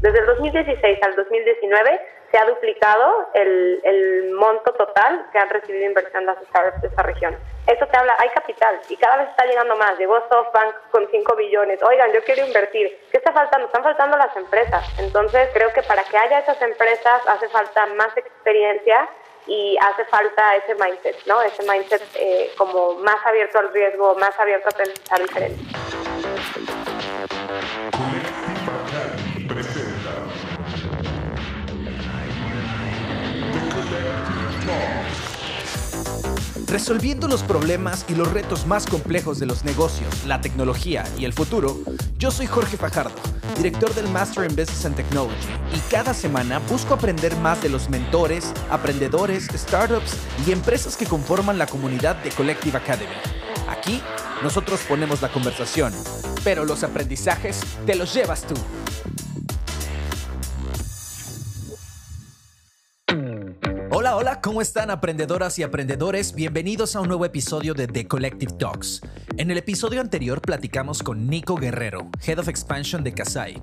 Desde 0.00 0.18
el 0.18 0.26
2016 0.26 0.98
al 1.02 1.16
2019 1.16 2.00
se 2.30 2.38
ha 2.38 2.44
duplicado 2.44 3.28
el, 3.34 3.80
el 3.82 4.32
monto 4.32 4.72
total 4.74 5.26
que 5.32 5.38
han 5.38 5.48
recibido 5.48 5.86
inversión 5.86 6.26
las 6.26 6.38
startups 6.48 6.82
de 6.82 6.88
esta 6.88 7.02
región. 7.02 7.36
Eso 7.66 7.86
te 7.86 7.96
habla, 7.96 8.14
hay 8.18 8.28
capital 8.30 8.78
y 8.88 8.96
cada 8.96 9.16
vez 9.18 9.30
está 9.30 9.46
llegando 9.46 9.74
más. 9.76 9.98
Llegó 9.98 10.18
SoftBank 10.28 10.90
con 10.90 11.08
5 11.10 11.36
billones. 11.36 11.82
Oigan, 11.82 12.12
yo 12.12 12.22
quiero 12.24 12.46
invertir. 12.46 12.98
¿Qué 13.10 13.18
está 13.18 13.32
faltando? 13.32 13.66
Están 13.66 13.82
faltando 13.82 14.16
las 14.16 14.36
empresas. 14.36 14.84
Entonces 14.98 15.48
creo 15.54 15.72
que 15.72 15.82
para 15.82 16.04
que 16.04 16.16
haya 16.16 16.40
esas 16.40 16.60
empresas 16.62 17.26
hace 17.26 17.48
falta 17.48 17.86
más 17.86 18.16
experiencia 18.16 19.08
y 19.46 19.76
hace 19.80 20.04
falta 20.06 20.56
ese 20.56 20.74
mindset, 20.74 21.16
¿no? 21.26 21.40
Ese 21.42 21.62
mindset 21.62 22.02
eh, 22.16 22.50
como 22.58 22.94
más 22.94 23.24
abierto 23.24 23.58
al 23.58 23.72
riesgo, 23.72 24.14
más 24.16 24.38
abierto 24.38 24.68
a 24.68 24.72
pensar 24.72 25.20
diferente. 25.20 25.62
Resolviendo 36.76 37.26
los 37.26 37.42
problemas 37.42 38.04
y 38.06 38.14
los 38.14 38.30
retos 38.30 38.66
más 38.66 38.84
complejos 38.84 39.38
de 39.38 39.46
los 39.46 39.64
negocios, 39.64 40.26
la 40.26 40.42
tecnología 40.42 41.04
y 41.16 41.24
el 41.24 41.32
futuro, 41.32 41.80
yo 42.18 42.30
soy 42.30 42.44
Jorge 42.44 42.76
Fajardo, 42.76 43.14
director 43.56 43.94
del 43.94 44.06
Master 44.10 44.44
in 44.44 44.54
Business 44.54 44.84
and 44.84 44.94
Technology, 44.94 45.48
y 45.74 45.78
cada 45.90 46.12
semana 46.12 46.58
busco 46.58 46.92
aprender 46.92 47.34
más 47.38 47.62
de 47.62 47.70
los 47.70 47.88
mentores, 47.88 48.52
aprendedores, 48.68 49.48
startups 49.54 50.18
y 50.46 50.52
empresas 50.52 50.98
que 50.98 51.06
conforman 51.06 51.56
la 51.56 51.66
comunidad 51.66 52.16
de 52.16 52.28
Collective 52.28 52.76
Academy. 52.76 53.16
Aquí, 53.70 54.02
nosotros 54.42 54.80
ponemos 54.86 55.22
la 55.22 55.32
conversación, 55.32 55.94
pero 56.44 56.66
los 56.66 56.82
aprendizajes 56.82 57.62
te 57.86 57.94
los 57.94 58.12
llevas 58.12 58.42
tú. 58.42 58.54
Hola, 63.98 64.14
hola, 64.14 64.42
¿cómo 64.42 64.60
están 64.60 64.90
aprendedoras 64.90 65.58
y 65.58 65.62
aprendedores? 65.62 66.34
Bienvenidos 66.34 66.94
a 66.94 67.00
un 67.00 67.08
nuevo 67.08 67.24
episodio 67.24 67.72
de 67.72 67.86
The 67.86 68.06
Collective 68.06 68.52
Talks. 68.58 69.00
En 69.38 69.50
el 69.50 69.56
episodio 69.56 70.02
anterior 70.02 70.42
platicamos 70.42 71.02
con 71.02 71.26
Nico 71.26 71.56
Guerrero, 71.56 72.10
Head 72.26 72.40
of 72.40 72.48
Expansion 72.48 73.02
de 73.02 73.14
Kasai. 73.14 73.62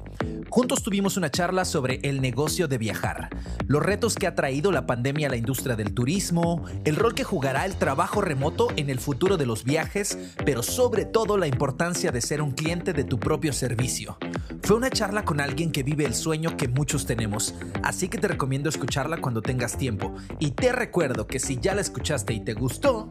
Juntos 0.50 0.82
tuvimos 0.82 1.18
una 1.18 1.30
charla 1.30 1.66
sobre 1.66 2.00
el 2.02 2.20
negocio 2.20 2.68
de 2.68 2.80
viajar, 2.80 3.30
los 3.68 3.84
retos 3.84 4.16
que 4.16 4.28
ha 4.28 4.36
traído 4.36 4.72
la 4.72 4.88
pandemia 4.88 5.28
a 5.28 5.30
la 5.32 5.38
industria 5.38 5.76
del 5.76 5.94
turismo, 5.94 6.66
el 6.84 6.96
rol 6.96 7.14
que 7.14 7.24
jugará 7.24 7.66
el 7.66 7.76
trabajo 7.76 8.22
remoto 8.22 8.70
en 8.76 8.90
el 8.90 9.00
futuro 9.00 9.38
de 9.38 9.46
los 9.46 9.64
viajes, 9.64 10.18
pero 10.46 10.64
sobre 10.64 11.06
todo 11.06 11.38
la 11.38 11.48
importancia 11.48 12.12
de 12.12 12.22
ser 12.22 12.42
un 12.42 12.52
cliente 12.52 12.94
de 12.94 13.04
tu 13.04 13.20
propio 13.20 13.54
servicio. 13.54 14.18
Fue 14.62 14.78
una 14.78 14.90
charla 14.90 15.26
con 15.26 15.42
alguien 15.42 15.72
que 15.72 15.84
vive 15.84 16.06
el 16.06 16.14
sueño 16.14 16.56
que 16.56 16.68
muchos 16.68 17.06
tenemos, 17.06 17.54
así 17.82 18.08
que 18.08 18.18
te 18.18 18.28
recomiendo 18.28 18.70
escucharla 18.70 19.18
cuando 19.18 19.42
tengas 19.42 19.78
tiempo. 19.78 20.16
Y 20.40 20.52
te 20.52 20.72
recuerdo 20.72 21.28
que 21.28 21.40
si 21.40 21.60
ya 21.60 21.76
la 21.76 21.82
escuchaste 21.82 22.34
y 22.34 22.40
te 22.40 22.54
gustó, 22.54 23.10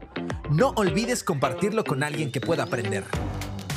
no 0.51 0.71
olvides 0.77 1.25
compartirlo 1.25 1.85
con 1.85 2.03
alguien 2.03 2.31
que 2.31 2.41
pueda 2.41 2.65
aprender. 2.65 3.05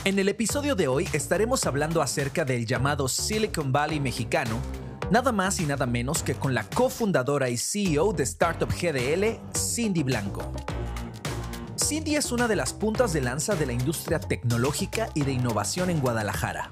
En 0.03 0.19
el 0.19 0.29
episodio 0.29 0.75
de 0.75 0.87
hoy 0.87 1.07
estaremos 1.13 1.65
hablando 1.65 2.01
acerca 2.01 2.45
del 2.45 2.65
llamado 2.65 3.07
Silicon 3.07 3.71
Valley 3.71 3.99
mexicano, 3.99 4.59
nada 5.09 5.31
más 5.31 5.59
y 5.59 5.65
nada 5.65 5.85
menos 5.85 6.21
que 6.21 6.35
con 6.35 6.53
la 6.53 6.63
cofundadora 6.63 7.49
y 7.49 7.57
CEO 7.57 8.13
de 8.13 8.23
Startup 8.23 8.69
GDL, 8.69 9.39
Cindy 9.57 10.03
Blanco. 10.03 10.51
Cindy 11.75 12.15
es 12.15 12.31
una 12.31 12.47
de 12.47 12.55
las 12.55 12.73
puntas 12.73 13.13
de 13.13 13.21
lanza 13.21 13.55
de 13.55 13.65
la 13.65 13.73
industria 13.73 14.19
tecnológica 14.19 15.09
y 15.13 15.23
de 15.23 15.31
innovación 15.33 15.89
en 15.89 15.99
Guadalajara. 15.99 16.71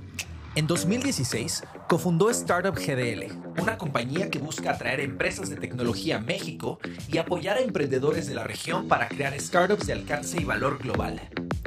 En 0.56 0.68
2016, 0.68 1.64
cofundó 1.88 2.30
Startup 2.30 2.76
GDL, 2.76 3.60
una 3.60 3.76
compañía 3.76 4.30
que 4.30 4.38
busca 4.38 4.70
atraer 4.70 5.00
empresas 5.00 5.50
de 5.50 5.56
tecnología 5.56 6.18
a 6.18 6.20
México 6.20 6.78
y 7.12 7.18
apoyar 7.18 7.58
a 7.58 7.62
emprendedores 7.62 8.28
de 8.28 8.36
la 8.36 8.44
región 8.44 8.88
para 8.88 9.08
crear 9.08 9.40
startups 9.40 9.88
de 9.88 9.94
alcance 9.94 10.40
y 10.40 10.44
valor 10.44 10.78
global. 10.78 11.20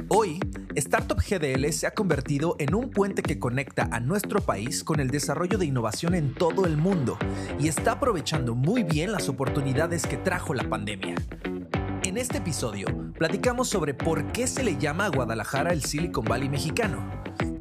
Hoy, 0.07 0.39
Startup 0.75 1.19
GDL 1.19 1.69
se 1.73 1.85
ha 1.85 1.93
convertido 1.93 2.55
en 2.59 2.75
un 2.75 2.89
puente 2.89 3.23
que 3.23 3.39
conecta 3.39 3.89
a 3.91 3.99
nuestro 3.99 4.39
país 4.39 4.85
con 4.85 5.01
el 5.01 5.09
desarrollo 5.09 5.57
de 5.57 5.65
innovación 5.65 6.15
en 6.15 6.33
todo 6.33 6.65
el 6.65 6.77
mundo 6.77 7.17
y 7.59 7.67
está 7.67 7.93
aprovechando 7.93 8.55
muy 8.55 8.83
bien 8.83 9.11
las 9.11 9.27
oportunidades 9.27 10.07
que 10.07 10.15
trajo 10.15 10.53
la 10.53 10.69
pandemia. 10.69 11.15
En 12.03 12.17
este 12.17 12.37
episodio, 12.37 12.87
platicamos 13.15 13.67
sobre 13.67 13.93
por 13.93 14.31
qué 14.31 14.47
se 14.47 14.63
le 14.63 14.77
llama 14.77 15.07
a 15.07 15.09
Guadalajara 15.09 15.73
el 15.73 15.83
Silicon 15.83 16.23
Valley 16.23 16.47
mexicano, 16.47 17.05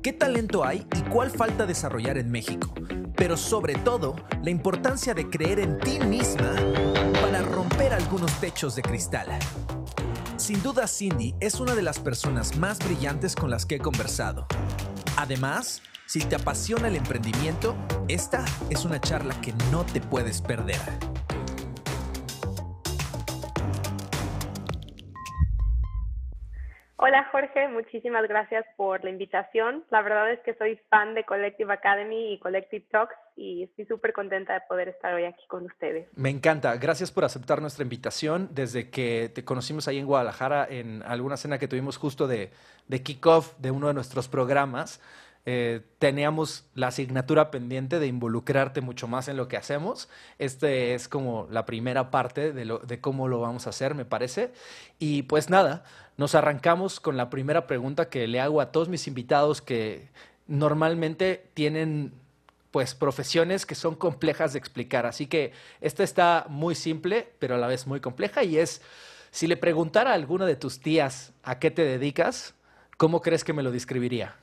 qué 0.07 0.13
talento 0.13 0.65
hay 0.65 0.87
y 0.97 1.03
cuál 1.11 1.33
falta 1.33 1.67
desarrollar 1.67 2.17
en 2.17 2.31
México, 2.31 2.73
pero 3.17 3.37
sobre 3.37 3.75
todo 3.75 4.15
la 4.41 4.51
importancia 4.51 5.15
de 5.15 5.29
creer 5.29 5.59
en 5.59 5.81
ti 5.81 5.99
misma 5.99 6.55
para 7.21 7.43
romper 7.43 7.93
algunos 7.93 8.31
techos 8.39 8.77
de 8.77 8.83
cristal. 8.83 9.27
Sin 10.37 10.63
duda 10.63 10.87
Cindy 10.87 11.35
es 11.41 11.59
una 11.59 11.75
de 11.75 11.83
las 11.83 11.99
personas 11.99 12.57
más 12.57 12.79
brillantes 12.79 13.35
con 13.35 13.51
las 13.51 13.67
que 13.67 13.75
he 13.75 13.79
conversado. 13.81 14.47
Además, 15.17 15.83
si 16.07 16.21
te 16.21 16.37
apasiona 16.37 16.87
el 16.87 16.95
emprendimiento, 16.95 17.75
esta 18.07 18.45
es 18.71 18.85
una 18.85 19.01
charla 19.01 19.41
que 19.41 19.55
no 19.73 19.85
te 19.87 20.01
puedes 20.01 20.41
perder. 20.41 20.79
Hola 26.99 27.29
Jorge, 27.31 27.69
muchísimas 27.69 28.27
gracias 28.27 28.65
por 28.79 29.05
la 29.05 29.11
invitación. 29.11 29.85
La 29.91 30.01
verdad 30.01 30.33
es 30.33 30.41
que 30.41 30.55
soy 30.55 30.81
fan 30.89 31.15
de 31.15 31.25
Collective 31.25 31.71
Academy 31.71 32.33
y 32.33 32.39
Collective 32.39 32.87
Talks 32.91 33.15
y 33.37 33.65
estoy 33.65 33.85
súper 33.85 34.15
contenta 34.15 34.55
de 34.55 34.61
poder 34.67 34.89
estar 34.89 35.13
hoy 35.13 35.25
aquí 35.25 35.47
con 35.47 35.67
ustedes. 35.67 36.09
Me 36.17 36.31
encanta, 36.31 36.75
gracias 36.77 37.13
por 37.13 37.27
aceptar 37.27 37.61
nuestra 37.61 37.83
invitación. 37.83 38.49
Desde 38.51 38.89
que 38.89 39.31
te 39.35 39.45
conocimos 39.45 39.89
ahí 39.89 39.99
en 39.99 40.07
Guadalajara 40.07 40.67
en 40.71 41.03
alguna 41.03 41.37
cena 41.37 41.59
que 41.59 41.69
tuvimos 41.69 41.99
justo 41.99 42.27
de, 42.27 42.51
de 42.89 43.03
kickoff 43.03 43.59
de 43.59 43.71
uno 43.71 43.89
de 43.89 43.95
nuestros 43.95 44.27
programas, 44.29 45.03
eh, 45.49 45.83
teníamos 46.01 46.65
la 46.75 46.89
asignatura 46.89 47.53
pendiente 47.53 48.01
de 48.01 48.09
involucrarte 48.09 48.81
mucho 48.81 49.07
más 49.07 49.29
en 49.29 49.37
lo 49.37 49.47
que 49.47 49.57
hacemos. 49.57 50.09
Este 50.41 50.95
es 50.95 51.07
como 51.07 51.47
la 51.53 51.65
primera 51.67 52.11
parte 52.11 52.53
de, 52.53 53.01
cómo 53.01 53.29
lo 53.29 53.41
vamos 53.41 53.69
a 53.69 53.71
hacer, 53.71 53.95
me 53.95 54.05
parece. 54.05 54.53
Y 54.99 55.23
pues 55.23 55.49
nada, 55.49 55.85
nos 56.17 56.35
arrancamos 56.35 56.99
con 56.99 57.17
la 57.17 57.31
primera 57.31 57.69
pregunta 57.69 58.09
que 58.09 58.27
le 58.27 58.41
hago 58.41 58.61
a 58.61 58.73
todos 58.73 58.89
mis 58.89 59.07
invitados 59.07 59.63
que 59.63 60.09
normalmente 60.49 61.49
tienen 61.55 62.13
pues 62.73 62.97
profesiones 62.97 63.67
que 63.67 63.77
son 63.77 63.95
complejas 63.95 64.53
de 64.53 64.59
explicar. 64.59 65.07
Así 65.07 65.29
que 65.29 65.53
esta 65.81 66.03
está 66.03 66.47
muy 66.49 66.75
simple, 66.75 67.29
pero 67.39 67.55
a 67.55 67.59
la 67.59 67.69
vez 67.69 67.87
muy 67.87 68.01
compleja 68.01 68.43
y 68.43 68.59
es, 68.59 68.83
si 69.31 69.47
le 69.47 69.57
preguntara 69.57 70.11
a 70.11 70.15
alguna 70.15 70.45
de 70.45 70.57
tus 70.57 70.81
tías 70.81 71.33
a 71.45 71.61
qué 71.61 71.71
te 71.71 71.85
dedicas, 71.85 72.55
¿cómo 72.97 73.23
crees 73.23 73.45
que 73.45 73.53
me 73.53 73.63
lo 73.63 73.71
describiría? 73.71 74.35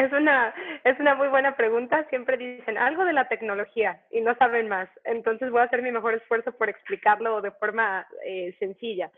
Es 0.00 0.10
una, 0.14 0.54
es 0.84 0.98
una 0.98 1.14
muy 1.14 1.28
buena 1.28 1.56
pregunta. 1.56 2.06
Siempre 2.08 2.38
dicen 2.38 2.78
algo 2.78 3.04
de 3.04 3.12
la 3.12 3.28
tecnología 3.28 4.00
y 4.10 4.22
no 4.22 4.34
saben 4.36 4.66
más. 4.66 4.88
Entonces 5.04 5.50
voy 5.50 5.60
a 5.60 5.64
hacer 5.64 5.82
mi 5.82 5.92
mejor 5.92 6.14
esfuerzo 6.14 6.52
por 6.52 6.70
explicarlo 6.70 7.42
de 7.42 7.50
forma 7.50 8.06
eh, 8.24 8.56
sencilla. 8.58 9.10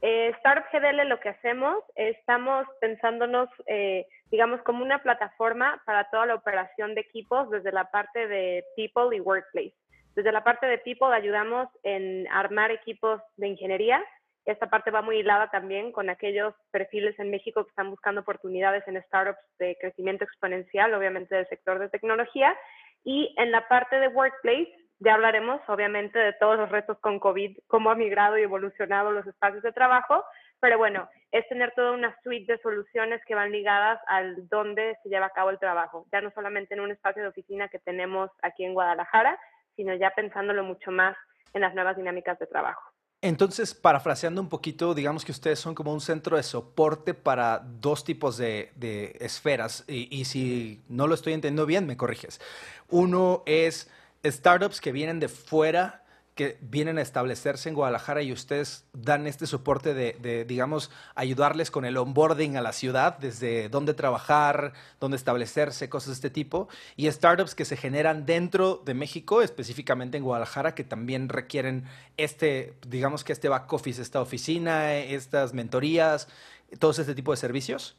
Eh, 0.00 0.28
Startup 0.36 0.64
GDL 0.72 1.08
lo 1.08 1.18
que 1.18 1.30
hacemos, 1.30 1.82
estamos 1.96 2.68
pensándonos, 2.80 3.48
eh, 3.66 4.06
digamos, 4.30 4.62
como 4.62 4.84
una 4.84 5.02
plataforma 5.02 5.82
para 5.84 6.08
toda 6.08 6.26
la 6.26 6.36
operación 6.36 6.94
de 6.94 7.00
equipos 7.00 7.50
desde 7.50 7.72
la 7.72 7.90
parte 7.90 8.28
de 8.28 8.64
People 8.76 9.16
y 9.16 9.20
Workplace. 9.20 9.74
Desde 10.14 10.30
la 10.30 10.44
parte 10.44 10.66
de 10.66 10.78
People 10.78 11.12
ayudamos 11.12 11.68
en 11.82 12.28
armar 12.30 12.70
equipos 12.70 13.20
de 13.38 13.48
ingeniería 13.48 14.04
esta 14.48 14.70
parte 14.70 14.90
va 14.90 15.02
muy 15.02 15.18
hilada 15.18 15.50
también 15.50 15.92
con 15.92 16.08
aquellos 16.08 16.54
perfiles 16.70 17.18
en 17.18 17.30
México 17.30 17.64
que 17.64 17.68
están 17.68 17.90
buscando 17.90 18.22
oportunidades 18.22 18.82
en 18.88 19.00
startups 19.02 19.38
de 19.58 19.76
crecimiento 19.78 20.24
exponencial, 20.24 20.94
obviamente 20.94 21.34
del 21.34 21.46
sector 21.48 21.78
de 21.78 21.90
tecnología. 21.90 22.56
Y 23.04 23.34
en 23.36 23.50
la 23.50 23.68
parte 23.68 24.00
de 24.00 24.08
workplace, 24.08 24.72
ya 25.00 25.14
hablaremos 25.14 25.60
obviamente 25.68 26.18
de 26.18 26.32
todos 26.32 26.56
los 26.56 26.70
retos 26.70 26.98
con 27.00 27.20
COVID, 27.20 27.58
cómo 27.66 27.90
ha 27.90 27.94
migrado 27.94 28.38
y 28.38 28.42
evolucionado 28.42 29.10
los 29.10 29.26
espacios 29.26 29.62
de 29.62 29.72
trabajo, 29.72 30.24
pero 30.60 30.78
bueno, 30.78 31.10
es 31.30 31.46
tener 31.48 31.72
toda 31.74 31.92
una 31.92 32.16
suite 32.22 32.50
de 32.50 32.58
soluciones 32.62 33.20
que 33.26 33.34
van 33.34 33.52
ligadas 33.52 34.00
al 34.06 34.48
dónde 34.48 34.96
se 35.02 35.10
lleva 35.10 35.26
a 35.26 35.30
cabo 35.30 35.50
el 35.50 35.58
trabajo, 35.58 36.06
ya 36.10 36.22
no 36.22 36.30
solamente 36.30 36.72
en 36.72 36.80
un 36.80 36.90
espacio 36.90 37.22
de 37.22 37.28
oficina 37.28 37.68
que 37.68 37.80
tenemos 37.80 38.30
aquí 38.40 38.64
en 38.64 38.72
Guadalajara, 38.72 39.38
sino 39.76 39.94
ya 39.94 40.10
pensándolo 40.12 40.64
mucho 40.64 40.90
más 40.90 41.16
en 41.52 41.60
las 41.60 41.74
nuevas 41.74 41.98
dinámicas 41.98 42.38
de 42.38 42.46
trabajo. 42.46 42.97
Entonces, 43.20 43.74
parafraseando 43.74 44.40
un 44.40 44.48
poquito, 44.48 44.94
digamos 44.94 45.24
que 45.24 45.32
ustedes 45.32 45.58
son 45.58 45.74
como 45.74 45.92
un 45.92 46.00
centro 46.00 46.36
de 46.36 46.44
soporte 46.44 47.14
para 47.14 47.58
dos 47.58 48.04
tipos 48.04 48.36
de, 48.36 49.16
esferas. 49.18 49.84
Y, 49.88 50.24
si 50.24 50.82
no 50.88 51.08
lo 51.08 51.14
estoy 51.14 51.32
entendiendo 51.32 51.66
bien, 51.66 51.86
me 51.86 51.96
corriges. 51.96 52.40
Uno 52.88 53.42
es 53.44 53.88
startups 54.24 54.80
que 54.80 54.92
vienen 54.92 55.18
de 55.18 55.28
fuera, 55.28 56.04
que 56.38 56.56
vienen 56.60 56.98
a 56.98 57.02
establecerse 57.02 57.68
en 57.68 57.74
Guadalajara 57.74 58.22
y 58.22 58.30
ustedes 58.30 58.86
dan 58.92 59.26
este 59.26 59.44
soporte 59.44 59.92
de, 59.92 60.44
digamos, 60.44 60.88
ayudarles 61.16 61.72
con 61.72 61.84
el 61.84 61.96
onboarding 61.96 62.56
a 62.56 62.60
la 62.60 62.72
ciudad, 62.72 63.18
desde 63.18 63.68
dónde 63.68 63.92
trabajar, 63.92 64.72
dónde 65.00 65.16
establecerse, 65.16 65.88
cosas 65.88 66.10
de 66.10 66.12
este 66.12 66.30
tipo, 66.30 66.68
y 66.94 67.10
startups 67.10 67.56
que 67.56 67.64
se 67.64 67.76
generan 67.76 68.24
dentro 68.24 68.80
de 68.84 68.94
México, 68.94 69.42
específicamente 69.42 70.16
en 70.16 70.22
Guadalajara, 70.22 70.76
que 70.76 70.84
también 70.84 71.28
requieren 71.28 71.86
este, 72.16 72.74
digamos 72.86 73.24
que 73.24 73.32
este 73.32 73.48
back 73.48 73.72
office, 73.72 74.00
esta 74.00 74.20
oficina, 74.20 74.94
estas 74.94 75.54
mentorías, 75.54 76.28
todos 76.78 77.00
este 77.00 77.16
tipo 77.16 77.32
de 77.32 77.36
servicios. 77.38 77.98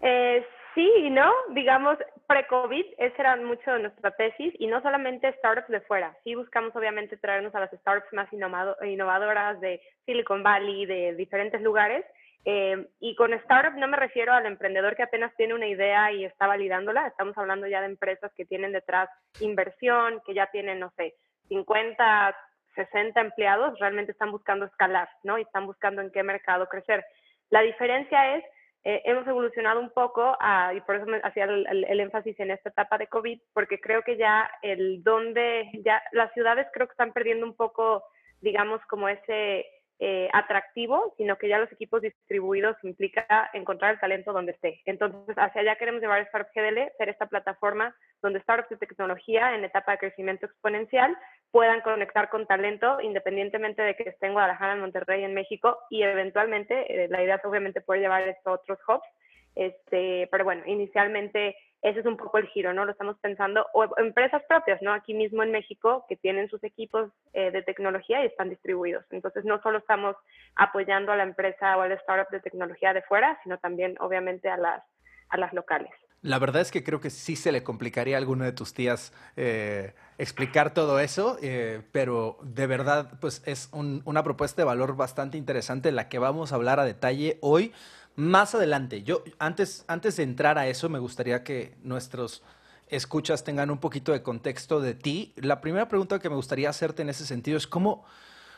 Eh, 0.00 0.46
sí 0.74 0.90
y 0.98 1.10
no, 1.10 1.32
digamos, 1.50 1.98
pre-COVID, 2.26 2.84
esa 2.98 3.16
era 3.18 3.36
mucho 3.36 3.72
de 3.72 3.80
nuestra 3.80 4.10
tesis, 4.12 4.54
y 4.58 4.66
no 4.66 4.80
solamente 4.82 5.32
startups 5.38 5.68
de 5.68 5.80
fuera, 5.82 6.16
sí 6.24 6.34
buscamos 6.34 6.74
obviamente 6.76 7.16
traernos 7.16 7.54
a 7.54 7.60
las 7.60 7.70
startups 7.70 8.12
más 8.12 8.28
innovadoras 8.32 9.60
de 9.60 9.80
Silicon 10.06 10.42
Valley, 10.42 10.86
de 10.86 11.14
diferentes 11.14 11.60
lugares, 11.62 12.04
eh, 12.44 12.86
y 13.00 13.14
con 13.16 13.34
startup 13.34 13.78
no 13.78 13.86
me 13.86 13.98
refiero 13.98 14.32
al 14.32 14.46
emprendedor 14.46 14.96
que 14.96 15.02
apenas 15.02 15.34
tiene 15.36 15.52
una 15.52 15.66
idea 15.66 16.10
y 16.12 16.24
está 16.24 16.46
validándola, 16.46 17.06
estamos 17.06 17.36
hablando 17.36 17.66
ya 17.66 17.80
de 17.80 17.86
empresas 17.86 18.32
que 18.34 18.46
tienen 18.46 18.72
detrás 18.72 19.10
inversión, 19.40 20.22
que 20.24 20.34
ya 20.34 20.46
tienen, 20.46 20.80
no 20.80 20.90
sé, 20.96 21.14
50, 21.48 22.36
60 22.74 23.20
empleados, 23.20 23.78
realmente 23.78 24.12
están 24.12 24.30
buscando 24.30 24.64
escalar, 24.64 25.08
¿no? 25.22 25.36
Y 25.38 25.42
están 25.42 25.66
buscando 25.66 26.00
en 26.00 26.10
qué 26.10 26.22
mercado 26.22 26.68
crecer. 26.68 27.04
La 27.50 27.60
diferencia 27.60 28.36
es 28.36 28.44
eh, 28.82 29.02
hemos 29.04 29.26
evolucionado 29.26 29.78
un 29.78 29.90
poco 29.90 30.36
y 30.74 30.80
por 30.82 30.96
eso 30.96 31.06
me 31.06 31.18
hacía 31.18 31.44
el, 31.44 32.00
énfasis 32.00 32.38
en 32.40 32.50
esta 32.50 32.70
etapa 32.70 32.96
de 32.96 33.08
COVID, 33.08 33.38
porque 33.52 33.78
creo 33.78 34.02
que 34.02 34.16
ya 34.16 34.50
el 34.62 35.02
donde, 35.02 35.70
ya 35.84 36.02
las 36.12 36.32
ciudades 36.32 36.66
creo 36.72 36.86
que 36.86 36.92
están 36.92 37.12
perdiendo 37.12 37.44
un 37.44 37.54
poco, 37.54 38.04
digamos, 38.40 38.80
como 38.86 39.08
ese 39.08 39.66
eh, 40.02 40.30
atractivo, 40.32 41.12
sino 41.18 41.36
que 41.36 41.46
ya 41.46 41.58
los 41.58 41.70
equipos 41.72 42.00
distribuidos 42.00 42.74
implica 42.82 43.50
encontrar 43.52 43.92
el 43.92 44.00
talento 44.00 44.32
donde 44.32 44.52
esté. 44.52 44.80
Entonces, 44.86 45.36
hacia 45.36 45.60
allá 45.60 45.76
queremos 45.76 46.00
llevar 46.00 46.22
Startup 46.22 46.50
GDL, 46.54 46.90
ser 46.96 47.10
esta 47.10 47.26
plataforma 47.26 47.94
donde 48.22 48.40
startups 48.40 48.70
de 48.70 48.86
tecnología 48.86 49.54
en 49.54 49.62
etapa 49.62 49.92
de 49.92 49.98
crecimiento 49.98 50.46
exponencial 50.46 51.14
puedan 51.50 51.82
conectar 51.82 52.30
con 52.30 52.46
talento 52.46 52.98
independientemente 53.02 53.82
de 53.82 53.94
que 53.94 54.08
esté 54.08 54.26
en 54.26 54.32
Guadalajara, 54.32 54.72
en 54.72 54.80
Monterrey, 54.80 55.22
en 55.22 55.34
México 55.34 55.76
y 55.90 56.02
eventualmente, 56.02 57.04
eh, 57.04 57.08
la 57.08 57.22
idea 57.22 57.34
es 57.34 57.44
obviamente 57.44 57.82
poder 57.82 58.00
llevar 58.00 58.26
esto 58.26 58.50
a 58.50 58.54
otros 58.54 58.78
hubs, 58.88 59.06
este, 59.54 60.28
pero 60.30 60.44
bueno, 60.44 60.62
inicialmente 60.64 61.56
ese 61.82 62.00
es 62.00 62.06
un 62.06 62.16
poco 62.16 62.38
el 62.38 62.46
giro, 62.48 62.74
¿no? 62.74 62.84
Lo 62.84 62.92
estamos 62.92 63.16
pensando, 63.20 63.66
o 63.72 63.88
empresas 63.98 64.42
propias, 64.48 64.82
¿no? 64.82 64.92
Aquí 64.92 65.14
mismo 65.14 65.42
en 65.42 65.50
México, 65.50 66.04
que 66.08 66.16
tienen 66.16 66.48
sus 66.50 66.62
equipos 66.62 67.10
eh, 67.32 67.50
de 67.50 67.62
tecnología 67.62 68.22
y 68.22 68.26
están 68.26 68.50
distribuidos. 68.50 69.04
Entonces, 69.10 69.44
no 69.44 69.62
solo 69.62 69.78
estamos 69.78 70.16
apoyando 70.56 71.12
a 71.12 71.16
la 71.16 71.22
empresa 71.22 71.76
o 71.76 71.80
al 71.80 71.92
startup 71.92 72.30
de 72.30 72.40
tecnología 72.40 72.92
de 72.92 73.02
fuera, 73.02 73.38
sino 73.42 73.58
también, 73.58 73.96
obviamente, 74.00 74.50
a 74.50 74.58
las, 74.58 74.82
a 75.30 75.38
las 75.38 75.52
locales. 75.54 75.90
La 76.22 76.38
verdad 76.38 76.60
es 76.60 76.70
que 76.70 76.84
creo 76.84 77.00
que 77.00 77.08
sí 77.08 77.34
se 77.34 77.50
le 77.50 77.62
complicaría 77.62 78.16
a 78.16 78.18
alguno 78.18 78.44
de 78.44 78.52
tus 78.52 78.74
tías 78.74 79.14
eh, 79.36 79.94
explicar 80.18 80.74
todo 80.74 81.00
eso, 81.00 81.38
eh, 81.40 81.80
pero 81.92 82.36
de 82.42 82.66
verdad, 82.66 83.12
pues 83.22 83.42
es 83.46 83.70
una 83.72 84.22
propuesta 84.22 84.60
de 84.60 84.66
valor 84.66 84.96
bastante 84.96 85.38
interesante, 85.38 85.92
la 85.92 86.10
que 86.10 86.18
vamos 86.18 86.52
a 86.52 86.56
hablar 86.56 86.78
a 86.78 86.84
detalle 86.84 87.38
hoy 87.40 87.72
más 88.20 88.54
adelante. 88.54 89.02
Yo, 89.02 89.24
antes, 89.38 89.84
antes 89.88 90.16
de 90.16 90.22
entrar 90.22 90.58
a 90.58 90.68
eso, 90.68 90.88
me 90.88 90.98
gustaría 90.98 91.42
que 91.42 91.74
nuestros 91.82 92.42
escuchas 92.88 93.44
tengan 93.44 93.70
un 93.70 93.78
poquito 93.78 94.12
de 94.12 94.22
contexto 94.22 94.80
de 94.80 94.94
ti. 94.94 95.32
La 95.36 95.60
primera 95.60 95.88
pregunta 95.88 96.18
que 96.18 96.28
me 96.28 96.36
gustaría 96.36 96.68
hacerte 96.68 97.02
en 97.02 97.08
ese 97.08 97.24
sentido 97.24 97.56
es 97.56 97.66
cómo, 97.66 98.04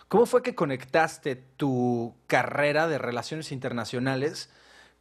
cómo 0.08 0.26
fue 0.26 0.42
que 0.42 0.54
conectaste 0.54 1.36
tu 1.36 2.14
carrera 2.26 2.88
de 2.88 2.98
relaciones 2.98 3.52
internacionales 3.52 4.52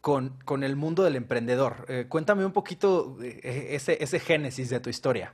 con, 0.01 0.37
con 0.45 0.63
el 0.63 0.75
mundo 0.75 1.03
del 1.03 1.15
emprendedor. 1.15 1.85
Eh, 1.87 2.05
cuéntame 2.09 2.45
un 2.45 2.51
poquito 2.51 3.17
eh, 3.23 3.69
ese, 3.71 4.03
ese 4.03 4.19
génesis 4.19 4.69
de 4.69 4.79
tu 4.79 4.89
historia. 4.89 5.33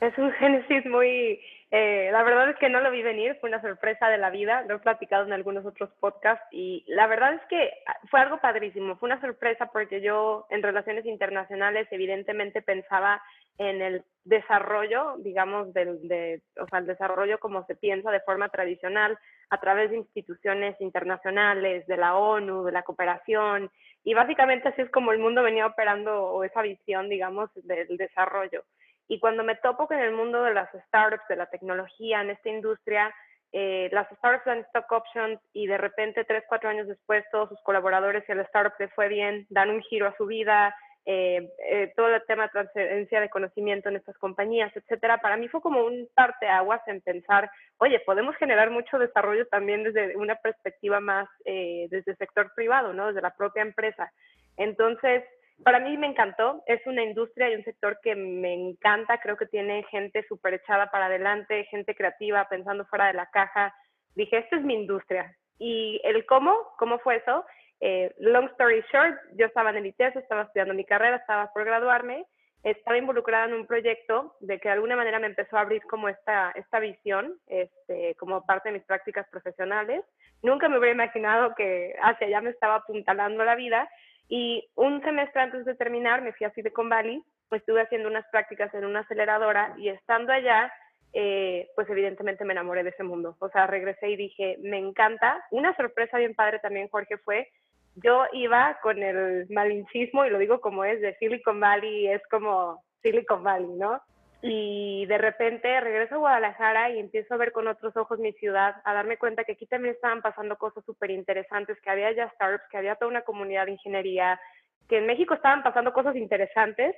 Es 0.00 0.16
un 0.18 0.32
génesis 0.32 0.84
muy 0.86 1.40
eh, 1.70 2.08
la 2.12 2.22
verdad 2.22 2.48
es 2.48 2.56
que 2.56 2.70
no 2.70 2.80
lo 2.80 2.90
vi 2.90 3.02
venir, 3.02 3.36
fue 3.40 3.50
una 3.50 3.60
sorpresa 3.60 4.08
de 4.08 4.16
la 4.16 4.30
vida, 4.30 4.62
lo 4.62 4.76
he 4.76 4.78
platicado 4.78 5.26
en 5.26 5.34
algunos 5.34 5.66
otros 5.66 5.90
podcasts 6.00 6.46
y 6.50 6.82
la 6.86 7.06
verdad 7.06 7.34
es 7.34 7.42
que 7.50 7.70
fue 8.10 8.20
algo 8.20 8.38
padrísimo, 8.38 8.96
fue 8.96 9.08
una 9.08 9.20
sorpresa 9.20 9.66
porque 9.70 10.00
yo 10.00 10.46
en 10.48 10.62
relaciones 10.62 11.04
internacionales 11.04 11.86
evidentemente 11.90 12.62
pensaba 12.62 13.22
en 13.58 13.82
el 13.82 14.04
desarrollo, 14.24 15.16
digamos, 15.18 15.74
del, 15.74 16.08
de, 16.08 16.40
o 16.58 16.66
sea, 16.68 16.78
el 16.78 16.86
desarrollo 16.86 17.38
como 17.38 17.66
se 17.66 17.74
piensa 17.74 18.10
de 18.10 18.20
forma 18.20 18.48
tradicional 18.48 19.18
a 19.50 19.60
través 19.60 19.90
de 19.90 19.98
instituciones 19.98 20.80
internacionales, 20.80 21.86
de 21.86 21.96
la 21.96 22.16
ONU, 22.16 22.64
de 22.64 22.72
la 22.72 22.82
cooperación, 22.82 23.70
y 24.04 24.14
básicamente 24.14 24.68
así 24.68 24.82
es 24.82 24.90
como 24.90 25.12
el 25.12 25.18
mundo 25.18 25.42
venía 25.42 25.66
operando 25.66 26.24
o 26.24 26.44
esa 26.44 26.62
visión, 26.62 27.10
digamos, 27.10 27.50
del 27.54 27.96
desarrollo. 27.98 28.64
Y 29.08 29.18
cuando 29.18 29.42
me 29.42 29.56
topo 29.56 29.88
con 29.88 29.98
el 29.98 30.12
mundo 30.12 30.42
de 30.42 30.54
las 30.54 30.68
startups, 30.86 31.26
de 31.28 31.36
la 31.36 31.46
tecnología, 31.46 32.20
en 32.20 32.30
esta 32.30 32.50
industria, 32.50 33.12
eh, 33.52 33.88
las 33.92 34.06
startups 34.18 34.44
dan 34.44 34.58
stock 34.58 34.92
options 34.92 35.40
y 35.54 35.66
de 35.66 35.78
repente, 35.78 36.24
tres, 36.24 36.44
cuatro 36.46 36.68
años 36.68 36.86
después, 36.86 37.24
todos 37.32 37.48
sus 37.48 37.60
colaboradores 37.62 38.22
y 38.28 38.32
el 38.32 38.40
startup 38.40 38.74
les 38.78 38.92
fue 38.92 39.08
bien, 39.08 39.46
dan 39.48 39.70
un 39.70 39.80
giro 39.80 40.06
a 40.06 40.16
su 40.16 40.26
vida, 40.26 40.76
eh, 41.06 41.48
eh, 41.70 41.90
todo 41.96 42.14
el 42.14 42.22
tema 42.26 42.42
de 42.42 42.48
transferencia 42.50 43.22
de 43.22 43.30
conocimiento 43.30 43.88
en 43.88 43.96
estas 43.96 44.18
compañías, 44.18 44.76
etcétera. 44.76 45.22
Para 45.22 45.38
mí 45.38 45.48
fue 45.48 45.62
como 45.62 45.82
un 45.82 46.06
parteaguas 46.14 46.86
en 46.86 47.00
pensar, 47.00 47.50
oye, 47.78 47.98
podemos 48.00 48.36
generar 48.36 48.68
mucho 48.68 48.98
desarrollo 48.98 49.46
también 49.46 49.84
desde 49.84 50.14
una 50.18 50.36
perspectiva 50.36 51.00
más, 51.00 51.26
desde 51.46 52.10
el 52.10 52.16
sector 52.18 52.52
privado, 52.54 52.92
¿no? 52.92 53.06
Desde 53.06 53.22
la 53.22 53.34
propia 53.34 53.62
empresa. 53.62 54.12
Entonces, 54.58 55.24
para 55.64 55.80
mí 55.80 55.96
me 55.96 56.06
encantó, 56.06 56.62
es 56.66 56.84
una 56.86 57.02
industria 57.02 57.50
y 57.50 57.56
un 57.56 57.64
sector 57.64 57.98
que 58.02 58.14
me 58.14 58.54
encanta, 58.54 59.18
creo 59.20 59.36
que 59.36 59.46
tiene 59.46 59.82
gente 59.84 60.24
súper 60.28 60.54
echada 60.54 60.90
para 60.90 61.06
adelante, 61.06 61.64
gente 61.64 61.94
creativa, 61.94 62.48
pensando 62.48 62.86
fuera 62.86 63.08
de 63.08 63.14
la 63.14 63.26
caja. 63.30 63.74
Dije, 64.14 64.38
esta 64.38 64.56
es 64.56 64.62
mi 64.62 64.74
industria. 64.74 65.34
Y 65.58 66.00
el 66.04 66.24
cómo, 66.26 66.54
¿cómo 66.78 66.98
fue 67.00 67.16
eso? 67.16 67.44
Eh, 67.80 68.14
long 68.18 68.46
story 68.50 68.84
short, 68.92 69.16
yo 69.36 69.46
estaba 69.46 69.70
en 69.70 69.76
el 69.76 69.86
ITES, 69.86 70.16
estaba 70.16 70.42
estudiando 70.42 70.74
mi 70.74 70.84
carrera, 70.84 71.16
estaba 71.16 71.52
por 71.52 71.64
graduarme, 71.64 72.26
estaba 72.62 72.98
involucrada 72.98 73.46
en 73.46 73.54
un 73.54 73.66
proyecto 73.66 74.36
de 74.40 74.58
que 74.58 74.68
de 74.68 74.74
alguna 74.74 74.96
manera 74.96 75.18
me 75.20 75.28
empezó 75.28 75.56
a 75.56 75.60
abrir 75.60 75.82
como 75.82 76.08
esta, 76.08 76.50
esta 76.56 76.80
visión, 76.80 77.38
este, 77.46 78.16
como 78.16 78.44
parte 78.44 78.68
de 78.68 78.78
mis 78.78 78.84
prácticas 78.86 79.28
profesionales. 79.30 80.04
Nunca 80.42 80.68
me 80.68 80.78
hubiera 80.78 80.94
imaginado 80.94 81.54
que 81.54 81.94
hacia 82.02 82.26
allá 82.26 82.40
me 82.40 82.50
estaba 82.50 82.76
apuntalando 82.76 83.44
la 83.44 83.54
vida, 83.54 83.88
y 84.28 84.68
un 84.74 85.02
semestre 85.02 85.42
antes 85.42 85.64
de 85.64 85.74
terminar 85.74 86.22
me 86.22 86.32
fui 86.32 86.46
a 86.46 86.52
Silicon 86.52 86.88
Valley, 86.88 87.22
estuve 87.50 87.80
haciendo 87.80 88.08
unas 88.08 88.26
prácticas 88.30 88.72
en 88.74 88.84
una 88.84 89.00
aceleradora 89.00 89.74
y 89.78 89.88
estando 89.88 90.32
allá, 90.32 90.72
eh, 91.14 91.68
pues 91.74 91.88
evidentemente 91.88 92.44
me 92.44 92.52
enamoré 92.52 92.82
de 92.82 92.90
ese 92.90 93.02
mundo. 93.02 93.36
O 93.38 93.48
sea, 93.48 93.66
regresé 93.66 94.10
y 94.10 94.16
dije, 94.16 94.58
me 94.62 94.78
encanta. 94.78 95.42
Una 95.50 95.74
sorpresa 95.76 96.18
bien 96.18 96.34
padre 96.34 96.58
también, 96.58 96.88
Jorge, 96.88 97.16
fue, 97.18 97.48
yo 97.96 98.26
iba 98.32 98.78
con 98.82 99.02
el 99.02 99.46
malinchismo, 99.50 100.24
y 100.24 100.30
lo 100.30 100.38
digo 100.38 100.60
como 100.60 100.84
es, 100.84 101.00
de 101.00 101.16
Silicon 101.16 101.58
Valley, 101.58 102.08
es 102.08 102.22
como 102.30 102.82
Silicon 103.02 103.42
Valley, 103.42 103.70
¿no? 103.76 104.00
Y 104.40 105.04
de 105.06 105.18
repente 105.18 105.80
regreso 105.80 106.14
a 106.14 106.18
Guadalajara 106.18 106.90
y 106.90 107.00
empiezo 107.00 107.34
a 107.34 107.38
ver 107.38 107.50
con 107.50 107.66
otros 107.66 107.96
ojos 107.96 108.20
mi 108.20 108.32
ciudad, 108.34 108.76
a 108.84 108.94
darme 108.94 109.16
cuenta 109.16 109.42
que 109.44 109.52
aquí 109.52 109.66
también 109.66 109.94
estaban 109.94 110.22
pasando 110.22 110.56
cosas 110.56 110.84
súper 110.84 111.10
interesantes, 111.10 111.80
que 111.80 111.90
había 111.90 112.12
ya 112.12 112.30
startups, 112.34 112.68
que 112.70 112.78
había 112.78 112.94
toda 112.94 113.10
una 113.10 113.22
comunidad 113.22 113.66
de 113.66 113.72
ingeniería, 113.72 114.40
que 114.88 114.98
en 114.98 115.06
México 115.06 115.34
estaban 115.34 115.62
pasando 115.62 115.92
cosas 115.92 116.14
interesantes. 116.14 116.94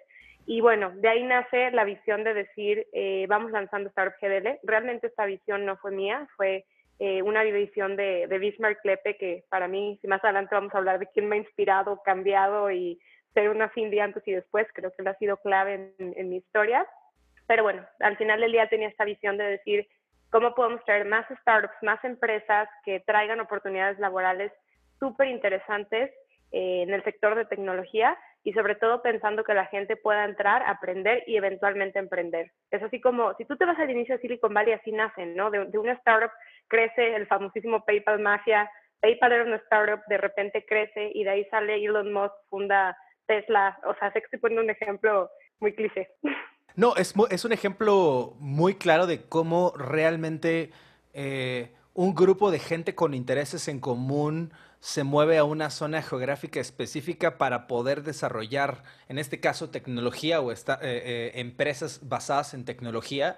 Y 0.46 0.60
bueno, 0.60 0.92
de 0.96 1.08
ahí 1.08 1.22
nace 1.22 1.70
la 1.70 1.84
visión 1.84 2.24
de 2.24 2.34
decir, 2.34 2.86
eh, 2.92 3.26
vamos 3.28 3.52
lanzando 3.52 3.88
Startup 3.88 4.18
GDL. 4.20 4.58
Realmente 4.62 5.06
esta 5.06 5.24
visión 5.24 5.64
no 5.64 5.76
fue 5.76 5.92
mía, 5.92 6.28
fue 6.36 6.64
eh, 6.98 7.22
una 7.22 7.42
visión 7.42 7.96
de, 7.96 8.26
Bismarck 8.26 8.84
Lepe, 8.84 9.16
que 9.16 9.44
para 9.48 9.66
mí, 9.66 9.98
si 10.02 10.08
más 10.08 10.22
adelante 10.22 10.54
vamos 10.54 10.74
a 10.74 10.78
hablar 10.78 10.98
de 10.98 11.06
quién 11.06 11.28
me 11.28 11.36
ha 11.36 11.38
inspirado, 11.38 12.02
cambiado 12.02 12.70
y 12.70 13.00
ser 13.32 13.48
una 13.48 13.68
fin 13.70 13.90
de 13.90 14.00
antes 14.00 14.26
y 14.26 14.32
después, 14.32 14.66
creo 14.74 14.90
que 14.90 15.02
él 15.02 15.08
ha 15.08 15.14
sido 15.16 15.36
clave 15.38 15.94
en, 15.98 16.14
en 16.16 16.28
mi 16.28 16.36
historia. 16.36 16.86
Pero 17.50 17.64
bueno, 17.64 17.84
al 17.98 18.16
final 18.16 18.40
del 18.40 18.52
día 18.52 18.68
tenía 18.68 18.86
esta 18.86 19.04
visión 19.04 19.36
de 19.36 19.42
decir 19.42 19.88
cómo 20.30 20.54
podemos 20.54 20.84
traer 20.84 21.04
más 21.04 21.26
startups, 21.40 21.74
más 21.82 21.98
empresas 22.04 22.68
que 22.84 23.00
traigan 23.00 23.40
oportunidades 23.40 23.98
laborales 23.98 24.52
súper 25.00 25.26
interesantes 25.26 26.12
eh, 26.52 26.82
en 26.82 26.94
el 26.94 27.02
sector 27.02 27.34
de 27.34 27.46
tecnología 27.46 28.16
y 28.44 28.52
sobre 28.52 28.76
todo 28.76 29.02
pensando 29.02 29.42
que 29.42 29.54
la 29.54 29.66
gente 29.66 29.96
pueda 29.96 30.26
entrar, 30.26 30.62
aprender 30.64 31.24
y 31.26 31.38
eventualmente 31.38 31.98
emprender. 31.98 32.52
Es 32.70 32.84
así 32.84 33.00
como, 33.00 33.34
si 33.34 33.44
tú 33.46 33.56
te 33.56 33.64
vas 33.64 33.80
al 33.80 33.90
inicio 33.90 34.14
de 34.14 34.20
Silicon 34.20 34.54
Valley, 34.54 34.74
así 34.74 34.92
nacen, 34.92 35.34
¿no? 35.34 35.50
De, 35.50 35.64
de 35.64 35.78
una 35.78 35.94
startup 35.94 36.30
crece 36.68 37.16
el 37.16 37.26
famosísimo 37.26 37.84
PayPal 37.84 38.20
Mafia, 38.20 38.70
PayPal 39.00 39.32
era 39.32 39.42
una 39.42 39.56
startup, 39.56 40.04
de 40.06 40.18
repente 40.18 40.64
crece 40.64 41.10
y 41.14 41.24
de 41.24 41.30
ahí 41.30 41.44
sale 41.46 41.84
Elon 41.84 42.12
Musk, 42.12 42.32
funda 42.48 42.96
Tesla, 43.26 43.76
o 43.82 43.94
sea, 43.96 44.12
sé 44.12 44.20
que 44.20 44.26
estoy 44.26 44.38
poniendo 44.38 44.62
un 44.62 44.70
ejemplo 44.70 45.28
muy 45.58 45.74
cliché. 45.74 46.10
No, 46.76 46.96
es, 46.96 47.14
es 47.30 47.44
un 47.44 47.52
ejemplo 47.52 48.34
muy 48.38 48.74
claro 48.74 49.06
de 49.06 49.22
cómo 49.22 49.72
realmente 49.76 50.70
eh, 51.14 51.72
un 51.94 52.14
grupo 52.14 52.50
de 52.50 52.58
gente 52.58 52.94
con 52.94 53.14
intereses 53.14 53.68
en 53.68 53.80
común 53.80 54.52
se 54.80 55.04
mueve 55.04 55.36
a 55.36 55.44
una 55.44 55.68
zona 55.70 56.02
geográfica 56.02 56.58
específica 56.58 57.36
para 57.36 57.66
poder 57.66 58.02
desarrollar, 58.02 58.82
en 59.08 59.18
este 59.18 59.38
caso, 59.38 59.68
tecnología 59.68 60.40
o 60.40 60.50
eh, 60.52 60.56
eh, 60.80 61.32
empresas 61.34 62.00
basadas 62.02 62.54
en 62.54 62.64
tecnología. 62.64 63.36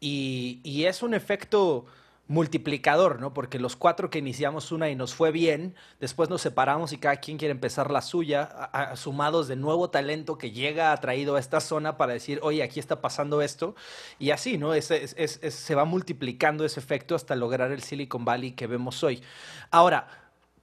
Y, 0.00 0.84
es 0.84 1.02
un 1.02 1.14
efecto 1.14 1.86
multiplicador, 2.32 3.20
¿no? 3.20 3.34
Porque 3.34 3.58
los 3.58 3.76
cuatro 3.76 4.08
que 4.08 4.18
iniciamos 4.18 4.72
una 4.72 4.88
y 4.88 4.96
nos 4.96 5.14
fue 5.14 5.30
bien, 5.32 5.74
después 6.00 6.30
nos 6.30 6.40
separamos 6.40 6.94
y 6.94 6.96
cada 6.96 7.16
quien 7.16 7.36
quiere 7.36 7.52
empezar 7.52 7.90
la 7.90 8.00
suya, 8.00 8.70
sumados 8.94 9.48
de 9.48 9.56
nuevo 9.56 9.90
talento 9.90 10.38
que 10.38 10.50
llega 10.50 10.92
atraído 10.92 11.36
a 11.36 11.40
esta 11.40 11.60
zona 11.60 11.98
para 11.98 12.14
decir, 12.14 12.40
oye, 12.42 12.62
aquí 12.62 12.80
está 12.80 13.02
pasando 13.02 13.42
esto, 13.42 13.74
y 14.18 14.30
así, 14.30 14.56
¿no? 14.56 14.72
Se 14.80 15.74
va 15.74 15.84
multiplicando 15.84 16.64
ese 16.64 16.80
efecto 16.80 17.14
hasta 17.14 17.36
lograr 17.36 17.70
el 17.70 17.82
Silicon 17.82 18.24
Valley 18.24 18.52
que 18.52 18.66
vemos 18.66 19.04
hoy. 19.04 19.22
Ahora, 19.70 20.08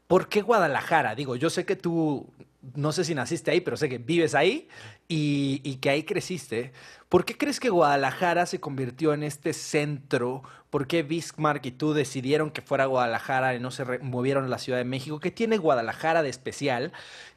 ¿por 0.07 0.27
qué 0.27 0.41
Guadalajara? 0.41 1.13
Digo, 1.13 1.35
yo 1.35 1.51
sé 1.51 1.67
que 1.67 1.75
tú, 1.75 2.33
no 2.75 2.91
sé 2.91 3.03
si 3.03 3.15
naciste 3.15 3.51
ahí, 3.51 3.61
pero 3.61 3.77
sé 3.77 3.89
que 3.89 3.97
vives 3.97 4.35
ahí 4.35 4.67
y, 5.07 5.77
que 5.81 5.89
ahí 5.89 6.03
creciste. 6.03 6.71
¿Por 7.09 7.25
qué 7.25 7.37
crees 7.37 7.59
que 7.59 7.69
Guadalajara 7.69 8.45
se 8.45 8.59
convirtió 8.59 9.13
en 9.13 9.23
este 9.23 9.53
centro? 9.53 10.43
¿Por 10.69 10.87
qué 10.87 11.03
Bismarck 11.03 11.65
y 11.65 11.71
tú 11.71 11.93
decidieron 11.93 12.51
que 12.51 12.61
fuera 12.61 12.85
Guadalajara 12.85 13.55
y 13.55 13.59
no 13.59 13.71
se 13.71 13.99
movieron 13.99 14.45
a 14.45 14.47
la 14.47 14.57
Ciudad 14.57 14.77
de 14.77 14.85
México? 14.85 15.19
¿Qué 15.19 15.31
tiene 15.31 15.57
Guadalajara 15.57 16.21
de 16.21 16.29
especial 16.29 16.91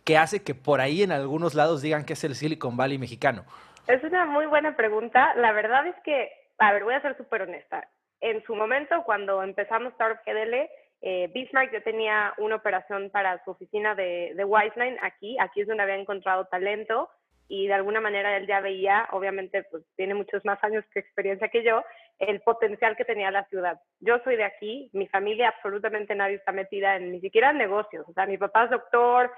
que 0.04 0.18
hace 0.18 0.42
que 0.42 0.54
por 0.54 0.80
ahí 0.80 1.02
en 1.02 1.12
algunos 1.12 1.54
lados 1.54 1.82
digan 1.82 2.04
que 2.04 2.12
es 2.12 2.24
el 2.24 2.34
Silicon 2.34 2.76
Valley 2.76 2.98
mexicano? 2.98 3.44
Es 3.86 4.02
una 4.04 4.26
muy 4.26 4.46
buena 4.46 4.76
pregunta. 4.76 5.34
La 5.36 5.52
verdad 5.52 5.86
es 5.86 5.96
que, 6.04 6.30
a 6.58 6.72
ver, 6.72 6.84
voy 6.84 6.94
a 6.94 7.02
ser 7.02 7.16
súper 7.16 7.42
honesta. 7.42 7.88
En 8.20 8.42
su 8.44 8.54
momento, 8.54 9.02
cuando 9.04 9.42
empezamos 9.42 9.92
Startup 9.92 10.22
GDL, 10.24 10.68
eh, 11.02 11.28
Bismarck 11.35 11.73
ya 11.73 11.80
tenía 11.80 12.32
una 12.38 12.56
operación 12.56 13.11
para 13.11 13.42
su 13.44 13.50
oficina 13.50 13.94
de, 13.94 14.32
de 14.37 14.44
Wiseline 14.44 14.99
aquí, 15.02 15.37
aquí 15.40 15.61
es 15.61 15.66
donde 15.66 15.82
había 15.82 15.97
encontrado 15.97 16.47
talento 16.47 17.11
y 17.49 17.66
de 17.66 17.75
alguna 17.75 18.00
manera 18.00 18.37
él 18.37 18.47
ya 18.47 18.61
veía, 18.61 19.09
obviamente 19.11 19.64
pues 19.64 19.82
tiene 19.97 20.14
muchos 20.14 20.44
más 20.44 20.62
años 20.62 20.85
que 20.94 21.00
experiencia 21.00 21.49
que 21.49 21.64
yo, 21.64 21.82
el 22.18 22.40
potencial 22.40 22.97
que 22.97 23.04
tenía 23.04 23.30
la 23.32 23.44
ciudad. 23.47 23.80
Yo 24.00 24.21
soy 24.25 24.37
de 24.37 24.44
aquí, 24.44 24.90
mi 24.92 25.09
familia 25.09 25.49
absolutamente 25.49 26.14
nadie 26.14 26.37
está 26.37 26.52
metida 26.52 26.97
en 26.97 27.11
ni 27.11 27.21
siquiera 27.21 27.50
en 27.50 27.59
negocios, 27.59 28.09
o 28.09 28.12
sea, 28.12 28.26
mi 28.26 28.38
papá 28.38 28.64
es 28.64 28.71
doctor, 28.71 29.30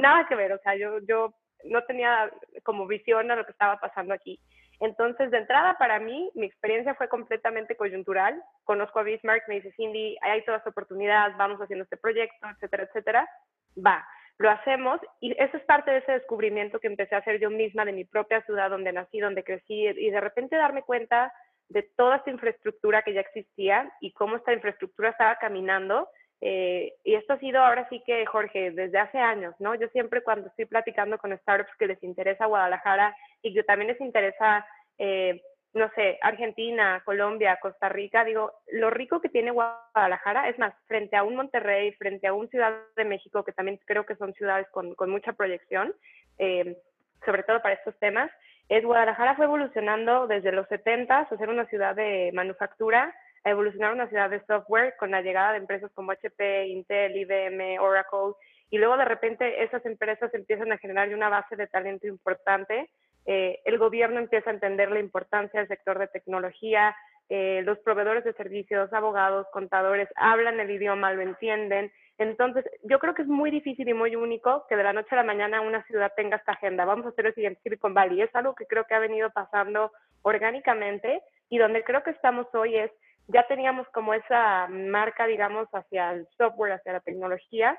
nada 0.00 0.26
que 0.26 0.34
ver, 0.34 0.52
o 0.52 0.58
sea, 0.58 0.74
yo, 0.74 0.98
yo 1.06 1.34
no 1.64 1.84
tenía 1.84 2.30
como 2.62 2.86
visión 2.86 3.30
a 3.30 3.36
lo 3.36 3.44
que 3.44 3.52
estaba 3.52 3.78
pasando 3.78 4.14
aquí. 4.14 4.40
Entonces, 4.84 5.30
de 5.30 5.38
entrada, 5.38 5.78
para 5.78 5.98
mí, 5.98 6.30
mi 6.34 6.44
experiencia 6.44 6.94
fue 6.94 7.08
completamente 7.08 7.74
coyuntural. 7.74 8.38
Conozco 8.64 8.98
a 8.98 9.02
Bismarck, 9.02 9.48
me 9.48 9.54
dice, 9.54 9.72
Cindy, 9.72 10.18
hay 10.20 10.44
todas 10.44 10.66
oportunidades, 10.66 11.34
vamos 11.38 11.58
haciendo 11.58 11.84
este 11.84 11.96
proyecto, 11.96 12.46
etcétera, 12.50 12.82
etcétera. 12.82 13.30
Va, 13.74 14.06
lo 14.36 14.50
hacemos 14.50 15.00
y 15.20 15.32
eso 15.42 15.56
es 15.56 15.62
parte 15.64 15.90
de 15.90 15.98
ese 15.98 16.12
descubrimiento 16.12 16.80
que 16.80 16.88
empecé 16.88 17.14
a 17.14 17.18
hacer 17.18 17.40
yo 17.40 17.48
misma 17.48 17.86
de 17.86 17.92
mi 17.92 18.04
propia 18.04 18.42
ciudad 18.42 18.68
donde 18.68 18.92
nací, 18.92 19.20
donde 19.20 19.42
crecí 19.42 19.86
y 19.86 20.10
de 20.10 20.20
repente 20.20 20.56
darme 20.56 20.82
cuenta 20.82 21.32
de 21.70 21.82
toda 21.96 22.16
esta 22.16 22.30
infraestructura 22.30 23.00
que 23.02 23.14
ya 23.14 23.22
existía 23.22 23.90
y 24.00 24.12
cómo 24.12 24.36
esta 24.36 24.52
infraestructura 24.52 25.10
estaba 25.10 25.36
caminando. 25.36 26.08
Eh, 26.46 26.92
y 27.04 27.14
esto 27.14 27.32
ha 27.32 27.38
sido 27.38 27.60
ahora 27.60 27.88
sí 27.88 28.02
que, 28.04 28.26
Jorge, 28.26 28.70
desde 28.72 28.98
hace 28.98 29.18
años, 29.18 29.54
¿no? 29.60 29.74
Yo 29.76 29.88
siempre 29.88 30.22
cuando 30.22 30.48
estoy 30.48 30.66
platicando 30.66 31.16
con 31.16 31.34
startups 31.38 31.74
que 31.78 31.86
les 31.86 32.02
interesa 32.02 32.44
Guadalajara 32.44 33.16
y 33.40 33.54
que 33.54 33.62
también 33.62 33.88
les 33.88 34.00
interesa, 34.00 34.66
eh, 34.98 35.42
no 35.74 35.90
sé, 35.96 36.18
Argentina, 36.22 37.02
Colombia, 37.04 37.58
Costa 37.60 37.88
Rica, 37.88 38.24
digo, 38.24 38.52
lo 38.72 38.90
rico 38.90 39.20
que 39.20 39.28
tiene 39.28 39.50
Guadalajara, 39.50 40.48
es 40.48 40.58
más, 40.58 40.72
frente 40.86 41.16
a 41.16 41.24
un 41.24 41.34
Monterrey, 41.34 41.92
frente 41.94 42.28
a 42.28 42.32
un 42.32 42.48
Ciudad 42.48 42.72
de 42.96 43.04
México, 43.04 43.44
que 43.44 43.52
también 43.52 43.80
creo 43.84 44.06
que 44.06 44.14
son 44.14 44.32
ciudades 44.34 44.68
con, 44.70 44.94
mucha 45.08 45.32
proyección, 45.32 45.92
eh, 46.38 46.76
sobre 47.24 47.42
todo 47.42 47.60
para 47.60 47.74
estos 47.74 47.98
temas, 47.98 48.30
es 48.68 48.84
Guadalajara 48.84 49.34
fue 49.34 49.44
evolucionando 49.44 50.26
desde 50.26 50.52
los 50.52 50.66
70 50.68 51.18
a 51.18 51.36
ser 51.36 51.48
una 51.48 51.66
ciudad 51.66 51.94
de 51.94 52.30
manufactura, 52.32 53.14
a 53.44 53.50
evolucionar 53.50 53.92
una 53.92 54.08
ciudad 54.08 54.30
de 54.30 54.44
software 54.46 54.94
con 54.98 55.10
la 55.10 55.20
llegada 55.20 55.52
de 55.52 55.58
empresas 55.58 55.90
como 55.94 56.12
HP, 56.12 56.68
Intel, 56.68 57.16
IBM, 57.16 57.78
Oracle, 57.78 58.34
y 58.70 58.78
luego 58.78 58.96
de 58.96 59.04
repente 59.04 59.62
esas 59.62 59.84
empresas 59.84 60.32
empiezan 60.32 60.72
a 60.72 60.78
generar 60.78 61.12
una 61.14 61.28
base 61.28 61.56
de 61.56 61.66
talento 61.66 62.06
importante. 62.06 62.88
Eh, 63.26 63.60
el 63.64 63.78
gobierno 63.78 64.18
empieza 64.18 64.50
a 64.50 64.54
entender 64.54 64.90
la 64.90 65.00
importancia 65.00 65.60
del 65.60 65.68
sector 65.68 65.98
de 65.98 66.08
tecnología, 66.08 66.94
eh, 67.30 67.62
los 67.64 67.78
proveedores 67.78 68.22
de 68.24 68.34
servicios, 68.34 68.92
abogados, 68.92 69.46
contadores, 69.52 70.08
hablan 70.16 70.60
el 70.60 70.70
idioma, 70.70 71.12
lo 71.12 71.22
entienden. 71.22 71.90
Entonces, 72.18 72.64
yo 72.82 72.98
creo 72.98 73.14
que 73.14 73.22
es 73.22 73.28
muy 73.28 73.50
difícil 73.50 73.88
y 73.88 73.94
muy 73.94 74.14
único 74.14 74.66
que 74.68 74.76
de 74.76 74.84
la 74.84 74.92
noche 74.92 75.08
a 75.12 75.16
la 75.16 75.24
mañana 75.24 75.62
una 75.62 75.82
ciudad 75.84 76.12
tenga 76.14 76.36
esta 76.36 76.52
agenda. 76.52 76.84
Vamos 76.84 77.06
a 77.06 77.08
hacer 77.08 77.26
el 77.26 77.34
siguiente 77.34 77.60
Silicon 77.62 77.94
Valley. 77.94 78.20
Es 78.20 78.34
algo 78.34 78.54
que 78.54 78.66
creo 78.66 78.84
que 78.84 78.94
ha 78.94 78.98
venido 78.98 79.30
pasando 79.30 79.90
orgánicamente 80.22 81.22
y 81.48 81.58
donde 81.58 81.82
creo 81.82 82.02
que 82.02 82.10
estamos 82.10 82.46
hoy 82.54 82.76
es, 82.76 82.90
ya 83.28 83.46
teníamos 83.46 83.88
como 83.88 84.12
esa 84.12 84.68
marca, 84.68 85.26
digamos, 85.26 85.66
hacia 85.72 86.12
el 86.12 86.28
software, 86.36 86.72
hacia 86.72 86.92
la 86.92 87.00
tecnología, 87.00 87.78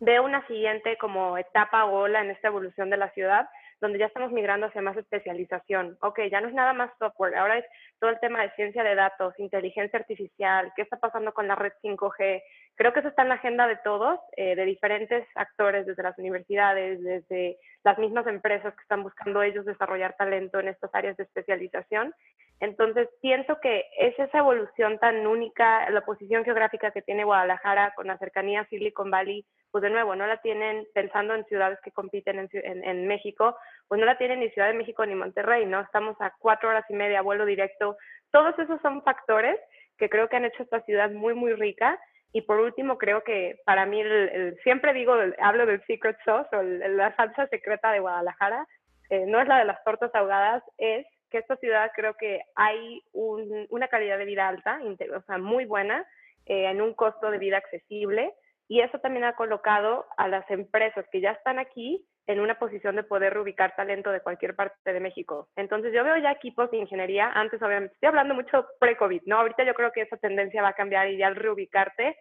de 0.00 0.18
una 0.18 0.44
siguiente 0.46 0.96
como 0.96 1.36
etapa 1.38 1.84
o 1.84 2.00
ola 2.00 2.22
en 2.22 2.30
esta 2.30 2.48
evolución 2.48 2.90
de 2.90 2.96
la 2.96 3.10
ciudad 3.10 3.48
donde 3.82 3.98
ya 3.98 4.06
estamos 4.06 4.30
migrando 4.30 4.68
hacia 4.68 4.80
más 4.80 4.96
especialización. 4.96 5.98
Ok, 6.02 6.20
ya 6.30 6.40
no 6.40 6.46
es 6.46 6.54
nada 6.54 6.72
más 6.72 6.92
software, 7.00 7.34
ahora 7.34 7.58
es 7.58 7.64
todo 7.98 8.10
el 8.10 8.20
tema 8.20 8.40
de 8.40 8.52
ciencia 8.52 8.84
de 8.84 8.94
datos, 8.94 9.34
inteligencia 9.38 9.98
artificial, 9.98 10.72
qué 10.76 10.82
está 10.82 10.98
pasando 10.98 11.34
con 11.34 11.48
la 11.48 11.56
red 11.56 11.72
5G. 11.82 12.42
Creo 12.76 12.92
que 12.92 13.00
eso 13.00 13.08
está 13.08 13.22
en 13.22 13.30
la 13.30 13.34
agenda 13.34 13.66
de 13.66 13.76
todos, 13.82 14.20
eh, 14.36 14.54
de 14.54 14.64
diferentes 14.64 15.26
actores, 15.34 15.84
desde 15.84 16.04
las 16.04 16.16
universidades, 16.16 17.02
desde 17.02 17.58
las 17.82 17.98
mismas 17.98 18.24
empresas 18.28 18.72
que 18.72 18.82
están 18.82 19.02
buscando 19.02 19.42
ellos 19.42 19.66
desarrollar 19.66 20.14
talento 20.16 20.60
en 20.60 20.68
estas 20.68 20.94
áreas 20.94 21.16
de 21.16 21.24
especialización. 21.24 22.14
Entonces, 22.60 23.08
pienso 23.20 23.58
que 23.60 23.86
es 23.98 24.16
esa 24.16 24.38
evolución 24.38 25.00
tan 25.00 25.26
única, 25.26 25.90
la 25.90 26.02
posición 26.02 26.44
geográfica 26.44 26.92
que 26.92 27.02
tiene 27.02 27.24
Guadalajara 27.24 27.94
con 27.96 28.06
la 28.06 28.16
cercanía 28.18 28.60
a 28.60 28.68
Silicon 28.68 29.10
Valley, 29.10 29.44
pues 29.72 29.82
de 29.82 29.90
nuevo, 29.90 30.14
no 30.14 30.26
la 30.26 30.36
tienen 30.36 30.86
pensando 30.94 31.34
en 31.34 31.46
ciudades 31.46 31.78
que 31.82 31.90
compiten 31.90 32.48
en, 32.52 33.06
México, 33.08 33.56
pues 33.88 33.98
no 33.98 34.06
la 34.06 34.18
tienen 34.18 34.40
ni 34.40 34.50
Ciudad 34.50 34.68
de 34.68 34.74
México 34.74 35.04
ni 35.06 35.14
Monterrey, 35.14 35.64
¿no? 35.64 35.80
Estamos 35.80 36.14
a 36.20 36.32
cuatro 36.38 36.68
horas 36.68 36.84
y 36.90 36.94
media 36.94 37.22
vuelo 37.22 37.46
directo. 37.46 37.96
Todos 38.30 38.56
esos 38.58 38.80
son 38.82 39.02
factores 39.02 39.58
que 39.96 40.10
creo 40.10 40.28
que 40.28 40.36
han 40.36 40.44
hecho 40.44 40.62
esta 40.62 40.82
ciudad 40.82 41.10
muy, 41.10 41.32
muy 41.34 41.54
rica. 41.54 41.98
Y 42.34 42.42
por 42.42 42.60
último, 42.60 42.98
creo 42.98 43.24
que 43.24 43.60
para 43.64 43.86
mí, 43.86 44.02
el, 44.02 44.58
siempre 44.62 44.92
digo, 44.92 45.14
hablo 45.40 45.64
del 45.64 45.82
secret 45.86 46.18
sauce 46.24 46.54
o 46.54 46.62
la 46.62 47.16
salsa 47.16 47.46
secreta 47.48 47.92
de 47.92 48.00
Guadalajara, 48.00 48.66
eh, 49.08 49.24
no 49.26 49.40
es 49.40 49.48
la 49.48 49.58
de 49.58 49.64
las 49.64 49.82
tortas 49.84 50.14
ahogadas, 50.14 50.62
es 50.76 51.06
que 51.30 51.38
esta 51.38 51.56
ciudad 51.56 51.90
creo 51.94 52.14
que 52.14 52.42
hay 52.54 53.02
una 53.12 53.88
calidad 53.88 54.18
de 54.18 54.26
vida 54.26 54.48
alta, 54.48 54.80
o 54.82 55.22
sea, 55.22 55.38
muy 55.38 55.64
buena, 55.64 56.06
eh, 56.44 56.66
en 56.66 56.82
un 56.82 56.92
costo 56.92 57.30
de 57.30 57.38
vida 57.38 57.56
accesible. 57.56 58.34
Y 58.72 58.80
eso 58.80 58.98
también 59.00 59.24
ha 59.24 59.34
colocado 59.34 60.06
a 60.16 60.28
las 60.28 60.50
empresas 60.50 61.04
que 61.12 61.20
ya 61.20 61.32
están 61.32 61.58
aquí 61.58 62.08
en 62.26 62.40
una 62.40 62.58
posición 62.58 62.96
de 62.96 63.02
poder 63.02 63.34
reubicar 63.34 63.76
talento 63.76 64.10
de 64.10 64.22
cualquier 64.22 64.56
parte 64.56 64.94
de 64.94 64.98
México. 64.98 65.50
Entonces 65.56 65.92
yo 65.92 66.02
veo 66.02 66.16
ya 66.16 66.32
equipos 66.32 66.70
de 66.70 66.78
ingeniería, 66.78 67.30
antes 67.34 67.60
obviamente 67.60 67.92
estoy 67.92 68.08
hablando 68.08 68.34
mucho 68.34 68.66
pre-COVID, 68.80 69.24
¿no? 69.26 69.40
Ahorita 69.40 69.64
yo 69.64 69.74
creo 69.74 69.92
que 69.92 70.00
esa 70.00 70.16
tendencia 70.16 70.62
va 70.62 70.68
a 70.68 70.72
cambiar 70.72 71.10
y 71.10 71.18
ya 71.18 71.26
al 71.26 71.36
reubicarte 71.36 72.16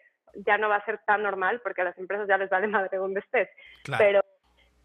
ya 0.46 0.58
no 0.58 0.68
va 0.68 0.76
a 0.76 0.84
ser 0.86 1.00
tan 1.08 1.24
normal 1.24 1.62
porque 1.64 1.84
a 1.84 1.86
las 1.86 1.98
empresas 1.98 2.28
ya 2.28 2.38
les 2.38 2.50
vale 2.50 2.68
madre 2.68 2.98
donde 2.98 3.22
estés. 3.22 3.48
Pero 3.98 4.20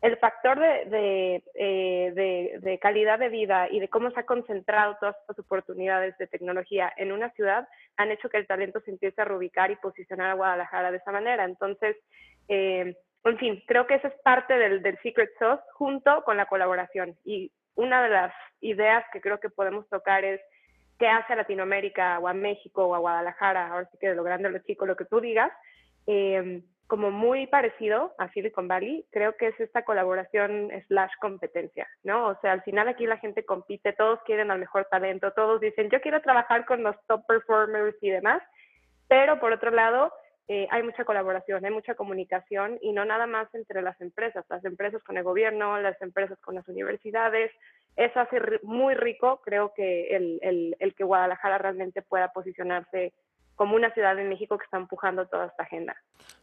el 0.06 0.16
factor 0.18 0.58
eh, 0.62 1.42
de, 1.52 2.58
de, 2.60 2.78
calidad 2.78 3.18
de 3.18 3.28
vida 3.28 3.68
y 3.68 3.80
de 3.80 3.88
cómo 3.88 4.10
se 4.12 4.20
ha 4.20 4.26
concentrado 4.26 4.96
todas 5.00 5.16
estas 5.20 5.40
oportunidades 5.40 6.16
de 6.18 6.28
tecnología 6.28 6.92
en 6.96 7.10
una 7.10 7.30
ciudad 7.30 7.66
han 7.96 8.12
hecho 8.12 8.28
que 8.28 8.36
el 8.36 8.46
talento 8.46 8.80
se 8.80 8.92
empiece 8.92 9.20
a 9.20 9.24
reubicar 9.24 9.72
y 9.72 9.76
posicionar 9.76 10.30
a 10.30 10.34
Guadalajara 10.34 10.92
de 10.92 10.98
esa 10.98 11.10
manera. 11.10 11.44
Entonces, 11.44 11.96
eh, 12.48 12.96
en 13.24 13.38
fin, 13.38 13.62
creo 13.66 13.88
que 13.88 13.96
eso 13.96 14.06
es 14.06 14.14
parte 14.22 14.56
del, 14.56 14.80
del 14.80 14.96
secret 15.02 15.30
sauce 15.40 15.64
junto 15.72 16.22
con 16.22 16.36
la 16.36 16.46
colaboración. 16.46 17.16
Y 17.24 17.50
una 17.74 18.00
de 18.04 18.10
las 18.10 18.32
ideas 18.60 19.04
que 19.12 19.20
creo 19.20 19.40
que 19.40 19.50
podemos 19.50 19.88
tocar 19.88 20.24
es 20.24 20.40
qué 21.00 21.08
hace 21.08 21.32
a 21.32 21.36
Latinoamérica 21.36 22.20
o 22.20 22.28
a 22.28 22.32
México 22.32 22.86
o 22.86 22.94
a 22.94 22.98
Guadalajara, 22.98 23.72
ahora 23.72 23.88
sí 23.90 23.98
que 24.00 24.10
de 24.10 24.14
lo 24.14 24.22
grande 24.22 24.48
o 24.48 24.52
lo 24.52 24.60
chico, 24.60 24.86
lo 24.86 24.96
que 24.96 25.04
tú 25.04 25.20
digas. 25.20 25.50
Eh, 26.06 26.62
como 26.86 27.10
muy 27.10 27.46
parecido 27.48 28.14
a 28.18 28.30
Silicon 28.32 28.68
Valley, 28.68 29.06
creo 29.10 29.36
que 29.36 29.48
es 29.48 29.60
esta 29.60 29.82
colaboración 29.82 30.70
slash 30.86 31.12
competencia, 31.20 31.88
¿no? 32.04 32.28
O 32.28 32.40
sea, 32.40 32.52
al 32.52 32.62
final 32.62 32.86
aquí 32.88 33.06
la 33.06 33.18
gente 33.18 33.44
compite, 33.44 33.92
todos 33.92 34.20
quieren 34.24 34.50
al 34.50 34.60
mejor 34.60 34.86
talento, 34.90 35.32
todos 35.32 35.60
dicen, 35.60 35.90
yo 35.90 36.00
quiero 36.00 36.20
trabajar 36.22 36.64
con 36.64 36.82
los 36.82 36.96
top 37.06 37.26
performers 37.26 37.96
y 38.00 38.10
demás, 38.10 38.42
pero 39.08 39.40
por 39.40 39.52
otro 39.52 39.70
lado, 39.70 40.12
eh, 40.48 40.68
hay 40.70 40.84
mucha 40.84 41.04
colaboración, 41.04 41.64
hay 41.64 41.72
mucha 41.72 41.96
comunicación 41.96 42.78
y 42.80 42.92
no 42.92 43.04
nada 43.04 43.26
más 43.26 43.52
entre 43.52 43.82
las 43.82 44.00
empresas, 44.00 44.44
las 44.48 44.64
empresas 44.64 45.02
con 45.02 45.16
el 45.16 45.24
gobierno, 45.24 45.80
las 45.80 46.00
empresas 46.00 46.38
con 46.38 46.54
las 46.54 46.68
universidades. 46.68 47.50
Eso 47.96 48.20
hace 48.20 48.40
muy 48.62 48.94
rico, 48.94 49.40
creo 49.44 49.72
que 49.74 50.14
el, 50.14 50.38
el, 50.42 50.76
el 50.78 50.94
que 50.94 51.02
Guadalajara 51.02 51.58
realmente 51.58 52.02
pueda 52.02 52.32
posicionarse 52.32 53.12
como 53.56 53.74
una 53.74 53.92
ciudad 53.92 54.14
de 54.14 54.24
México 54.24 54.56
que 54.58 54.64
está 54.64 54.76
empujando 54.76 55.26
toda 55.26 55.46
esta 55.46 55.64
agenda. 55.64 55.96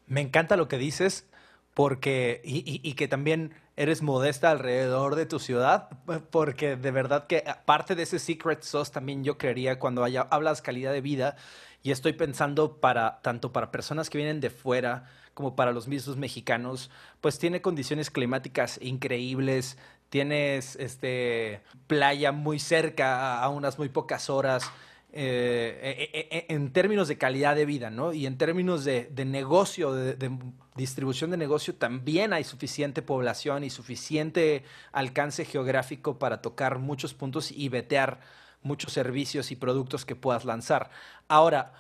Me 0.08 0.22
encanta 0.22 0.58
lo 0.58 0.67
que 0.67 0.77
dices 0.77 1.29
porque 1.74 2.41
y, 2.43 2.93
que 2.93 3.08
también 3.08 3.53
eres 3.75 4.03
modesta 4.03 4.51
alrededor 4.51 5.15
de 5.15 5.25
tu 5.25 5.39
ciudad, 5.39 5.89
porque 6.29 6.75
de 6.75 6.91
verdad 6.91 7.25
que 7.25 7.43
parte 7.65 7.96
de 7.96 8.03
ese 8.03 8.20
secret 8.20 8.62
sauce 8.62 8.91
también 8.91 9.24
yo 9.24 9.38
creería 9.38 9.79
cuando 9.79 10.03
haya, 10.03 10.27
hablas 10.29 10.62
calidad 10.62 10.91
de 10.91 11.01
vida 11.01 11.36
y 11.82 11.91
estoy 11.91 12.13
pensando 12.13 12.77
para 12.77 13.22
tanto 13.22 13.51
para 13.51 13.72
personas 13.72 14.10
que 14.10 14.20
vienen 14.20 14.39
de 14.39 14.51
fuera 14.51 15.05
como 15.34 15.55
para 15.55 15.72
los 15.72 15.88
mismos 15.88 16.15
mexicanos, 16.15 16.91
pues 17.20 17.39
tiene 17.39 17.63
condiciones 17.63 18.12
climáticas 18.12 18.79
increíbles, 18.79 19.79
tienes 20.10 20.75
este 20.75 21.62
playa 21.88 22.32
muy 22.32 22.60
cerca 22.60 23.41
a 23.41 23.50
unas 23.50 23.79
muy 23.79 23.89
pocas 23.89 24.29
horas 24.29 24.72
eh, 25.15 26.10
eh, 26.12 26.27
eh, 26.32 26.46
en 26.50 26.74
términos 26.74 27.08
de 27.08 27.20
calidad 27.20 27.55
de 27.55 27.67
vida, 27.67 27.91
¿no? 27.91 28.13
Y 28.13 28.25
en 28.25 28.36
términos 28.36 28.84
de, 28.84 29.12
negocio, 29.25 29.93
de, 29.93 30.32
distribución 30.75 31.29
de 31.29 31.38
negocio, 31.38 31.75
también 31.75 32.34
hay 32.34 32.43
suficiente 32.43 33.03
población 33.03 33.63
y 33.63 33.70
suficiente 33.70 34.63
alcance 34.91 35.46
geográfico 35.46 36.17
para 36.17 36.41
tocar 36.41 36.79
muchos 36.79 37.13
puntos 37.13 37.51
y 37.51 37.70
vetear 37.70 38.22
muchos 38.63 38.91
servicios 38.91 39.51
y 39.51 39.55
productos 39.55 40.03
que 40.03 40.15
puedas 40.15 40.46
lanzar. 40.46 40.89
Ahora, 41.27 41.74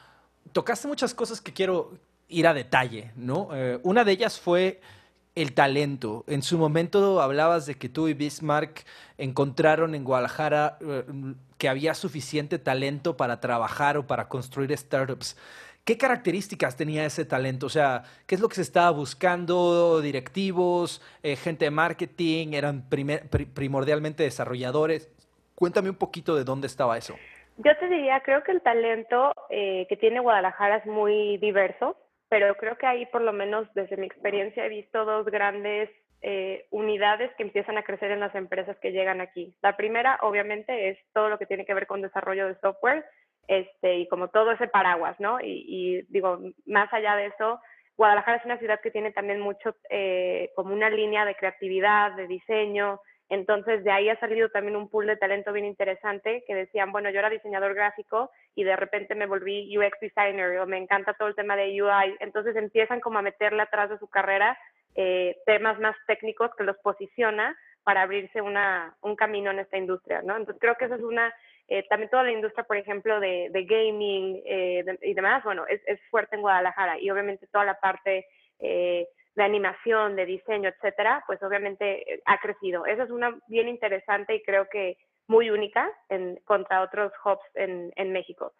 tocaste 0.51 0.87
muchas 0.87 1.15
cosas 1.15 1.41
que 1.41 1.53
quiero 1.53 1.97
ir 2.27 2.45
a 2.45 2.53
detalle, 2.53 3.13
¿no? 3.15 3.49
una 3.81 4.03
de 4.03 4.11
ellas 4.11 4.39
fue 4.39 4.79
el 5.35 5.53
talento. 5.53 6.23
En 6.27 6.41
su 6.41 6.57
momento 6.57 7.21
hablabas 7.21 7.65
de 7.65 7.75
que 7.75 7.89
tú 7.89 8.07
y 8.07 8.13
Bismarck 8.13 8.85
encontraron 9.17 9.95
en 9.95 10.03
Guadalajara 10.03 10.77
eh, 10.81 11.03
que 11.57 11.69
había 11.69 11.93
suficiente 11.93 12.59
talento 12.59 13.17
para 13.17 13.39
trabajar 13.39 13.97
o 13.97 14.05
para 14.05 14.27
construir 14.27 14.75
startups. 14.77 15.37
¿Qué 15.85 15.97
características 15.97 16.77
tenía 16.77 17.05
ese 17.05 17.25
talento? 17.25 17.65
O 17.65 17.69
sea, 17.69 18.03
¿qué 18.25 18.35
es 18.35 18.41
lo 18.41 18.47
que 18.47 18.55
se 18.55 18.61
estaba 18.61 18.91
buscando? 18.91 19.99
¿Directivos? 20.01 21.01
Eh, 21.23 21.35
¿Gente 21.35 21.65
de 21.65 21.71
marketing? 21.71 22.53
¿Eran 22.53 22.87
primordialmente 23.53 24.23
desarrolladores? 24.23 25.09
Cuéntame 25.55 25.89
un 25.89 25.97
poquito 25.97 26.35
de 26.35 26.45
dónde 26.45 26.67
estaba 26.67 26.97
eso. 26.97 27.15
Yo 27.57 27.77
te 27.77 27.87
diría, 27.87 28.21
creo 28.21 28.43
que 28.43 28.51
el 28.51 28.61
talento 28.61 29.33
eh, 29.49 29.85
que 29.89 29.97
tiene 29.97 30.21
Guadalajara 30.21 30.77
es 30.77 30.85
muy 30.85 31.37
diverso 31.37 31.97
pero 32.33 32.55
creo 32.55 32.79
que 32.79 32.87
ahí 32.87 33.05
por 33.05 33.21
lo 33.21 33.31
menos 33.31 33.71
desde 33.75 33.95
mi 33.95 34.07
experiencia 34.07 34.65
he 34.65 34.69
visto 34.69 35.05
dos 35.05 35.23
grandes 35.27 35.87
eh, 36.23 36.65
unidades 36.71 37.31
que 37.35 37.43
empiezan 37.43 37.77
a 37.77 37.83
crecer 37.83 38.09
en 38.09 38.21
las 38.21 38.33
empresas 38.33 38.75
que 38.79 38.91
llegan 38.91 39.21
aquí. 39.21 39.55
La 39.61 39.77
primera, 39.77 40.17
obviamente, 40.23 40.89
es 40.89 40.97
todo 41.13 41.29
lo 41.29 41.37
que 41.37 41.45
tiene 41.45 41.63
que 41.63 41.75
ver 41.75 41.85
con 41.85 42.01
desarrollo 42.01 42.47
de 42.47 42.55
software 42.55 43.05
este, 43.47 43.97
y 43.97 44.07
como 44.07 44.29
todo 44.29 44.51
ese 44.51 44.67
paraguas, 44.67 45.15
¿no? 45.19 45.39
Y, 45.41 46.07
digo, 46.09 46.39
más 46.65 46.91
allá 46.91 47.15
de 47.17 47.27
eso, 47.27 47.59
Guadalajara 47.97 48.37
es 48.37 48.45
una 48.45 48.57
ciudad 48.57 48.81
que 48.81 48.89
tiene 48.89 49.11
también 49.11 49.39
mucho 49.39 49.75
eh, 49.91 50.49
como 50.55 50.73
una 50.73 50.89
línea 50.89 51.25
de 51.25 51.35
creatividad, 51.35 52.13
de 52.13 52.25
diseño, 52.25 52.99
entonces, 53.29 53.83
de 53.83 53.91
ahí 53.91 54.09
ha 54.09 54.19
salido 54.19 54.49
también 54.49 54.75
un 54.75 54.89
pool 54.89 55.07
de 55.07 55.17
talento 55.17 55.53
bien 55.53 55.65
interesante 55.65 56.43
que 56.45 56.55
decían, 56.55 56.91
bueno, 56.91 57.09
yo 57.09 57.19
era 57.19 57.29
diseñador 57.29 57.73
gráfico 57.73 58.29
y 58.55 58.63
de 58.63 58.75
repente 58.75 59.15
me 59.15 59.25
volví 59.25 59.75
UX 59.77 59.99
designer 59.99 60.59
o 60.59 60.67
me 60.67 60.77
encanta 60.77 61.13
todo 61.13 61.29
el 61.29 61.35
tema 61.35 61.55
de 61.55 61.81
UI. 61.81 62.15
Entonces 62.19 62.55
empiezan 62.55 62.99
como 62.99 63.19
a 63.19 63.23
meterle 63.23 63.61
atrás 63.61 63.89
de 63.89 63.97
su 63.97 64.07
carrera 64.07 64.57
eh, 64.95 65.37
temas 65.45 65.79
más 65.79 65.95
técnicos 66.05 66.51
que 66.55 66.63
los 66.63 66.77
posiciona 66.79 67.57
para 67.83 68.03
abrirse 68.03 68.41
una, 68.41 68.95
un 69.01 69.15
camino 69.15 69.51
en 69.51 69.59
esta 69.59 69.77
industria, 69.77 70.21
¿no? 70.21 70.37
Entonces 70.37 70.61
creo 70.61 70.75
que 70.75 70.85
eso 70.85 70.95
es 70.95 71.01
una, 71.01 71.33
eh, 71.67 71.83
también 71.89 72.09
toda 72.09 72.23
la 72.23 72.31
industria, 72.31 72.63
por 72.63 72.77
ejemplo, 72.77 73.19
de, 73.19 73.49
de 73.51 73.65
gaming 73.65 74.41
eh, 74.45 74.85
y 75.01 75.13
demás, 75.13 75.43
bueno, 75.43 75.65
es, 75.67 75.81
es, 75.87 75.99
fuerte 76.09 76.35
en 76.35 76.41
Guadalajara 76.41 76.99
y 76.99 77.09
obviamente 77.09 77.47
toda 77.47 77.65
la 77.65 77.79
parte 77.79 78.27
de 79.35 79.43
animación, 79.43 80.15
de 80.15 80.25
diseño, 80.25 80.69
etcétera, 80.69 81.23
pues 81.25 81.41
obviamente 81.41 82.13
eh, 82.13 82.21
ha 82.25 82.39
crecido. 82.39 82.85
Esa 82.85 83.03
es 83.03 83.09
una 83.09 83.37
bien 83.47 83.67
interesante 83.67 84.35
y 84.35 84.43
creo 84.43 84.67
que 84.69 84.97
muy 85.27 85.49
única 85.49 85.89
en, 86.09 86.37
contra 86.45 86.81
otros 86.81 87.11
hubs 87.23 87.43
en, 87.55 88.11
México. 88.11 88.53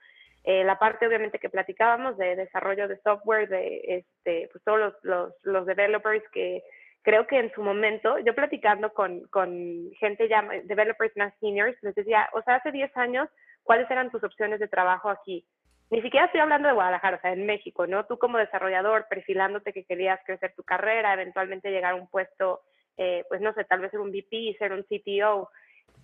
Eh, 0.44 0.63
la 0.63 0.80
parte 0.80 1.08
obviamente 1.08 1.39
que 1.39 1.50
platicábamos 1.50 2.18
de 2.18 2.36
desarrollo 2.36 2.88
de 2.88 3.00
software, 3.01 3.48
de 3.48 3.81
este, 3.88 4.50
pues 4.51 4.64
todos 4.64 4.79
los, 4.79 4.94
los, 5.03 5.33
los, 5.44 5.66
developers 5.66 6.24
que 6.31 6.64
creo 7.01 7.27
que 7.27 7.38
en 7.38 7.53
su 7.53 7.62
momento, 7.62 8.18
yo 8.20 8.33
platicando 8.33 8.94
con, 8.94 9.22
con 9.27 9.92
gente 10.00 10.27
ya, 10.27 10.42
developers 10.64 11.16
más 11.18 11.33
seniors, 11.40 11.77
les 11.81 11.96
decía, 11.96 12.29
o 12.33 12.42
sea, 12.42 12.55
hace 12.55 12.72
10 12.72 12.96
años, 12.98 13.29
¿cuáles 13.64 13.90
eran 13.92 14.09
tus 14.09 14.24
opciones 14.24 14.59
de 14.59 14.68
trabajo 14.68 15.09
aquí? 15.09 15.46
Ni 15.89 16.01
siquiera 16.01 16.25
estoy 16.25 16.41
hablando 16.41 16.67
de 16.67 16.74
Guadalajara, 16.74 17.17
o 17.17 17.22
sea, 17.22 17.33
en 17.33 17.46
México, 17.46 17.85
¿no? 17.87 18.05
Tú 18.05 18.17
como 18.17 18.37
desarrollador, 18.37 19.05
perfilándote 19.09 19.74
que 19.74 19.85
querías 19.85 20.19
crecer 20.25 20.53
tu 20.55 20.63
carrera, 20.63 21.13
eventualmente 21.13 21.72
llegar 21.72 21.93
a 21.93 21.96
un 21.96 22.07
puesto, 22.07 22.61
eh, 22.98 23.24
pues 23.29 23.41
no 23.41 23.53
sé, 23.53 23.63
tal 23.65 23.79
vez 23.79 23.91
ser 23.91 24.00
un 24.00 24.11
VP, 24.11 24.55
ser 24.57 24.74
un 24.74 24.83
CTO. 24.83 25.50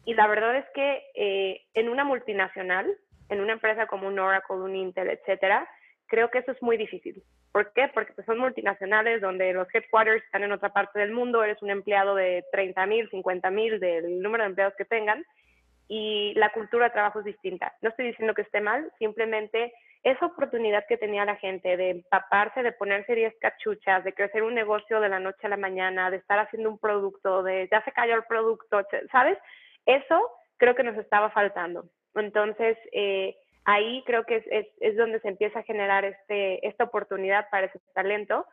Y 0.05 0.13
la 0.13 0.27
verdad 0.27 0.55
es 0.57 0.65
que 0.73 1.03
eh, 1.15 1.61
en 1.73 1.89
una 1.89 2.03
multinacional, 2.03 2.87
en 3.29 3.41
una 3.41 3.53
empresa 3.53 3.87
como 3.87 4.07
un 4.07 4.19
Oracle, 4.19 4.57
un 4.57 4.75
Intel, 4.75 5.09
etcétera, 5.09 5.67
creo 6.07 6.29
que 6.29 6.39
eso 6.39 6.51
es 6.51 6.61
muy 6.61 6.77
difícil. 6.77 7.23
¿Por 7.51 7.73
qué? 7.73 7.89
Porque 7.93 8.13
pues, 8.13 8.25
son 8.25 8.37
multinacionales 8.37 9.21
donde 9.21 9.53
los 9.53 9.67
headquarters 9.73 10.23
están 10.23 10.43
en 10.43 10.51
otra 10.51 10.69
parte 10.69 10.99
del 10.99 11.11
mundo, 11.11 11.43
eres 11.43 11.61
un 11.61 11.71
empleado 11.71 12.15
de 12.15 12.43
30 12.51 12.85
mil, 12.85 13.09
50 13.09 13.49
mil, 13.51 13.79
del 13.79 14.21
número 14.21 14.43
de 14.43 14.49
empleados 14.49 14.75
que 14.77 14.85
tengan, 14.85 15.25
y 15.89 16.35
la 16.35 16.51
cultura 16.51 16.85
de 16.85 16.91
trabajo 16.91 17.19
es 17.19 17.25
distinta. 17.25 17.73
No 17.81 17.89
estoy 17.89 18.05
diciendo 18.07 18.35
que 18.35 18.43
esté 18.43 18.61
mal, 18.61 18.89
simplemente 18.99 19.73
esa 20.03 20.27
oportunidad 20.27 20.85
que 20.87 20.97
tenía 20.97 21.25
la 21.25 21.35
gente 21.35 21.75
de 21.75 21.89
empaparse, 21.89 22.61
de 22.61 22.71
ponerse 22.71 23.15
10 23.15 23.33
cachuchas, 23.41 24.03
de 24.03 24.13
crecer 24.13 24.43
un 24.43 24.53
negocio 24.53 25.01
de 25.01 25.09
la 25.09 25.19
noche 25.19 25.47
a 25.47 25.49
la 25.49 25.57
mañana, 25.57 26.11
de 26.11 26.17
estar 26.17 26.37
haciendo 26.37 26.69
un 26.69 26.77
producto, 26.77 27.41
de 27.41 27.67
ya 27.71 27.83
se 27.83 27.91
cayó 27.91 28.15
el 28.15 28.23
producto, 28.23 28.81
¿sabes? 29.11 29.37
Eso 29.87 30.21
creo 30.57 30.75
que 30.75 30.83
nos 30.83 30.95
estaba 30.97 31.31
faltando. 31.31 31.85
Entonces, 32.13 32.77
eh, 32.91 33.35
ahí 33.65 34.03
creo 34.05 34.25
que 34.25 34.37
es, 34.37 34.67
es, 34.79 34.95
donde 34.95 35.19
se 35.21 35.27
empieza 35.27 35.59
a 35.59 35.63
generar 35.63 36.05
este, 36.05 36.65
esta 36.67 36.83
oportunidad 36.83 37.49
para 37.49 37.65
ese 37.65 37.79
talento. 37.95 38.45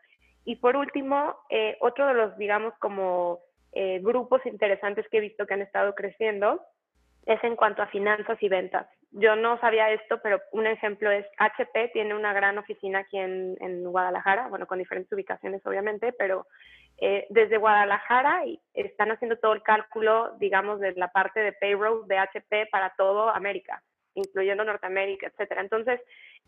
Y 0.47 0.57
por 0.57 0.75
último, 0.75 1.37
eh, 1.51 1.77
otro 1.81 2.07
de 2.07 2.15
los, 2.15 2.39
digamos, 2.39 2.73
como 2.79 3.41
eh, 3.73 4.01
grupos 4.03 4.45
interesantes 4.47 5.07
que 5.11 5.19
he 5.19 5.21
visto 5.21 5.47
que 5.47 5.55
han 5.55 5.63
estado 5.63 5.95
creciendo 5.95 6.63
es 7.27 7.43
en 7.43 7.57
cuanto 7.57 7.83
a 7.83 7.89
finanzas 7.89 8.41
y 8.41 8.49
ventas. 8.49 8.87
Yo 9.11 9.35
no 9.35 9.59
sabía 9.61 9.91
esto, 9.91 10.21
pero 10.23 10.41
un 10.53 10.67
ejemplo 10.67 11.11
es 11.11 11.27
HP 11.39 11.89
tiene 11.89 12.15
una 12.15 12.33
gran 12.33 12.57
oficina 12.59 13.01
aquí 13.01 13.19
en, 13.19 13.57
en 13.61 13.85
Guadalajara, 13.85 14.49
bueno, 14.49 14.67
con 14.67 14.79
diferentes 14.79 15.13
ubicaciones 15.13 15.65
obviamente, 15.67 16.13
pero 16.13 16.47
eh, 16.99 17.27
desde 17.31 17.59
Guadalajara 17.59 18.43
están 18.73 19.11
haciendo 19.11 19.39
todo 19.39 19.53
el 19.53 19.63
cálculo, 19.63 20.37
digamos, 20.39 20.81
de 20.81 20.93
la 20.93 21.09
parte 21.09 21.41
de 21.41 21.53
payroll 21.53 22.07
de 22.07 22.19
HP 22.19 22.67
para 22.71 22.95
todo 22.97 23.29
América, 23.31 23.83
incluyendo 24.15 24.65
Norteamérica, 24.65 25.27
etcétera. 25.27 25.61
Entonces, 25.61 26.01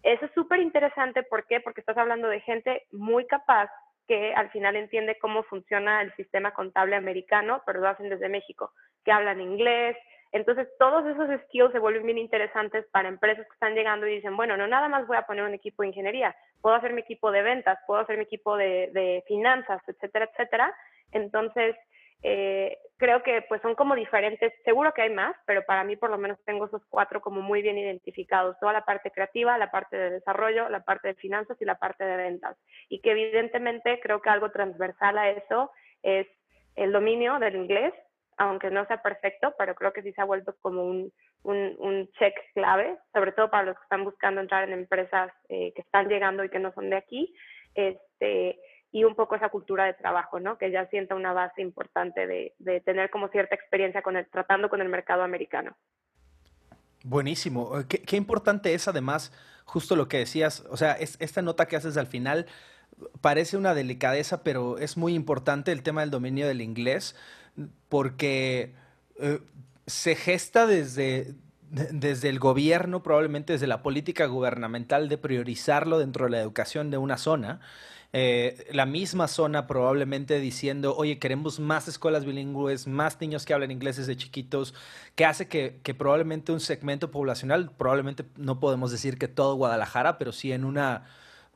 eso 0.02 0.26
es 0.26 0.32
súper 0.32 0.60
interesante, 0.60 1.22
¿por 1.24 1.46
qué? 1.46 1.60
Porque 1.60 1.80
estás 1.80 1.98
hablando 1.98 2.28
de 2.28 2.40
gente 2.40 2.86
muy 2.92 3.26
capaz 3.26 3.68
que 4.06 4.32
al 4.34 4.50
final 4.50 4.76
entiende 4.76 5.18
cómo 5.18 5.42
funciona 5.42 6.00
el 6.00 6.14
sistema 6.14 6.54
contable 6.54 6.96
americano, 6.96 7.62
pero 7.66 7.80
lo 7.80 7.88
hacen 7.88 8.08
desde 8.08 8.30
México, 8.30 8.72
que 9.04 9.12
hablan 9.12 9.40
inglés, 9.40 9.96
entonces, 10.32 10.68
todos 10.78 11.06
esos 11.06 11.28
skills 11.44 11.72
se 11.72 11.78
vuelven 11.78 12.04
bien 12.04 12.18
interesantes 12.18 12.84
para 12.92 13.08
empresas 13.08 13.46
que 13.46 13.52
están 13.52 13.74
llegando 13.74 14.06
y 14.06 14.16
dicen, 14.16 14.36
bueno, 14.36 14.56
no 14.56 14.66
nada 14.66 14.88
más 14.88 15.06
voy 15.06 15.16
a 15.16 15.26
poner 15.26 15.44
un 15.44 15.54
equipo 15.54 15.82
de 15.82 15.88
ingeniería, 15.88 16.36
puedo 16.60 16.76
hacer 16.76 16.92
mi 16.92 17.00
equipo 17.00 17.30
de 17.30 17.42
ventas, 17.42 17.78
puedo 17.86 18.00
hacer 18.00 18.18
mi 18.18 18.24
equipo 18.24 18.56
de, 18.56 19.24
finanzas, 19.26 19.80
etcétera, 19.86 20.28
etcétera. 20.30 20.74
Entonces, 21.12 21.76
eh, 22.22 22.76
creo 22.98 23.22
que 23.22 23.42
pues 23.48 23.62
son 23.62 23.74
como 23.74 23.94
diferentes, 23.94 24.52
seguro 24.64 24.92
que 24.92 25.02
hay 25.02 25.10
más, 25.10 25.34
pero 25.46 25.64
para 25.64 25.84
mí 25.84 25.96
por 25.96 26.10
lo 26.10 26.18
menos 26.18 26.38
tengo 26.44 26.66
esos 26.66 26.82
cuatro 26.90 27.20
como 27.20 27.40
muy 27.40 27.62
bien 27.62 27.78
identificados, 27.78 28.58
toda 28.58 28.72
la 28.72 28.84
parte 28.84 29.10
creativa, 29.10 29.56
la 29.56 29.70
parte 29.70 29.96
de 29.96 30.10
desarrollo, 30.10 30.68
la 30.68 30.80
parte 30.80 31.08
de 31.08 31.14
finanzas 31.14 31.56
y 31.60 31.64
la 31.64 31.76
parte 31.76 32.04
de 32.04 32.16
ventas. 32.16 32.56
Y 32.90 33.00
que 33.00 33.12
evidentemente 33.12 33.98
creo 34.02 34.20
que 34.20 34.30
algo 34.30 34.50
transversal 34.50 35.16
a 35.16 35.30
eso 35.30 35.70
es 36.02 36.26
el 36.74 36.92
dominio 36.92 37.38
del 37.38 37.56
inglés, 37.56 37.94
aunque 38.38 38.70
no 38.70 38.86
sea 38.86 39.02
perfecto, 39.02 39.54
pero 39.58 39.74
creo 39.74 39.92
que 39.92 40.02
sí 40.02 40.12
se 40.12 40.20
ha 40.20 40.24
vuelto 40.24 40.54
como 40.60 40.84
un, 40.84 41.12
un, 41.42 42.08
check 42.18 42.34
clave, 42.54 42.96
sobre 43.12 43.32
todo 43.32 43.50
para 43.50 43.64
los 43.64 43.76
que 43.76 43.82
están 43.82 44.04
buscando 44.04 44.40
entrar 44.40 44.64
en 44.64 44.72
empresas 44.72 45.32
eh, 45.48 45.72
que 45.74 45.82
están 45.82 46.08
llegando 46.08 46.44
y 46.44 46.48
que 46.48 46.58
no 46.58 46.72
son 46.72 46.90
de 46.90 46.96
aquí, 46.96 47.34
este, 47.74 48.58
y 48.90 49.04
un 49.04 49.14
poco 49.14 49.34
esa 49.34 49.50
cultura 49.50 49.84
de 49.84 49.94
trabajo, 49.94 50.40
¿no? 50.40 50.56
Que 50.56 50.70
ya 50.70 50.86
sienta 50.86 51.14
una 51.14 51.32
base 51.32 51.60
importante 51.60 52.26
de, 52.26 52.54
de 52.58 52.80
tener 52.80 53.10
como 53.10 53.28
cierta 53.28 53.54
experiencia 53.54 54.02
con 54.02 54.16
el, 54.16 54.26
tratando 54.26 54.68
con 54.68 54.80
el 54.80 54.88
mercado 54.88 55.22
americano. 55.22 55.76
Buenísimo. 57.04 57.78
Eh, 57.78 57.86
qué, 57.86 58.16
importante 58.16 58.74
es 58.74 58.88
además 58.88 59.32
justo 59.64 59.96
lo 59.96 60.08
que 60.08 60.18
decías, 60.18 60.64
o 60.70 60.76
sea, 60.76 60.92
es, 60.92 61.16
esta 61.20 61.42
nota 61.42 61.66
que 61.66 61.76
haces 61.76 61.96
al 61.96 62.06
final 62.06 62.46
parece 63.20 63.56
una 63.56 63.74
delicadeza, 63.74 64.42
pero 64.42 64.78
es 64.78 64.96
muy 64.96 65.14
importante 65.14 65.72
el 65.72 65.82
tema 65.82 66.00
del 66.00 66.10
dominio 66.10 66.46
del 66.46 66.60
inglés 66.60 67.14
porque 67.88 68.74
eh, 69.20 69.40
se 69.86 70.14
gesta 70.14 70.66
desde, 70.66 71.34
desde 71.70 72.28
el 72.28 72.38
gobierno, 72.38 73.02
probablemente 73.02 73.54
desde 73.54 73.66
la 73.66 73.82
política 73.82 74.26
gubernamental 74.26 75.08
de 75.08 75.18
priorizarlo 75.18 75.98
dentro 75.98 76.26
de 76.26 76.32
la 76.32 76.40
educación 76.40 76.90
de 76.90 76.98
una 76.98 77.16
zona. 77.16 77.60
Eh, 78.14 78.66
la 78.72 78.86
misma 78.86 79.28
zona 79.28 79.66
probablemente 79.66 80.40
diciendo, 80.40 80.96
oye, 80.96 81.18
queremos 81.18 81.60
más 81.60 81.88
escuelas 81.88 82.24
bilingües, 82.24 82.86
más 82.86 83.20
niños 83.20 83.44
que 83.44 83.52
hablen 83.52 83.70
inglés 83.70 83.98
desde 83.98 84.16
chiquitos, 84.16 84.72
que 85.14 85.26
hace 85.26 85.46
que, 85.46 85.80
que, 85.82 85.92
probablemente 85.92 86.52
un 86.52 86.60
segmento 86.60 87.10
poblacional, 87.10 87.70
probablemente 87.76 88.24
no 88.36 88.60
podemos 88.60 88.90
decir 88.90 89.18
que 89.18 89.28
todo 89.28 89.56
Guadalajara, 89.56 90.16
pero 90.16 90.32
sí 90.32 90.52
en, 90.52 90.64
una, 90.64 91.04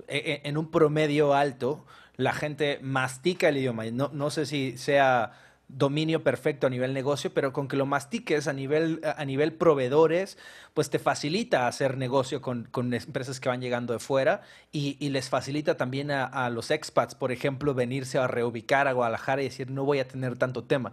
en 0.08 0.56
un 0.56 0.70
promedio 0.70 1.34
alto, 1.34 1.84
la 2.16 2.32
gente 2.32 2.78
mastica 2.82 3.48
el 3.48 3.56
idioma. 3.56 3.84
No, 3.86 4.10
no 4.12 4.30
sé 4.30 4.46
si 4.46 4.76
sea 4.78 5.32
dominio 5.72 6.22
perfecto 6.22 6.66
a 6.66 6.70
nivel 6.70 6.92
negocio, 6.92 7.32
pero 7.32 7.52
con 7.52 7.66
que 7.66 7.76
lo 7.76 7.86
mastiques 7.86 8.46
a 8.46 8.52
nivel, 8.52 9.00
a 9.04 9.24
nivel 9.24 9.54
proveedores, 9.54 10.36
pues 10.74 10.90
te 10.90 10.98
facilita 10.98 11.66
hacer 11.66 11.96
negocio 11.96 12.42
con, 12.42 12.68
empresas 12.92 13.40
que 13.40 13.48
van 13.48 13.60
llegando 13.60 13.92
de 13.92 13.98
fuera 13.98 14.42
y, 14.70 15.08
les 15.08 15.28
facilita 15.28 15.76
también 15.76 16.10
a, 16.10 16.50
los 16.50 16.70
expats, 16.70 17.14
por 17.14 17.32
ejemplo, 17.32 17.74
venirse 17.74 18.18
a 18.18 18.26
reubicar 18.26 18.86
a 18.86 18.92
Guadalajara 18.92 19.42
y 19.42 19.46
decir, 19.46 19.70
no 19.70 19.84
voy 19.84 19.98
a 19.98 20.08
tener 20.08 20.36
tanto 20.36 20.64
tema. 20.64 20.92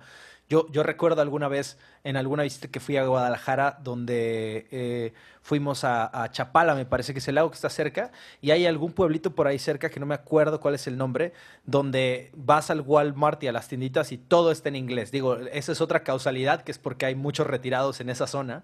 Yo, 0.50 0.66
recuerdo 0.82 1.22
alguna 1.22 1.48
vez 1.48 1.78
en 2.04 2.18
alguna 2.18 2.42
visita 2.42 2.70
que 2.70 2.80
fui 2.80 2.98
a 2.98 3.06
Guadalajara 3.06 3.78
donde 3.84 4.68
eh, 4.72 5.14
fuimos 5.44 5.84
a, 5.84 6.28
Chapala, 6.32 6.74
me 6.74 6.88
parece 6.88 7.14
que 7.14 7.20
es 7.20 7.28
el 7.28 7.36
lago 7.36 7.52
que 7.52 7.56
está 7.56 7.70
cerca, 7.70 8.12
y 8.42 8.50
hay 8.50 8.66
algún 8.66 8.92
pueblito 8.94 9.36
por 9.36 9.46
ahí 9.46 9.60
cerca 9.60 9.92
que 9.92 10.00
no 10.00 10.08
me 10.08 10.16
acuerdo 10.16 10.60
cuál 10.60 10.74
es 10.74 10.88
el 10.88 10.98
nombre, 10.98 11.34
donde 11.66 12.32
vas 12.36 12.72
al 12.72 12.82
Walmart 12.82 13.44
y 13.44 13.48
a 13.48 13.52
las 13.52 13.68
tienditas 13.68 14.12
y 14.12 14.18
todo 14.18 14.52
está 14.52 14.70
en 14.70 14.76
inglés. 14.76 15.12
Digo, 15.12 15.38
esa 15.38 15.72
es 15.72 15.82
otra 15.82 16.04
causalidad, 16.04 16.64
que 16.64 16.72
es 16.72 16.80
porque 16.80 17.06
hay 17.06 17.14
muchos 17.14 17.46
retirados 17.46 18.02
en 18.02 18.10
esa 18.10 18.26
zona, 18.26 18.64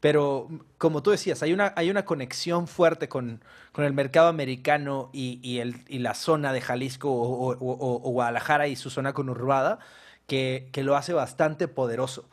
pero 0.00 0.48
como 0.78 1.02
tú 1.02 1.10
decías, 1.10 1.42
hay 1.42 1.52
una, 1.52 1.74
hay 1.76 1.90
una 1.90 2.06
conexión 2.06 2.66
fuerte 2.66 3.10
con, 3.10 3.42
con 3.72 3.84
el 3.84 3.92
mercado 3.92 4.28
americano 4.28 5.10
y, 5.12 5.38
y, 5.42 5.58
el, 5.58 5.84
y, 5.86 5.98
la 5.98 6.14
zona 6.14 6.54
de 6.54 6.62
Jalisco 6.62 7.12
o, 7.12 7.52
o, 7.52 8.08
o 8.08 8.10
Guadalajara 8.10 8.68
y 8.68 8.76
su 8.76 8.88
zona 8.88 9.12
conurbada 9.12 9.80
que, 10.26 10.68
que 10.72 10.82
lo 10.82 10.96
hace 10.96 11.12
bastante 11.12 11.68
poderoso. 11.68 12.28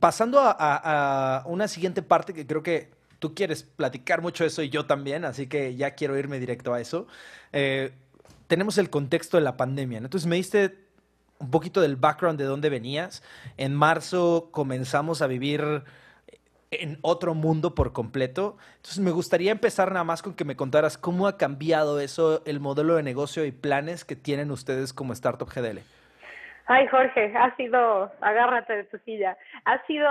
Pasando 0.00 0.40
a, 0.40 0.56
a, 0.58 1.46
una 1.46 1.68
siguiente 1.68 2.02
parte 2.02 2.32
que 2.32 2.46
creo 2.46 2.62
que 2.62 2.90
tú 3.18 3.34
quieres 3.34 3.62
platicar 3.62 4.22
mucho 4.22 4.44
eso 4.44 4.62
y 4.62 4.70
yo 4.70 4.86
también, 4.86 5.24
así 5.24 5.46
que 5.46 5.76
ya 5.76 5.92
quiero 5.92 6.18
irme 6.18 6.38
directo 6.38 6.74
a 6.74 6.80
eso. 6.80 7.06
Eh, 7.52 7.92
tenemos 8.46 8.78
el 8.78 8.90
contexto 8.90 9.36
de 9.36 9.42
la 9.42 9.56
pandemia, 9.56 9.98
entonces 9.98 10.26
me 10.26 10.36
diste 10.36 10.84
un 11.38 11.50
poquito 11.50 11.80
del 11.80 11.96
background 11.96 12.38
de 12.38 12.44
dónde 12.44 12.70
venías. 12.70 13.22
En 13.56 13.74
marzo 13.74 14.48
comenzamos 14.52 15.20
a 15.22 15.26
vivir 15.26 15.84
en 16.70 16.98
otro 17.02 17.34
mundo 17.34 17.74
por 17.74 17.92
completo. 17.92 18.56
Entonces 18.76 18.98
me 19.00 19.10
gustaría 19.10 19.52
empezar 19.52 19.92
nada 19.92 20.04
más 20.04 20.22
con 20.22 20.34
que 20.34 20.44
me 20.44 20.56
contaras 20.56 20.98
cómo 20.98 21.26
ha 21.26 21.36
cambiado 21.36 22.00
eso, 22.00 22.42
el 22.46 22.60
modelo 22.60 22.96
de 22.96 23.02
negocio 23.02 23.44
y 23.44 23.52
planes 23.52 24.04
que 24.04 24.16
tienen 24.16 24.50
ustedes 24.50 24.92
como 24.92 25.12
Startup 25.12 25.48
GDL. 25.48 25.80
Ay, 26.66 26.86
Jorge, 26.86 27.32
ha 27.36 27.54
sido, 27.56 28.10
agárrate 28.20 28.76
de 28.76 28.84
tu 28.84 28.98
silla, 28.98 29.36
ha 29.66 29.84
sido, 29.86 30.08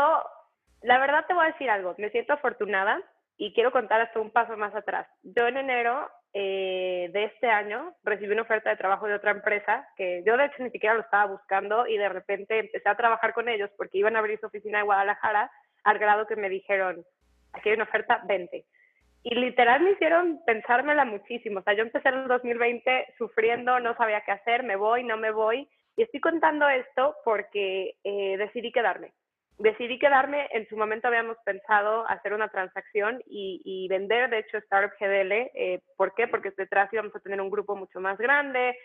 la 0.84 1.00
verdad 1.00 1.26
te 1.28 1.34
voy 1.34 1.46
a 1.46 1.52
decir 1.52 1.70
algo, 1.70 1.96
me 1.98 2.12
siento 2.12 2.34
afortunada 2.34 3.02
y 3.38 3.54
quiero 3.54 3.72
contar 3.72 4.02
hasta 4.02 4.20
un 4.20 4.30
paso 4.30 4.56
más 4.56 4.76
atrás. 4.76 5.08
Yo 5.24 5.48
en 5.48 5.58
enero 5.58 6.08
eh, 6.34 7.10
de 7.12 7.24
este 7.26 7.50
año 7.50 7.96
recibí 8.04 8.32
una 8.34 8.44
oferta 8.44 8.70
de 8.70 8.76
trabajo 8.76 9.08
de 9.08 9.16
otra 9.16 9.32
empresa 9.32 9.88
que 9.98 10.24
yo 10.28 10.38
de 10.38 10.46
hecho 10.46 10.62
ni 10.62 10.70
siquiera 10.70 10.94
lo 10.94 11.02
estaba 11.02 11.26
buscando 11.26 11.88
y 11.88 11.98
de 11.98 12.10
repente 12.10 12.60
empecé 12.60 12.88
a 12.88 12.98
trabajar 12.98 13.34
con 13.34 13.50
ellos 13.50 13.72
porque 13.76 13.98
iban 13.98 14.16
a 14.16 14.20
abrir 14.20 14.40
su 14.40 14.46
oficina 14.46 14.80
en 14.80 14.86
Guadalajara 14.86 15.52
al 15.84 15.98
grado 15.98 16.28
que 16.28 16.36
me 16.36 16.50
dijeron, 16.50 17.04
aquí 17.54 17.70
hay 17.70 17.76
una 17.76 17.86
oferta, 17.86 18.22
vente. 18.26 18.66
Y 19.24 19.34
literal 19.36 19.82
me 19.82 19.92
hicieron 19.92 20.42
pensármela 20.46 21.06
muchísimo. 21.06 21.62
O 21.62 21.64
sea, 21.64 21.74
yo 21.74 21.82
empecé 21.82 22.10
en 22.10 22.16
el 22.16 22.28
2020 22.28 23.16
sufriendo, 23.18 23.80
no 23.80 23.96
sabía 23.96 24.22
qué 24.22 24.34
hacer, 24.34 24.64
me 24.64 24.76
voy, 24.76 25.04
no 25.04 25.18
me 25.18 25.32
voy 25.32 25.68
y 25.96 26.04
estoy 26.04 26.20
contando 26.20 26.68
esto 26.70 27.16
porque 27.24 27.96
eh, 28.04 28.38
decidí 28.38 28.72
quedarme. 28.72 29.14
Decidí 29.60 30.00
quedarme, 30.00 30.50
en 30.52 30.68
su 30.68 30.76
momento 30.76 31.08
habíamos 31.08 31.38
pensado 31.46 32.08
hacer 32.10 32.34
una 32.34 32.50
transacción 32.50 33.22
y, 33.28 33.88
vender, 33.88 34.30
de 34.30 34.40
hecho, 34.40 34.58
Startup 34.58 34.98
GDL. 35.00 35.32
Eh, 35.54 35.80
¿Por 35.96 36.16
qué? 36.16 36.28
Porque 36.28 36.52
detrás 36.58 36.92
íbamos 36.92 37.16
a 37.16 37.20
tener 37.20 37.40
un 37.40 37.52
grupo 37.52 37.76
mucho 37.76 38.00
más 38.00 38.18
grande. 38.18 38.76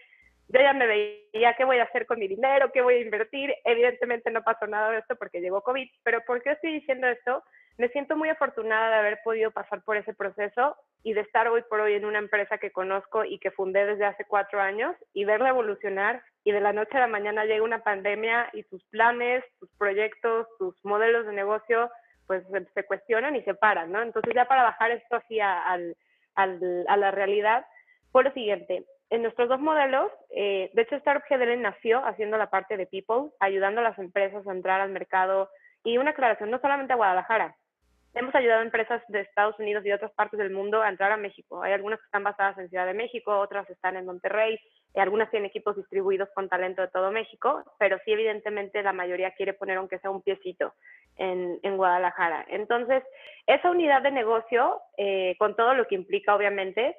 Yo 0.49 0.61
ya 0.61 0.75
me 0.75 0.87
veía 0.87 1.55
qué 1.57 1.65
voy 1.65 1.79
a 1.79 1.85
hacer 1.85 2.07
con 2.07 2.19
mi 2.19 2.29
dinero, 2.29 2.71
qué 2.73 2.83
voy 2.83 2.95
a 2.95 3.01
invertir. 3.01 3.55
Evidentemente 3.65 4.31
no 4.31 4.43
pasó 4.43 4.67
nada 4.67 4.91
de 4.91 4.99
esto 4.99 5.17
porque 5.17 5.41
llegó 5.41 5.63
COVID, 5.63 5.89
pero 6.03 6.23
¿por 6.27 6.43
qué 6.43 6.53
estoy 6.53 6.75
diciendo 6.75 7.07
esto? 7.07 7.43
Me 7.79 7.89
siento 7.91 8.17
muy 8.17 8.29
afortunada 8.29 8.91
de 8.91 8.97
haber 8.97 9.21
podido 9.23 9.53
pasar 9.53 9.83
por 9.83 9.97
ese 9.97 10.13
proceso 10.13 10.77
y 11.05 11.13
de 11.13 11.21
estar 11.21 11.47
hoy 11.47 11.63
por 11.63 11.79
hoy 11.79 11.95
en 11.95 12.05
una 12.05 12.19
empresa 12.19 12.59
que 12.59 12.73
conozco 12.73 13.25
y 13.25 13.39
que 13.39 13.53
fundé 13.53 13.87
desde 13.87 14.05
hace 14.05 14.25
cuatro 14.25 14.61
años 14.61 14.97
y 15.15 15.25
verla 15.25 15.51
evolucionar 15.51 16.21
y 16.43 16.51
de 16.51 16.61
la 16.61 16.73
noche 16.73 16.97
a 16.97 17.01
la 17.01 17.07
mañana 17.07 17.45
llega 17.45 17.63
una 17.63 17.85
pandemia 17.85 18.51
y 18.53 18.65
tus 18.65 18.83
planes, 18.87 19.45
tus 19.61 19.71
proyectos, 19.79 20.49
tus 20.59 20.75
modelos 20.85 21.25
de 21.27 21.33
negocio, 21.33 21.89
pues 22.27 22.43
se, 22.75 22.83
cuestionan 22.83 23.37
y 23.37 23.43
se 23.43 23.55
paran, 23.55 23.93
¿no? 23.93 24.03
Entonces 24.03 24.35
ya 24.35 24.47
para 24.47 24.65
bajar 24.65 24.91
esto 24.91 25.15
así 25.15 25.39
a, 25.39 25.79
la 26.37 27.11
realidad, 27.13 27.65
fue 28.11 28.25
lo 28.25 28.33
siguiente. 28.33 28.87
En 29.11 29.23
nuestros 29.23 29.49
dos 29.49 29.61
modelos, 29.61 30.11
eh, 30.31 30.69
de 30.75 30.83
hecho 30.83 30.97
Startup 30.97 31.23
GDL 31.31 31.61
nació 31.61 32.05
haciendo 32.05 32.39
la 32.39 32.51
parte 32.51 32.77
de 32.77 32.87
people, 32.87 33.31
ayudando 33.39 33.81
a 33.81 33.85
las 33.85 33.99
empresas 34.01 34.45
a 34.49 34.53
entrar 34.53 34.81
al 34.81 34.91
mercado 34.91 35.49
y 35.85 35.97
una 35.97 36.11
aclaración, 36.11 36.51
no 36.51 36.59
solamente 36.59 36.93
a 36.93 36.97
Guadalajara, 36.97 37.55
hemos 38.15 38.35
ayudado 38.35 38.61
a 38.61 38.65
empresas 38.65 39.03
de 39.09 39.21
Estados 39.21 39.59
Unidos 39.59 39.85
y 39.85 39.89
de 39.89 39.95
otras 39.95 40.13
partes 40.13 40.39
del 40.39 40.51
mundo 40.51 40.83
a 40.83 40.89
entrar 40.89 41.13
a 41.13 41.17
México. 41.17 41.63
Hay 41.63 41.73
algunas 41.73 41.99
que 41.99 42.07
están 42.07 42.25
basadas 42.25 42.59
en 42.59 42.69
Ciudad 42.69 42.87
de 42.87 42.95
México, 42.95 43.39
otras 43.39 43.69
están 43.71 43.97
en 43.97 44.07
Monterrey, 44.07 44.59
y 44.95 45.01
algunas 45.01 45.31
tienen 45.31 45.49
equipos 45.49 45.77
distribuidos 45.77 46.29
con 46.35 46.49
talento 46.49 46.83
de 46.83 46.89
todo 46.89 47.13
México, 47.13 47.63
pero 47.79 47.99
sí 48.05 48.13
evidentemente 48.13 48.83
la 48.83 48.93
mayoría 48.93 49.33
quiere 49.33 49.53
poner 49.53 49.77
aunque 49.77 49.99
sea 49.99 50.11
un 50.11 50.23
piecito 50.23 50.75
en, 51.17 51.59
en 51.63 51.77
Guadalajara. 51.77 52.47
Entonces, 52.49 53.03
esa 53.47 53.71
unidad 53.71 54.03
de 54.03 54.11
negocio, 54.11 54.81
eh, 54.97 55.37
con 55.39 55.55
todo 55.55 55.75
lo 55.75 55.87
que 55.87 55.95
implica 55.95 56.35
obviamente, 56.35 56.97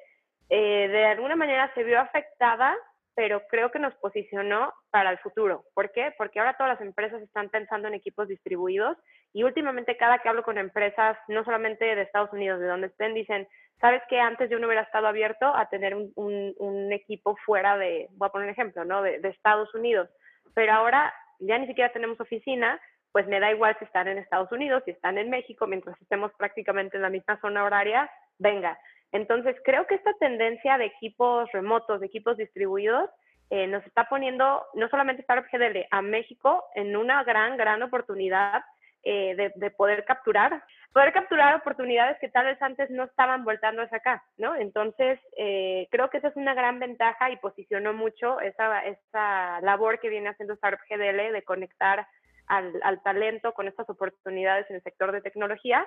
eh, 0.48 0.88
de 0.88 1.06
alguna 1.06 1.36
manera 1.36 1.72
se 1.74 1.84
vio 1.84 2.00
afectada 2.00 2.76
pero 3.20 3.42
creo 3.48 3.70
que 3.70 3.78
nos 3.78 3.94
posicionó 3.96 4.72
para 4.90 5.10
el 5.10 5.18
futuro. 5.18 5.66
¿Por 5.74 5.92
qué? 5.92 6.14
Porque 6.16 6.40
ahora 6.40 6.56
todas 6.56 6.72
las 6.72 6.80
empresas 6.80 7.20
están 7.20 7.50
pensando 7.50 7.86
en 7.86 7.92
equipos 7.92 8.28
distribuidos 8.28 8.96
y 9.34 9.42
últimamente 9.42 9.98
cada 9.98 10.20
que 10.20 10.30
hablo 10.30 10.42
con 10.42 10.56
empresas, 10.56 11.18
no 11.28 11.44
solamente 11.44 11.84
de 11.84 12.00
Estados 12.00 12.32
Unidos, 12.32 12.60
de 12.60 12.66
donde 12.66 12.86
estén, 12.86 13.12
dicen, 13.12 13.46
sabes 13.78 14.00
que 14.08 14.18
antes 14.18 14.48
yo 14.48 14.58
no 14.58 14.68
hubiera 14.68 14.84
estado 14.84 15.06
abierto 15.06 15.54
a 15.54 15.68
tener 15.68 15.94
un, 15.94 16.88
equipo 16.92 17.36
fuera 17.44 17.76
de, 17.76 18.08
voy 18.12 18.28
a 18.28 18.32
poner 18.32 18.46
un 18.46 18.52
ejemplo, 18.52 18.86
¿no? 18.86 19.02
De 19.02 19.20
Estados 19.24 19.74
Unidos, 19.74 20.08
pero 20.54 20.72
ahora 20.72 21.12
ya 21.40 21.58
ni 21.58 21.66
siquiera 21.66 21.92
tenemos 21.92 22.18
oficina, 22.20 22.80
pues 23.12 23.26
me 23.26 23.38
da 23.38 23.50
igual 23.50 23.76
si 23.78 23.84
están 23.84 24.08
en 24.08 24.16
Estados 24.16 24.50
Unidos, 24.50 24.82
si 24.86 24.92
están 24.92 25.18
en 25.18 25.28
México, 25.28 25.66
mientras 25.66 26.00
estemos 26.00 26.32
prácticamente 26.38 26.96
en 26.96 27.02
la 27.02 27.10
misma 27.10 27.38
zona 27.42 27.64
horaria, 27.64 28.10
venga. 28.38 28.78
Entonces, 29.12 29.56
creo 29.64 29.86
que 29.86 29.96
esta 29.96 30.12
tendencia 30.14 30.78
de 30.78 30.86
equipos 30.86 31.50
remotos, 31.52 32.00
de 32.00 32.06
equipos 32.06 32.36
distribuidos, 32.36 33.10
eh, 33.50 33.66
nos 33.66 33.84
está 33.84 34.08
poniendo 34.08 34.64
no 34.74 34.88
solamente 34.88 35.22
Startup 35.22 35.50
GDL, 35.50 35.86
a 35.90 36.02
México 36.02 36.64
en 36.76 36.96
una 36.96 37.24
gran, 37.24 37.56
gran 37.56 37.82
oportunidad 37.82 38.62
eh, 39.02 39.34
de, 39.34 39.52
de, 39.56 39.70
poder 39.72 40.04
capturar, 40.04 40.62
poder 40.92 41.12
capturar 41.12 41.56
oportunidades 41.56 42.16
que 42.20 42.28
tal 42.28 42.46
vez 42.46 42.62
antes 42.62 42.90
no 42.90 43.04
estaban 43.04 43.44
voltando 43.44 43.82
hacia 43.82 43.96
acá, 43.96 44.22
¿no? 44.36 44.54
Entonces, 44.54 45.18
eh, 45.36 45.88
creo 45.90 46.10
que 46.10 46.18
esa 46.18 46.28
es 46.28 46.36
una 46.36 46.54
gran 46.54 46.78
ventaja 46.78 47.30
y 47.30 47.38
posicionó 47.38 47.92
mucho 47.92 48.40
esa, 48.40 48.84
esa 48.84 49.60
labor 49.62 49.98
que 49.98 50.10
viene 50.10 50.28
haciendo 50.28 50.54
Startup 50.54 50.86
GDL 50.88 51.32
de 51.32 51.42
conectar 51.42 52.06
al 52.46 53.00
talento 53.04 53.52
con 53.52 53.68
estas 53.68 53.88
oportunidades 53.88 54.68
en 54.70 54.76
el 54.76 54.82
sector 54.82 55.12
de 55.12 55.20
tecnología 55.20 55.86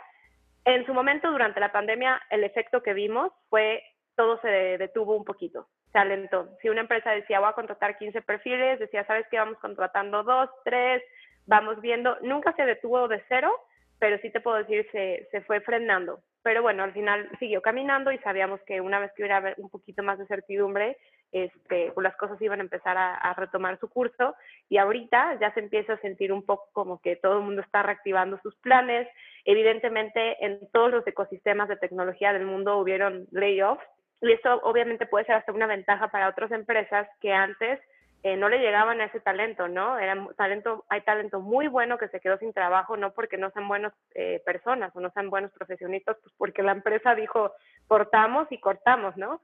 en 0.65 0.85
su 0.85 0.93
momento, 0.93 1.31
durante 1.31 1.59
la 1.59 1.71
pandemia, 1.71 2.21
el 2.29 2.43
efecto 2.43 2.81
que 2.81 2.93
vimos 2.93 3.31
fue 3.49 3.83
todo 4.15 4.39
se 4.41 4.47
detuvo 4.47 5.15
un 5.15 5.25
poquito, 5.25 5.67
se 5.91 5.97
alentó. 5.97 6.49
Si 6.61 6.69
una 6.69 6.81
empresa 6.81 7.11
decía, 7.11 7.39
voy 7.39 7.49
a 7.49 7.53
contratar 7.53 7.97
15 7.97 8.21
perfiles, 8.21 8.79
decía, 8.79 9.05
¿sabes 9.05 9.25
qué? 9.29 9.37
Vamos 9.37 9.57
contratando 9.59 10.23
dos, 10.23 10.49
tres, 10.63 11.01
vamos 11.45 11.81
viendo. 11.81 12.17
Nunca 12.21 12.53
se 12.53 12.65
detuvo 12.65 13.07
de 13.07 13.23
cero, 13.27 13.51
pero 13.99 14.17
sí 14.19 14.29
te 14.29 14.41
puedo 14.41 14.57
decir, 14.57 14.87
se, 14.91 15.27
se 15.31 15.41
fue 15.41 15.61
frenando. 15.61 16.19
Pero 16.43 16.61
bueno, 16.61 16.83
al 16.83 16.93
final 16.93 17.29
siguió 17.39 17.61
caminando 17.61 18.11
y 18.11 18.17
sabíamos 18.19 18.61
que 18.67 18.81
una 18.81 18.99
vez 18.99 19.11
que 19.15 19.23
hubiera 19.23 19.55
un 19.57 19.69
poquito 19.69 20.03
más 20.03 20.19
de 20.19 20.27
certidumbre, 20.27 20.97
este, 21.33 21.91
pues 21.93 22.03
las 22.03 22.15
cosas 22.15 22.41
iban 22.41 22.59
a 22.59 22.63
empezar 22.63 22.95
a, 22.95 23.15
a, 23.15 23.33
retomar 23.33 23.79
su 23.79 23.89
curso 23.89 24.35
y 24.69 24.77
ahorita 24.77 25.39
ya 25.41 25.53
se 25.53 25.59
empieza 25.59 25.93
a 25.93 26.01
sentir 26.01 26.31
un 26.31 26.45
poco 26.45 26.69
como 26.71 27.01
que 27.01 27.15
todo 27.17 27.39
el 27.39 27.43
mundo 27.43 27.61
está 27.61 27.83
reactivando 27.83 28.39
sus 28.41 28.55
planes. 28.57 29.07
Evidentemente, 29.43 30.45
en 30.45 30.59
todos 30.71 30.91
los 30.91 31.05
ecosistemas 31.07 31.67
de 31.67 31.75
tecnología 31.75 32.31
del 32.31 32.45
mundo 32.45 32.77
hubieron 32.77 33.27
layoffs 33.31 33.83
y 34.21 34.31
esto 34.31 34.61
obviamente 34.63 35.05
puede 35.05 35.25
ser 35.25 35.35
hasta 35.35 35.51
una 35.51 35.67
ventaja 35.67 36.07
para 36.07 36.29
otras 36.29 36.51
empresas 36.51 37.09
que 37.19 37.33
antes 37.33 37.79
eh, 38.23 38.37
no 38.37 38.47
le 38.47 38.59
llegaban 38.59 39.01
a 39.01 39.05
ese 39.05 39.19
talento, 39.19 39.67
¿no? 39.67 39.99
Era 39.99 40.15
talento, 40.37 40.85
hay 40.87 41.01
talento 41.01 41.41
muy 41.41 41.67
bueno 41.67 41.97
que 41.97 42.07
se 42.07 42.21
quedó 42.21 42.37
sin 42.37 42.53
trabajo, 42.53 42.95
no 42.95 43.11
porque 43.11 43.37
no 43.37 43.51
sean 43.51 43.67
buenas 43.67 43.91
eh, 44.15 44.41
personas 44.45 44.95
o 44.95 45.01
no 45.01 45.11
sean 45.11 45.29
buenos 45.29 45.51
profesionistas, 45.51 46.15
pues 46.23 46.33
porque 46.37 46.63
la 46.63 46.71
empresa 46.71 47.15
dijo 47.15 47.51
cortamos 47.87 48.47
y 48.49 48.59
cortamos, 48.59 49.17
¿no? 49.17 49.41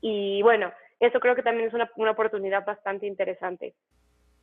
Y 0.00 0.40
bueno, 0.40 0.72
eso 1.02 1.18
creo 1.18 1.34
que 1.34 1.42
también 1.42 1.68
es 1.68 1.74
una, 1.74 1.90
una 1.96 2.12
oportunidad 2.12 2.64
bastante 2.64 3.06
interesante. 3.06 3.74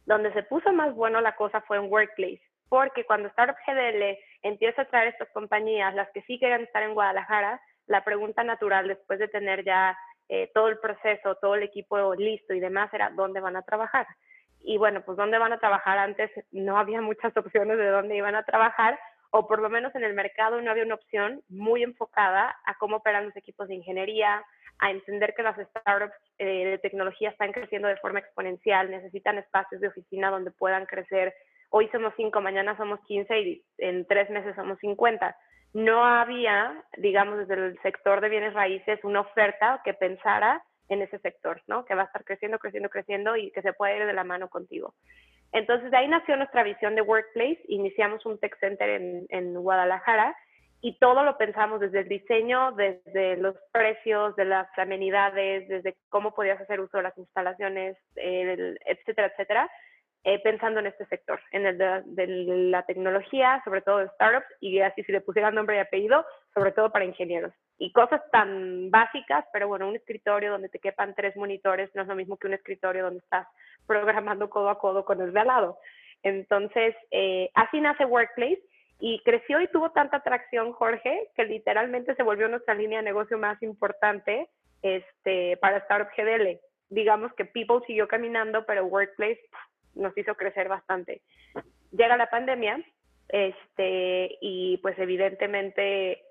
Donde 0.06 0.34
se 0.34 0.44
puso 0.44 0.74
más 0.74 0.94
bueno 0.94 1.22
la 1.22 1.36
cosa 1.36 1.62
fue 1.62 1.78
en 1.78 1.90
Workplace, 1.90 2.42
porque 2.68 3.06
cuando 3.06 3.30
Startup 3.30 3.56
GDL 3.66 4.18
empieza 4.42 4.82
a 4.82 4.90
traer 4.90 5.08
estas 5.08 5.30
compañías, 5.30 5.96
las 5.96 6.10
que 6.12 6.22
sí 6.24 6.38
querían 6.38 6.64
estar 6.64 6.84
en 6.84 6.94
Guadalajara, 6.94 7.62
la 7.88 8.04
pregunta 8.04 8.44
natural 8.44 8.90
después 8.90 9.20
de 9.20 9.30
tener 9.30 9.64
ya 9.64 9.98
eh, 10.28 10.52
todo 10.54 10.68
el 10.68 10.80
proceso, 10.80 11.36
todo 11.36 11.56
el 11.56 11.64
equipo 11.64 12.14
listo 12.16 12.54
y 12.54 12.60
demás 12.60 12.94
era 12.94 13.10
dónde 13.12 13.40
van 13.40 13.56
a 13.56 13.62
trabajar. 13.62 14.06
Y 14.60 14.78
bueno, 14.78 15.02
pues 15.06 15.18
dónde 15.18 15.38
van 15.38 15.54
a 15.54 15.60
trabajar 15.60 15.98
antes 15.98 16.30
no 16.52 16.78
había 16.78 17.02
muchas 17.02 17.36
opciones 17.38 17.78
de 17.78 17.88
dónde 17.88 18.18
iban 18.18 18.36
a 18.36 18.44
trabajar 18.44 19.00
o 19.32 19.48
por 19.48 19.62
lo 19.62 19.70
menos 19.70 19.94
en 19.96 20.04
el 20.04 20.14
mercado 20.14 20.62
no 20.62 20.72
había 20.72 20.84
una 20.84 20.96
opción 20.96 21.42
muy 21.50 21.84
enfocada 21.84 22.56
a 22.66 22.76
cómo 22.76 22.98
operan 22.98 23.26
los 23.26 23.36
equipos 23.38 23.68
de 23.68 23.76
ingeniería, 23.76 24.44
a 24.80 24.92
entender 24.92 25.34
que 25.36 25.44
las 25.44 25.58
startups 25.58 26.16
eh, 26.38 26.66
de 26.66 26.78
tecnología 26.80 27.30
están 27.30 27.52
creciendo 27.52 27.88
de 27.88 27.98
forma 27.98 28.20
exponencial, 28.20 28.90
necesitan 28.90 29.38
espacios 29.38 29.82
de 29.82 29.90
oficina 29.90 30.32
donde 30.32 30.52
puedan 30.52 30.86
crecer. 30.86 31.34
Hoy 31.70 31.88
somos 31.92 32.14
cinco, 32.18 32.42
mañana 32.42 32.76
somos 32.78 33.00
15 33.06 33.40
y 33.40 33.64
en 33.78 34.06
tres 34.06 34.30
meses 34.30 34.56
somos 34.56 34.80
50 34.80 35.36
no 35.74 36.04
había, 36.04 36.84
digamos, 36.98 37.40
desde 37.40 37.54
el 37.54 37.80
sector 37.82 38.22
de 38.22 38.30
bienes 38.30 38.54
raíces 38.54 39.00
una 39.04 39.22
oferta 39.22 39.82
que 39.84 39.94
pensara 39.94 40.64
en 40.88 41.04
ese 41.04 41.20
sector, 41.20 41.62
¿no? 41.68 41.86
Que 41.86 41.94
va 41.94 42.04
a 42.04 42.06
estar 42.06 42.24
creciendo, 42.24 42.58
creciendo, 42.58 42.90
creciendo 42.90 43.36
y 43.38 43.52
que 43.52 43.62
se 43.62 43.74
puede 43.74 43.98
ir 43.98 44.06
de 44.06 44.14
la 44.14 44.24
mano 44.24 44.50
contigo. 44.50 44.96
Entonces, 45.52 45.92
de 45.92 45.98
ahí 45.98 46.08
nació 46.08 46.36
nuestra 46.36 46.64
visión 46.64 46.96
de 46.96 47.02
Workplace. 47.02 47.62
Iniciamos 47.68 48.26
un 48.26 48.40
tech 48.40 48.58
center 48.60 48.90
en, 49.30 49.54
Guadalajara 49.54 50.36
y 50.82 50.98
todo 50.98 51.24
lo 51.24 51.38
pensamos 51.38 51.80
desde 51.80 52.02
el 52.02 52.10
diseño, 52.10 52.72
desde 52.74 53.38
los 53.38 53.56
precios, 53.72 54.36
de 54.36 54.46
las 54.46 54.68
amenidades, 54.78 55.68
desde 55.68 55.98
cómo 56.10 56.34
podías 56.34 56.60
hacer 56.62 56.80
uso 56.80 56.98
de 56.98 57.04
las 57.04 57.18
instalaciones, 57.18 57.98
etcétera, 58.16 59.28
etcétera 59.28 59.70
eh, 60.26 60.38
pensando 60.44 60.82
en 60.82 60.88
este 60.88 61.06
sector, 61.06 61.40
en 61.54 61.66
el 61.66 61.78
de, 61.78 62.28
la 62.28 62.84
tecnología, 62.84 63.62
sobre 63.64 63.82
todo 63.82 64.00
de 64.00 64.10
startups, 64.10 64.48
y 64.60 64.82
así 64.82 65.02
si 65.04 65.14
le 65.14 65.22
pusiera 65.22 65.50
nombre 65.50 65.78
y 65.78 65.80
apellido, 65.80 66.26
sobre 66.54 66.74
todo 66.74 66.92
para 66.92 67.06
ingenieros. 67.06 67.54
Y 67.78 67.94
cosas 67.94 68.22
tan 68.30 68.92
básicas, 68.92 69.46
pero 69.54 69.70
bueno, 69.70 69.88
un 69.88 69.96
escritorio 69.96 70.52
donde 70.52 70.68
te 70.68 70.80
quepan 70.80 71.16
tres 71.16 71.38
monitores 71.38 71.90
no 71.96 72.02
es 72.02 72.08
lo 72.10 72.16
mismo 72.16 72.36
que 72.36 72.48
un 72.48 72.54
escritorio 72.54 73.06
donde 73.06 73.20
estás 73.20 73.48
programando 73.88 74.50
codo 74.50 74.70
a 74.70 74.78
codo 74.78 75.06
con 75.06 75.22
el 75.22 75.32
de 75.32 75.40
al 75.40 75.48
lado. 75.48 75.80
Entonces, 76.22 76.94
eh, 77.12 77.50
así 77.56 77.80
nace 77.80 78.04
Workplace 78.04 78.62
y 79.00 79.22
creció 79.24 79.62
y 79.62 79.68
tuvo 79.68 79.92
tanta 79.92 80.18
atracción, 80.18 80.74
Jorge, 80.74 81.30
que 81.36 81.46
literalmente 81.46 82.16
se 82.16 82.24
volvió 82.24 82.50
nuestra 82.50 82.74
línea 82.74 83.00
de 83.00 83.06
negocio 83.06 83.38
más 83.38 83.62
importante 83.64 84.50
este, 84.82 85.58
para 85.58 85.78
Startup 85.78 86.12
GDL. 86.16 86.60
Digamos 86.90 87.34
que 87.34 87.46
People 87.46 87.80
siguió 87.88 88.08
caminando, 88.08 88.66
pero 88.66 88.86
Workplace 88.86 89.40
nos 89.96 90.18
hizo 90.18 90.36
crecer 90.36 90.68
bastante. 90.68 91.22
Llega 91.92 92.18
la 92.18 92.30
pandemia, 92.30 92.84
este, 93.30 94.38
y 94.42 94.78
pues 94.80 94.98
evidentemente 95.00 96.22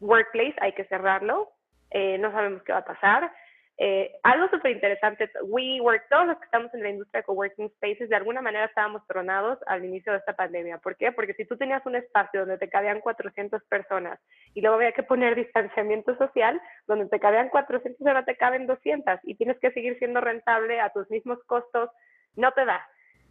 Workplace 0.00 0.56
hay 0.60 0.72
que 0.72 0.84
cerrarlo, 0.86 1.50
eh, 1.90 2.18
no 2.18 2.32
sabemos 2.32 2.62
qué 2.64 2.72
va 2.72 2.78
a 2.78 2.84
pasar. 2.84 3.32
Eh, 3.78 4.10
algo 4.22 4.48
súper 4.48 4.70
interesante, 4.70 5.30
WeWork, 5.42 6.08
todos 6.08 6.28
los 6.28 6.38
que 6.38 6.46
estamos 6.46 6.72
en 6.72 6.82
la 6.82 6.88
industria 6.88 7.20
de 7.20 7.26
coworking 7.26 7.68
spaces, 7.76 8.08
de 8.08 8.16
alguna 8.16 8.40
manera 8.40 8.64
estábamos 8.64 9.06
tronados 9.06 9.58
al 9.66 9.84
inicio 9.84 10.12
de 10.12 10.18
esta 10.18 10.34
pandemia. 10.34 10.78
¿Por 10.78 10.96
qué? 10.96 11.12
Porque 11.12 11.34
si 11.34 11.44
tú 11.44 11.58
tenías 11.58 11.84
un 11.84 11.94
espacio 11.94 12.40
donde 12.40 12.56
te 12.56 12.70
cabían 12.70 13.00
400 13.00 13.62
personas 13.64 14.18
y 14.54 14.62
luego 14.62 14.76
había 14.76 14.92
que 14.92 15.02
poner 15.02 15.34
distanciamiento 15.36 16.16
social, 16.16 16.60
donde 16.86 17.06
te 17.06 17.20
cabían 17.20 17.50
400 17.50 18.06
ahora 18.06 18.24
te 18.24 18.36
caben 18.36 18.66
200 18.66 19.20
y 19.24 19.34
tienes 19.34 19.58
que 19.58 19.70
seguir 19.72 19.98
siendo 19.98 20.20
rentable 20.20 20.80
a 20.80 20.90
tus 20.90 21.10
mismos 21.10 21.38
costos, 21.44 21.90
no 22.34 22.52
te 22.52 22.64
da. 22.64 22.86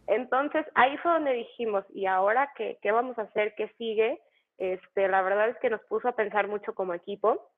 Entonces 0.06 0.64
ahí 0.74 0.96
fue 0.98 1.10
donde 1.10 1.32
dijimos, 1.32 1.84
¿y 1.92 2.06
ahora 2.06 2.52
qué, 2.54 2.78
qué 2.82 2.92
vamos 2.92 3.18
a 3.18 3.22
hacer? 3.22 3.54
¿Qué 3.56 3.68
sigue? 3.78 4.20
Este, 4.58 5.08
la 5.08 5.22
verdad 5.22 5.48
es 5.48 5.56
que 5.58 5.70
nos 5.70 5.82
puso 5.86 6.08
a 6.08 6.16
pensar 6.16 6.46
mucho 6.46 6.74
como 6.74 6.94
equipo. 6.94 7.50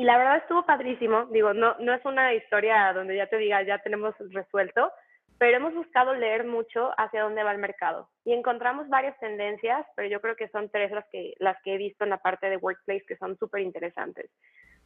Y 0.00 0.04
la 0.04 0.16
verdad 0.16 0.38
estuvo 0.38 0.64
padrísimo. 0.64 1.26
Digo, 1.26 1.52
no, 1.52 1.76
no 1.78 1.92
es 1.92 2.02
una 2.06 2.32
historia 2.32 2.90
donde 2.94 3.14
ya 3.16 3.26
te 3.26 3.36
diga, 3.36 3.60
ya 3.60 3.80
tenemos 3.80 4.14
resuelto, 4.30 4.90
pero 5.36 5.58
hemos 5.58 5.74
buscado 5.74 6.14
leer 6.14 6.46
mucho 6.46 6.90
hacia 6.96 7.22
dónde 7.22 7.42
va 7.42 7.52
el 7.52 7.58
mercado. 7.58 8.08
Y 8.24 8.32
encontramos 8.32 8.88
varias 8.88 9.18
tendencias, 9.20 9.84
pero 9.94 10.08
yo 10.08 10.22
creo 10.22 10.36
que 10.36 10.48
son 10.48 10.70
tres 10.70 10.90
las 10.90 11.04
que, 11.12 11.34
las 11.38 11.60
que 11.62 11.74
he 11.74 11.76
visto 11.76 12.04
en 12.04 12.08
la 12.08 12.16
parte 12.16 12.48
de 12.48 12.56
Workplace 12.56 13.04
que 13.06 13.18
son 13.18 13.36
súper 13.36 13.60
interesantes. 13.60 14.30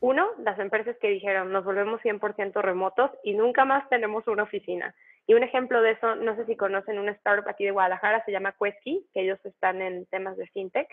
Uno, 0.00 0.30
las 0.38 0.58
empresas 0.58 0.96
que 1.00 1.10
dijeron, 1.10 1.52
nos 1.52 1.64
volvemos 1.64 2.00
100% 2.00 2.60
remotos 2.60 3.12
y 3.22 3.34
nunca 3.34 3.64
más 3.64 3.88
tenemos 3.90 4.26
una 4.26 4.42
oficina. 4.42 4.96
Y 5.28 5.34
un 5.34 5.44
ejemplo 5.44 5.80
de 5.80 5.92
eso, 5.92 6.16
no 6.16 6.34
sé 6.34 6.44
si 6.44 6.56
conocen 6.56 6.98
una 6.98 7.12
startup 7.12 7.48
aquí 7.48 7.64
de 7.64 7.70
Guadalajara, 7.70 8.24
se 8.24 8.32
llama 8.32 8.56
Quesky, 8.60 9.06
que 9.14 9.20
ellos 9.20 9.38
están 9.46 9.80
en 9.80 10.06
temas 10.06 10.36
de 10.36 10.48
fintech. 10.48 10.88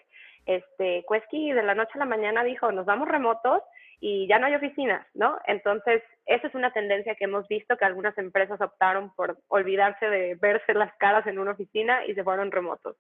Este, 0.45 1.03
Quesky 1.11 1.53
de 1.53 1.63
la 1.63 1.73
noche 1.73 1.93
a 1.95 1.97
la 1.97 2.05
mañana 2.05 2.43
dijo, 2.43 2.71
nos 2.71 2.85
vamos 2.85 3.07
remotos 3.07 3.63
y 4.03 4.27
ya 4.27 4.39
no 4.39 4.47
hay 4.47 4.55
oficinas, 4.55 5.05
¿no? 5.13 5.39
Entonces, 5.45 6.01
esa 6.25 6.47
es 6.47 6.55
una 6.55 6.73
tendencia 6.73 7.13
que 7.13 7.25
hemos 7.25 7.47
visto 7.47 7.77
que 7.77 7.85
algunas 7.85 8.17
empresas 8.17 8.59
optaron 8.59 9.13
por 9.15 9.37
olvidarse 9.47 10.09
de 10.09 10.35
verse 10.35 10.73
las 10.73 10.91
caras 10.97 11.25
en 11.27 11.37
una 11.37 11.51
oficina 11.51 12.03
y 12.07 12.15
se 12.15 12.23
fueron 12.23 12.51
remotos. 12.51 12.97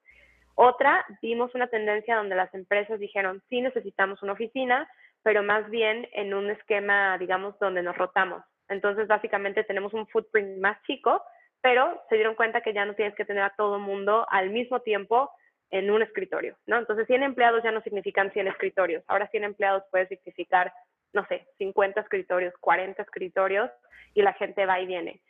Otra, 0.53 1.03
vimos 1.21 1.55
una 1.55 1.67
tendencia 1.67 2.15
donde 2.15 2.35
las 2.35 2.53
empresas 2.53 2.99
dijeron, 2.99 3.41
sí 3.49 3.61
necesitamos 3.61 4.21
una 4.21 4.33
oficina, 4.33 4.87
pero 5.23 5.41
más 5.41 5.67
bien 5.71 6.07
en 6.13 6.35
un 6.35 6.51
esquema, 6.51 7.17
digamos, 7.17 7.57
donde 7.57 7.81
nos 7.81 7.97
rotamos. 7.97 8.43
Entonces, 8.69 9.07
básicamente 9.07 9.63
tenemos 9.63 9.95
un 9.95 10.05
footprint 10.07 10.59
más 10.59 10.79
chico, 10.83 11.23
pero 11.61 11.99
se 12.09 12.15
dieron 12.15 12.35
cuenta 12.35 12.61
que 12.61 12.73
ya 12.73 12.85
no 12.85 12.93
tienes 12.93 13.15
que 13.15 13.25
tener 13.25 13.43
a 13.43 13.55
todo 13.57 13.79
mundo 13.79 14.27
al 14.29 14.51
mismo 14.51 14.81
tiempo 14.81 15.31
en 15.71 15.89
un 15.89 16.01
escritorio, 16.01 16.57
¿no? 16.67 16.77
Entonces, 16.77 17.07
100 17.07 17.23
empleados 17.23 17.63
ya 17.63 17.71
no 17.71 17.81
significan 17.81 18.31
100 18.31 18.47
escritorios. 18.49 19.03
Ahora 19.07 19.27
100 19.27 19.45
empleados 19.45 19.83
puede 19.89 20.07
significar, 20.07 20.71
no 21.13 21.25
sé, 21.27 21.47
50 21.57 22.01
escritorios, 22.01 22.53
40 22.59 23.01
escritorios 23.01 23.69
y 24.13 24.21
la 24.21 24.33
gente 24.33 24.65
va 24.65 24.79
y 24.79 24.85
viene. 24.85 25.21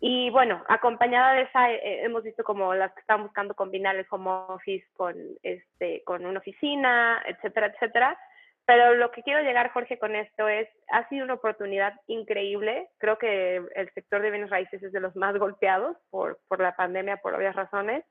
Y 0.00 0.28
bueno, 0.30 0.62
acompañada 0.68 1.34
de 1.34 1.42
esa, 1.42 1.72
eh, 1.72 2.04
hemos 2.04 2.22
visto 2.24 2.44
como 2.44 2.74
las 2.74 2.92
que 2.92 3.00
están 3.00 3.22
buscando 3.22 3.54
combinar 3.54 3.96
el 3.96 4.06
home 4.10 4.30
office 4.48 4.86
con, 4.94 5.16
este, 5.42 6.02
con 6.04 6.26
una 6.26 6.40
oficina, 6.40 7.22
etcétera, 7.26 7.68
etcétera. 7.68 8.18
Pero 8.66 8.94
lo 8.94 9.10
que 9.10 9.22
quiero 9.22 9.42
llegar, 9.42 9.70
Jorge, 9.72 9.98
con 9.98 10.14
esto 10.14 10.48
es, 10.48 10.68
ha 10.90 11.06
sido 11.08 11.24
una 11.24 11.34
oportunidad 11.34 11.94
increíble. 12.06 12.88
Creo 12.98 13.18
que 13.18 13.62
el 13.74 13.90
sector 13.92 14.22
de 14.22 14.30
bienes 14.30 14.50
raíces 14.50 14.82
es 14.82 14.92
de 14.92 15.00
los 15.00 15.14
más 15.16 15.36
golpeados 15.38 15.96
por, 16.10 16.38
por 16.48 16.60
la 16.60 16.74
pandemia, 16.74 17.18
por 17.18 17.34
obvias 17.34 17.54
razones, 17.54 18.04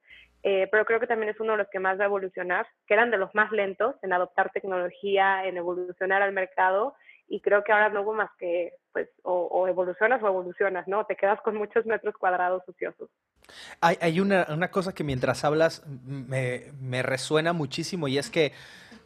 eh, 0.44 0.68
pero 0.72 0.86
creo 0.86 1.00
que 1.00 1.08
también 1.08 1.32
es 1.32 1.40
uno 1.40 1.54
de 1.54 1.60
los 1.60 1.70
que 1.70 1.80
más 1.80 1.98
va 1.98 2.04
a 2.04 2.08
evolucionar, 2.08 2.68
que 2.86 2.94
eran 2.94 3.10
de 3.10 3.18
los 3.18 3.34
más 3.34 3.52
lentos 3.52 3.96
en 4.04 4.14
adoptar 4.14 4.52
tecnología, 4.52 5.46
en 5.46 5.58
evolucionar 5.58 6.22
al 6.22 6.34
mercado, 6.34 6.96
y 7.28 7.42
creo 7.42 7.64
que 7.64 7.72
ahora 7.72 7.90
no 7.90 8.02
hubo 8.02 8.14
más 8.14 8.30
que, 8.38 8.74
pues, 8.92 9.10
o, 9.24 9.68
evolucionas 9.68 10.22
o 10.22 10.28
evolucionas, 10.28 10.88
¿no? 10.88 11.06
Te 11.06 11.16
quedas 11.16 11.42
con 11.42 11.56
muchos 11.56 11.86
metros 11.86 12.16
cuadrados 12.18 12.64
ociosos. 12.68 13.10
Hay, 13.82 13.98
hay 14.02 14.20
una, 14.20 14.46
una, 14.50 14.72
cosa 14.72 14.94
que 14.94 15.04
mientras 15.04 15.44
hablas 15.44 15.86
me, 15.88 16.72
me 16.80 17.02
resuena 17.04 17.54
muchísimo 17.54 18.08
y 18.08 18.18
es 18.18 18.30
que 18.30 18.54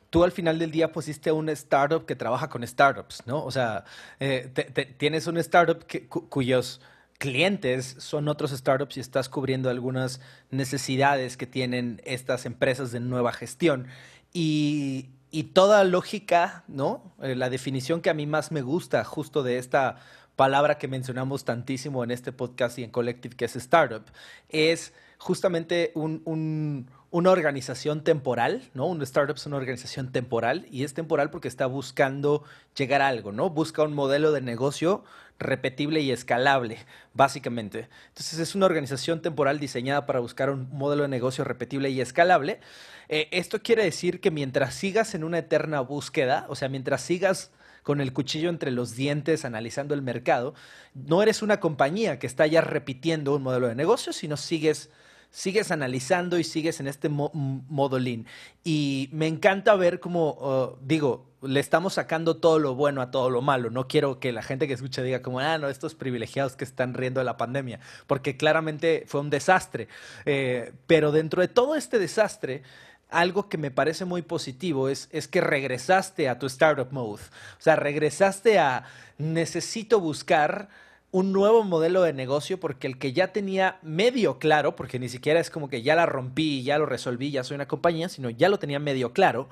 tú 0.09 0.23
al 0.23 0.31
final 0.31 0.59
del 0.59 0.71
día 0.71 0.91
pusiste 0.91 1.31
una 1.31 1.51
startup 1.53 2.05
que 2.05 2.15
trabaja 2.15 2.49
con 2.49 2.65
startups, 2.65 3.25
¿no? 3.25 3.43
O 3.43 3.51
sea, 3.51 3.83
eh, 4.19 4.49
tienes 4.97 5.27
una 5.27 5.39
startup 5.41 5.85
cuyos 6.29 6.81
clientes 7.17 7.95
son 7.99 8.27
otros 8.27 8.51
startups 8.51 8.97
y 8.97 8.99
estás 8.99 9.27
cubriendo 9.29 9.69
algunas 9.69 10.21
necesidades 10.51 11.35
que 11.35 11.47
tienen 11.47 12.01
estas 12.05 12.45
empresas 12.45 12.91
de 12.91 12.99
nueva 12.99 13.33
gestión. 13.33 13.87
Y, 14.33 15.09
toda 15.43 15.83
lógica, 15.83 16.63
¿no? 16.67 17.13
Eh, 17.21 17.35
la 17.35 17.49
definición 17.49 18.01
que 18.01 18.09
a 18.09 18.13
mí 18.13 18.25
más 18.25 18.51
me 18.51 18.61
gusta 18.61 19.03
justo 19.03 19.43
de 19.43 19.57
esta 19.57 19.97
palabra 20.35 20.77
que 20.77 20.87
mencionamos 20.87 21.45
tantísimo 21.45 22.03
en 22.03 22.11
este 22.11 22.31
podcast 22.31 22.77
y 22.79 22.83
en 22.83 22.91
Collective, 22.91 23.35
que 23.35 23.45
es 23.45 23.55
startup, 23.55 24.03
es 24.49 24.93
justamente 25.17 25.91
un 25.95 26.87
una 27.09 27.31
organización 27.31 28.03
temporal, 28.03 28.69
¿no? 28.73 28.85
Un 28.85 29.01
startup 29.01 29.37
es 29.37 29.45
una 29.45 29.57
organización 29.57 30.11
temporal 30.11 30.67
y 30.71 30.83
es 30.83 30.93
temporal 30.93 31.29
porque 31.29 31.47
está 31.47 31.65
buscando 31.65 32.43
llegar 32.75 33.01
a 33.01 33.07
algo, 33.07 33.31
¿no? 33.31 33.49
Busca 33.49 33.83
un 33.83 33.93
modelo 33.93 34.31
de 34.31 34.41
negocio 34.41 35.03
repetible 35.39 36.01
y 36.01 36.11
escalable, 36.11 36.79
básicamente. 37.13 37.87
Entonces 38.09 38.39
es 38.39 38.55
una 38.55 38.65
organización 38.65 39.21
temporal 39.21 39.59
diseñada 39.59 40.05
para 40.05 40.19
buscar 40.19 40.49
un 40.49 40.67
modelo 40.71 41.03
de 41.03 41.09
negocio 41.09 41.43
repetible 41.43 41.89
y 41.89 42.01
escalable. 42.01 42.59
Eh, 43.07 43.29
esto 43.31 43.61
quiere 43.61 43.83
decir 43.83 44.19
que 44.19 44.31
mientras 44.31 44.73
sigas 44.73 45.15
en 45.15 45.23
una 45.23 45.37
eterna 45.37 45.79
búsqueda, 45.79 46.45
o 46.49 46.55
sea, 46.55 46.67
mientras 46.67 47.01
sigas 47.01 47.51
con 47.83 48.01
el 48.01 48.11
cuchillo 48.11 48.49
entre 48.49 48.71
los 48.71 48.97
dientes 48.97 49.45
analizando 49.45 49.93
el 49.93 50.01
mercado. 50.01 50.53
No 50.93 51.23
eres 51.23 51.41
una 51.41 51.61
compañía 51.61 52.19
que 52.19 52.27
está 52.27 52.45
ya 52.45 52.59
repitiendo 52.59 53.33
un 53.33 53.43
modelo 53.43 53.69
de 53.69 53.75
negocio, 53.75 54.11
sino 54.11 54.35
sigues 54.35 54.89
sigues 55.31 55.71
analizando 55.71 56.37
y 56.39 56.43
sigues 56.43 56.79
en 56.79 56.87
este 56.87 57.09
modo 57.09 57.99
lean. 57.99 58.25
Y 58.63 59.09
me 59.11 59.27
encanta 59.27 59.75
ver 59.75 59.99
cómo, 59.99 60.31
uh, 60.33 60.77
digo, 60.85 61.27
le 61.41 61.59
estamos 61.59 61.93
sacando 61.93 62.37
todo 62.37 62.59
lo 62.59 62.75
bueno 62.75 63.01
a 63.01 63.11
todo 63.11 63.29
lo 63.29 63.41
malo. 63.41 63.69
No 63.69 63.87
quiero 63.87 64.19
que 64.19 64.31
la 64.31 64.41
gente 64.41 64.67
que 64.67 64.73
escuche 64.73 65.03
diga 65.03 65.21
como, 65.21 65.39
ah, 65.39 65.57
no, 65.57 65.69
estos 65.69 65.95
privilegiados 65.95 66.55
que 66.55 66.63
están 66.63 66.93
riendo 66.93 67.19
de 67.19 67.25
la 67.25 67.37
pandemia, 67.37 67.79
porque 68.07 68.37
claramente 68.37 69.03
fue 69.07 69.21
un 69.21 69.29
desastre. 69.29 69.87
Eh, 70.25 70.73
pero 70.87 71.11
dentro 71.11 71.41
de 71.41 71.47
todo 71.47 71.75
este 71.75 71.99
desastre, 71.99 72.63
algo 73.09 73.47
que 73.49 73.57
me 73.57 73.71
parece 73.71 74.05
muy 74.05 74.21
positivo 74.21 74.89
es, 74.89 75.07
es 75.11 75.27
que 75.27 75.41
regresaste 75.41 76.27
a 76.27 76.39
tu 76.39 76.47
startup 76.47 76.91
mode. 76.91 77.21
O 77.21 77.61
sea, 77.61 77.75
regresaste 77.75 78.59
a 78.59 78.85
necesito 79.17 79.99
buscar 79.99 80.69
un 81.11 81.31
nuevo 81.31 81.63
modelo 81.63 82.01
de 82.01 82.13
negocio 82.13 82.59
porque 82.59 82.87
el 82.87 82.97
que 82.97 83.13
ya 83.13 83.31
tenía 83.31 83.79
medio 83.81 84.39
claro, 84.39 84.75
porque 84.75 84.99
ni 84.99 85.09
siquiera 85.09 85.39
es 85.39 85.49
como 85.49 85.69
que 85.69 85.81
ya 85.81 85.95
la 85.95 86.05
rompí, 86.05 86.63
ya 86.63 86.77
lo 86.77 86.85
resolví, 86.85 87.31
ya 87.31 87.43
soy 87.43 87.55
una 87.55 87.67
compañía, 87.67 88.09
sino 88.09 88.29
ya 88.29 88.49
lo 88.49 88.59
tenía 88.59 88.79
medio 88.79 89.13
claro, 89.13 89.47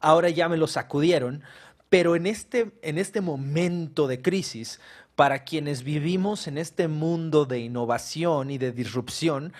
ahora 0.00 0.28
ya 0.28 0.48
me 0.48 0.56
lo 0.56 0.66
sacudieron, 0.66 1.42
pero 1.88 2.16
en 2.16 2.26
este, 2.26 2.72
en 2.82 2.98
este 2.98 3.20
momento 3.20 4.06
de 4.06 4.20
crisis, 4.20 4.80
para 5.16 5.44
quienes 5.44 5.82
vivimos 5.82 6.46
en 6.46 6.58
este 6.58 6.86
mundo 6.86 7.44
de 7.44 7.58
innovación 7.58 8.50
y 8.50 8.58
de 8.58 8.70
disrupción, 8.70 9.52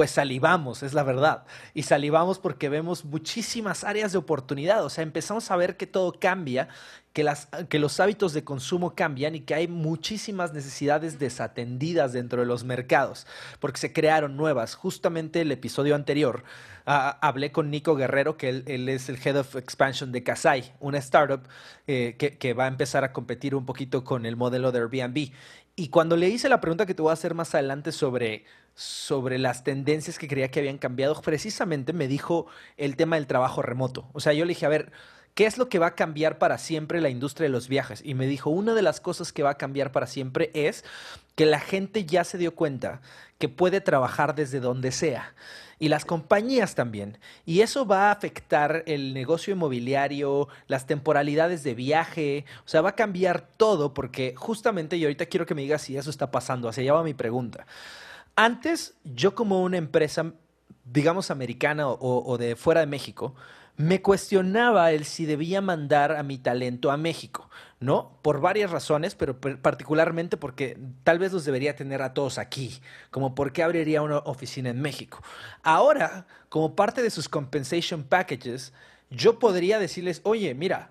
pues 0.00 0.12
salivamos, 0.12 0.82
es 0.82 0.94
la 0.94 1.02
verdad. 1.02 1.44
Y 1.74 1.82
salivamos 1.82 2.38
porque 2.38 2.70
vemos 2.70 3.04
muchísimas 3.04 3.84
áreas 3.84 4.12
de 4.12 4.16
oportunidad. 4.16 4.82
O 4.82 4.88
sea, 4.88 5.02
empezamos 5.02 5.50
a 5.50 5.56
ver 5.56 5.76
que 5.76 5.86
todo 5.86 6.18
cambia, 6.18 6.68
que, 7.12 7.78
los 7.78 8.00
hábitos 8.00 8.32
de 8.32 8.42
consumo 8.42 8.94
cambian 8.94 9.34
y 9.34 9.40
que 9.40 9.54
hay 9.54 9.68
muchísimas 9.68 10.54
necesidades 10.54 11.18
desatendidas 11.18 12.14
dentro 12.14 12.40
de 12.40 12.46
los 12.46 12.64
mercados, 12.64 13.26
porque 13.58 13.78
se 13.78 13.92
crearon 13.92 14.38
nuevas. 14.38 14.74
Justamente 14.74 15.42
el 15.42 15.52
episodio 15.52 15.94
anterior 15.94 16.44
ah, 16.86 17.18
hablé 17.20 17.52
con 17.52 17.70
Nico 17.70 17.94
Guerrero, 17.94 18.38
que 18.38 18.48
él, 18.48 18.88
es 18.88 19.10
el 19.10 19.18
Head 19.22 19.40
of 19.40 19.54
Expansion 19.54 20.12
de 20.12 20.22
Kasai, 20.22 20.72
una 20.80 20.96
startup 20.96 21.42
eh, 21.86 22.16
que 22.16 22.54
va 22.54 22.64
a 22.64 22.68
empezar 22.68 23.04
a 23.04 23.12
competir 23.12 23.54
un 23.54 23.66
poquito 23.66 24.02
con 24.02 24.24
el 24.24 24.36
modelo 24.36 24.72
de 24.72 24.78
Airbnb. 24.78 25.32
Y 25.80 25.88
cuando 25.88 26.14
le 26.14 26.28
hice 26.28 26.50
la 26.50 26.60
pregunta 26.60 26.84
que 26.84 26.92
te 26.92 27.00
voy 27.00 27.08
a 27.08 27.14
hacer 27.14 27.32
más 27.32 27.54
adelante 27.54 27.90
sobre 27.90 28.44
sobre 28.74 29.38
las 29.38 29.64
tendencias 29.64 30.18
que 30.18 30.28
creía 30.28 30.50
que 30.50 30.60
habían 30.60 30.76
cambiado, 30.76 31.18
precisamente 31.22 31.94
me 31.94 32.06
dijo 32.06 32.48
el 32.76 32.96
tema 32.96 33.16
del 33.16 33.26
trabajo 33.26 33.62
remoto. 33.62 34.06
O 34.12 34.20
sea, 34.20 34.34
yo 34.34 34.44
le 34.44 34.50
dije, 34.50 34.66
a 34.66 34.68
ver, 34.68 34.92
¿qué 35.34 35.46
es 35.46 35.58
lo 35.58 35.68
que 35.68 35.78
va 35.78 35.88
a 35.88 35.94
cambiar 35.94 36.38
para 36.38 36.58
siempre 36.58 37.00
la 37.00 37.08
industria 37.08 37.44
de 37.44 37.52
los 37.52 37.68
viajes? 37.68 38.02
Y 38.04 38.14
me 38.14 38.26
dijo, 38.26 38.50
una 38.50 38.74
de 38.74 38.82
las 38.82 39.00
cosas 39.00 39.32
que 39.32 39.42
va 39.42 39.50
a 39.50 39.58
cambiar 39.58 39.92
para 39.92 40.06
siempre 40.06 40.50
es 40.54 40.84
que 41.34 41.46
la 41.46 41.60
gente 41.60 42.04
ya 42.04 42.24
se 42.24 42.38
dio 42.38 42.54
cuenta 42.54 43.00
que 43.38 43.48
puede 43.48 43.80
trabajar 43.80 44.34
desde 44.34 44.60
donde 44.60 44.92
sea. 44.92 45.34
Y 45.78 45.88
las 45.88 46.04
compañías 46.04 46.74
también. 46.74 47.18
Y 47.46 47.62
eso 47.62 47.86
va 47.86 48.08
a 48.08 48.12
afectar 48.12 48.84
el 48.86 49.14
negocio 49.14 49.54
inmobiliario, 49.54 50.48
las 50.66 50.86
temporalidades 50.86 51.62
de 51.62 51.74
viaje. 51.74 52.44
O 52.66 52.68
sea, 52.68 52.82
va 52.82 52.90
a 52.90 52.94
cambiar 52.96 53.40
todo 53.56 53.94
porque 53.94 54.34
justamente, 54.36 54.98
y 54.98 55.04
ahorita 55.04 55.24
quiero 55.24 55.46
que 55.46 55.54
me 55.54 55.62
digas 55.62 55.80
si 55.80 55.96
eso 55.96 56.10
está 56.10 56.30
pasando. 56.30 56.68
Hacia 56.68 56.82
allá 56.82 56.92
va 56.92 57.02
mi 57.02 57.14
pregunta. 57.14 57.66
Antes, 58.36 58.94
yo 59.04 59.34
como 59.34 59.62
una 59.62 59.78
empresa, 59.78 60.34
digamos, 60.84 61.30
americana 61.30 61.88
o, 61.88 62.36
de 62.36 62.56
fuera 62.56 62.80
de 62.80 62.86
México, 62.86 63.34
me 63.80 64.02
cuestionaba 64.02 64.92
el 64.92 65.06
si 65.06 65.24
debía 65.24 65.62
mandar 65.62 66.12
a 66.12 66.22
mi 66.22 66.36
talento 66.36 66.90
a 66.90 66.98
México, 66.98 67.48
¿no? 67.80 68.18
Por 68.20 68.42
varias 68.42 68.70
razones, 68.70 69.14
pero 69.14 69.40
particularmente 69.40 70.36
porque 70.36 70.78
tal 71.02 71.18
vez 71.18 71.32
los 71.32 71.46
debería 71.46 71.76
tener 71.76 72.02
a 72.02 72.12
todos 72.12 72.36
aquí, 72.36 72.78
como 73.10 73.34
por 73.34 73.52
qué 73.52 73.62
abriría 73.62 74.02
una 74.02 74.18
oficina 74.18 74.68
en 74.68 74.82
México. 74.82 75.22
Ahora, 75.62 76.26
como 76.50 76.76
parte 76.76 77.02
de 77.02 77.08
sus 77.08 77.30
compensation 77.30 78.02
packages, 78.02 78.74
yo 79.08 79.38
podría 79.38 79.78
decirles, 79.78 80.20
oye, 80.24 80.54
mira, 80.54 80.90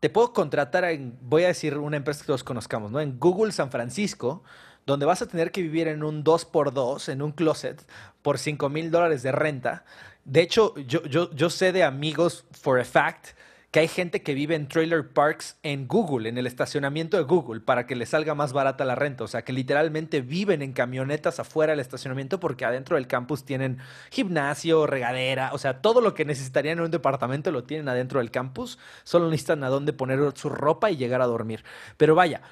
te 0.00 0.08
puedo 0.08 0.32
contratar 0.32 0.84
en, 0.84 1.18
voy 1.20 1.44
a 1.44 1.48
decir 1.48 1.76
una 1.76 1.98
empresa 1.98 2.22
que 2.22 2.28
todos 2.28 2.44
conozcamos, 2.44 2.90
¿no? 2.90 3.00
En 3.00 3.18
Google 3.18 3.52
San 3.52 3.70
Francisco, 3.70 4.42
donde 4.86 5.04
vas 5.04 5.20
a 5.20 5.26
tener 5.26 5.52
que 5.52 5.60
vivir 5.60 5.86
en 5.86 6.02
un 6.02 6.24
2x2, 6.24 7.12
en 7.12 7.20
un 7.20 7.32
closet, 7.32 7.86
por 8.22 8.38
5 8.38 8.70
mil 8.70 8.90
dólares 8.90 9.22
de 9.22 9.32
renta. 9.32 9.84
De 10.24 10.40
hecho, 10.40 10.74
yo, 10.76 11.02
yo, 11.04 11.30
yo 11.32 11.50
sé 11.50 11.72
de 11.72 11.82
amigos, 11.82 12.44
for 12.52 12.78
a 12.78 12.84
fact, 12.84 13.28
que 13.70 13.78
hay 13.78 13.88
gente 13.88 14.22
que 14.22 14.34
vive 14.34 14.56
en 14.56 14.66
trailer 14.66 15.08
parks 15.08 15.56
en 15.62 15.86
Google, 15.86 16.28
en 16.28 16.36
el 16.38 16.48
estacionamiento 16.48 17.16
de 17.16 17.22
Google, 17.22 17.60
para 17.60 17.86
que 17.86 17.94
les 17.94 18.08
salga 18.08 18.34
más 18.34 18.52
barata 18.52 18.84
la 18.84 18.96
renta. 18.96 19.22
O 19.22 19.28
sea, 19.28 19.42
que 19.42 19.52
literalmente 19.52 20.22
viven 20.22 20.60
en 20.62 20.72
camionetas 20.72 21.38
afuera 21.38 21.72
del 21.72 21.80
estacionamiento 21.80 22.40
porque 22.40 22.64
adentro 22.64 22.96
del 22.96 23.06
campus 23.06 23.44
tienen 23.44 23.78
gimnasio, 24.10 24.88
regadera, 24.88 25.50
o 25.52 25.58
sea, 25.58 25.82
todo 25.82 26.00
lo 26.00 26.14
que 26.14 26.24
necesitarían 26.24 26.78
en 26.78 26.84
un 26.86 26.90
departamento 26.90 27.52
lo 27.52 27.62
tienen 27.62 27.88
adentro 27.88 28.18
del 28.18 28.32
campus. 28.32 28.78
Solo 29.04 29.26
necesitan 29.26 29.62
a 29.62 29.68
dónde 29.68 29.92
poner 29.92 30.18
su 30.34 30.48
ropa 30.48 30.90
y 30.90 30.96
llegar 30.96 31.22
a 31.22 31.26
dormir. 31.26 31.64
Pero 31.96 32.16
vaya, 32.16 32.42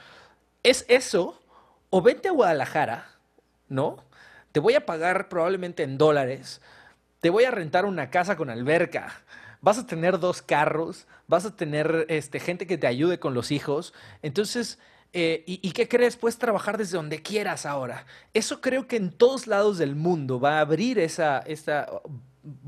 es 0.63 0.85
eso 0.89 1.41
o 1.91 2.01
vente 2.01 2.29
a 2.29 2.33
Guadalajara, 2.33 3.07
¿no? 3.69 4.05
Te 4.53 4.61
voy 4.61 4.75
a 4.75 4.87
pagar 4.87 5.29
probablemente 5.29 5.83
en 5.83 5.99
dólares, 5.99 6.61
te 7.21 7.31
voy 7.31 7.45
a 7.45 7.51
rentar 7.51 7.85
una 7.85 8.11
casa 8.11 8.37
con 8.37 8.51
alberca, 8.51 9.23
vas 9.61 9.79
a 9.79 9.87
tener 9.87 10.19
dos 10.19 10.43
carros, 10.43 11.07
vas 11.27 11.45
a 11.45 11.57
tener 11.57 12.07
este, 12.09 12.41
gente 12.41 12.67
que 12.67 12.79
te 12.79 12.87
ayude 12.87 13.19
con 13.19 13.35
los 13.35 13.51
hijos. 13.51 13.93
Entonces, 14.23 14.79
eh, 15.13 15.43
¿y, 15.47 15.67
¿y, 15.67 15.73
qué 15.73 15.89
crees? 15.89 16.17
Puedes 16.17 16.39
trabajar 16.39 16.79
desde 16.79 16.97
donde 16.97 17.23
quieras 17.23 17.67
ahora. 17.67 18.07
Eso 18.35 18.61
creo 18.61 18.87
que 18.87 18.97
en 18.97 19.11
todos 19.11 19.47
lados 19.47 19.79
del 19.79 19.97
mundo 19.97 20.39
va 20.39 20.59
a 20.59 20.61
abrir 20.61 20.99
esa, 20.99 21.39
esa 21.41 21.89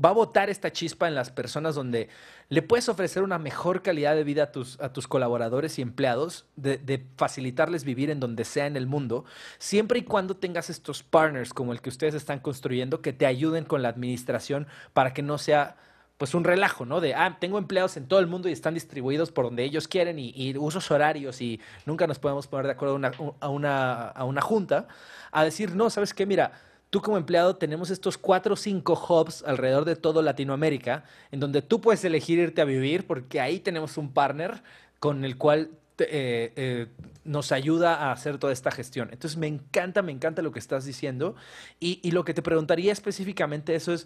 va 0.03 0.09
a 0.09 0.13
botar 0.13 0.49
esta 0.49 0.71
chispa 0.71 1.07
en 1.07 1.15
las 1.15 1.31
personas 1.31 1.75
donde 1.75 2.09
le 2.49 2.61
puedes 2.61 2.89
ofrecer 2.89 3.23
una 3.23 3.39
mejor 3.39 3.81
calidad 3.81 4.15
de 4.15 4.23
vida 4.23 4.43
a 4.43 4.51
tus, 4.51 4.79
a 4.81 4.91
tus 4.91 5.07
colaboradores 5.07 5.79
y 5.79 5.81
empleados, 5.81 6.45
de, 6.55 7.05
facilitarles 7.17 7.83
vivir 7.83 8.09
en 8.09 8.19
donde 8.19 8.43
sea 8.43 8.67
en 8.67 8.75
el 8.75 8.87
mundo, 8.87 9.25
siempre 9.57 9.99
y 9.99 10.03
cuando 10.03 10.35
tengas 10.35 10.69
estos 10.69 11.03
partners 11.03 11.53
como 11.53 11.73
el 11.73 11.81
que 11.81 11.89
ustedes 11.89 12.13
están 12.13 12.39
construyendo 12.39 13.01
que 13.01 13.13
te 13.13 13.25
ayuden 13.25 13.65
con 13.65 13.81
la 13.81 13.89
administración 13.89 14.67
para 14.93 15.13
que 15.13 15.21
no 15.21 15.37
sea 15.37 15.77
pues 16.17 16.35
un 16.35 16.43
relajo, 16.43 16.85
¿no? 16.85 17.01
De, 17.01 17.15
ah, 17.15 17.37
tengo 17.39 17.57
empleados 17.57 17.97
en 17.97 18.07
todo 18.07 18.19
el 18.19 18.27
mundo 18.27 18.47
y 18.47 18.51
están 18.51 18.75
distribuidos 18.75 19.31
por 19.31 19.45
donde 19.45 19.63
ellos 19.63 19.87
quieren 19.87 20.19
y, 20.19 20.55
usos 20.55 20.91
horarios 20.91 21.41
y 21.41 21.59
nunca 21.87 22.05
nos 22.05 22.19
podemos 22.19 22.45
poner 22.45 22.67
de 22.67 22.73
acuerdo 22.73 22.99
a 23.39 23.49
una, 23.49 24.09
a 24.09 24.23
una 24.25 24.41
junta, 24.41 24.87
a 25.31 25.43
decir, 25.43 25.75
no, 25.75 25.89
¿sabes 25.89 26.13
qué? 26.13 26.27
Mira, 26.27 26.51
tú 26.91 27.01
como 27.01 27.17
empleado 27.17 27.55
tenemos 27.55 27.89
estos 27.89 28.17
cuatro 28.17 28.53
o 28.53 28.57
cinco 28.57 28.93
hubs 28.93 29.43
alrededor 29.47 29.85
de 29.85 29.95
todo 29.95 30.21
Latinoamérica, 30.21 31.05
en 31.31 31.39
donde 31.39 31.63
tú 31.63 31.81
puedes 31.81 32.03
elegir 32.03 32.37
irte 32.37 32.61
a 32.61 32.65
vivir, 32.65 33.07
porque 33.07 33.39
ahí 33.39 33.59
tenemos 33.59 33.97
un 33.97 34.11
partner 34.11 34.61
con 34.99 35.25
el 35.25 35.37
cual 35.37 35.71
eh, 35.97 36.51
eh, 36.55 36.87
nos 37.23 37.51
ayuda 37.53 37.95
a 37.95 38.11
hacer 38.11 38.37
toda 38.37 38.51
esta 38.51 38.71
gestión. 38.71 39.09
Entonces 39.11 39.37
me 39.37 39.47
encanta, 39.47 40.01
me 40.01 40.11
encanta 40.11 40.41
lo 40.41 40.51
que 40.51 40.59
estás 40.59 40.83
diciendo. 40.83 41.35
Y, 41.79 42.11
lo 42.11 42.25
que 42.25 42.33
te 42.33 42.41
preguntaría 42.41 42.91
específicamente 42.91 43.73
eso 43.73 43.93
es, 43.93 44.05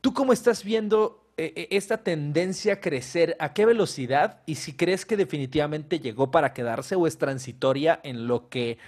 ¿tú 0.00 0.14
cómo 0.14 0.32
estás 0.32 0.62
viendo 0.62 1.26
eh, 1.36 1.66
esta 1.70 1.98
tendencia 2.04 2.74
a 2.74 2.80
crecer? 2.80 3.36
¿A 3.40 3.52
qué 3.52 3.66
velocidad? 3.66 4.42
Y 4.46 4.56
si 4.56 4.74
crees 4.74 5.04
que 5.04 5.16
definitivamente 5.16 5.98
llegó 5.98 6.30
para 6.30 6.52
quedarse 6.52 6.94
o 6.94 7.08
es 7.08 7.18
transitoria 7.18 7.98
en 8.04 8.28
lo 8.28 8.48
que 8.48 8.78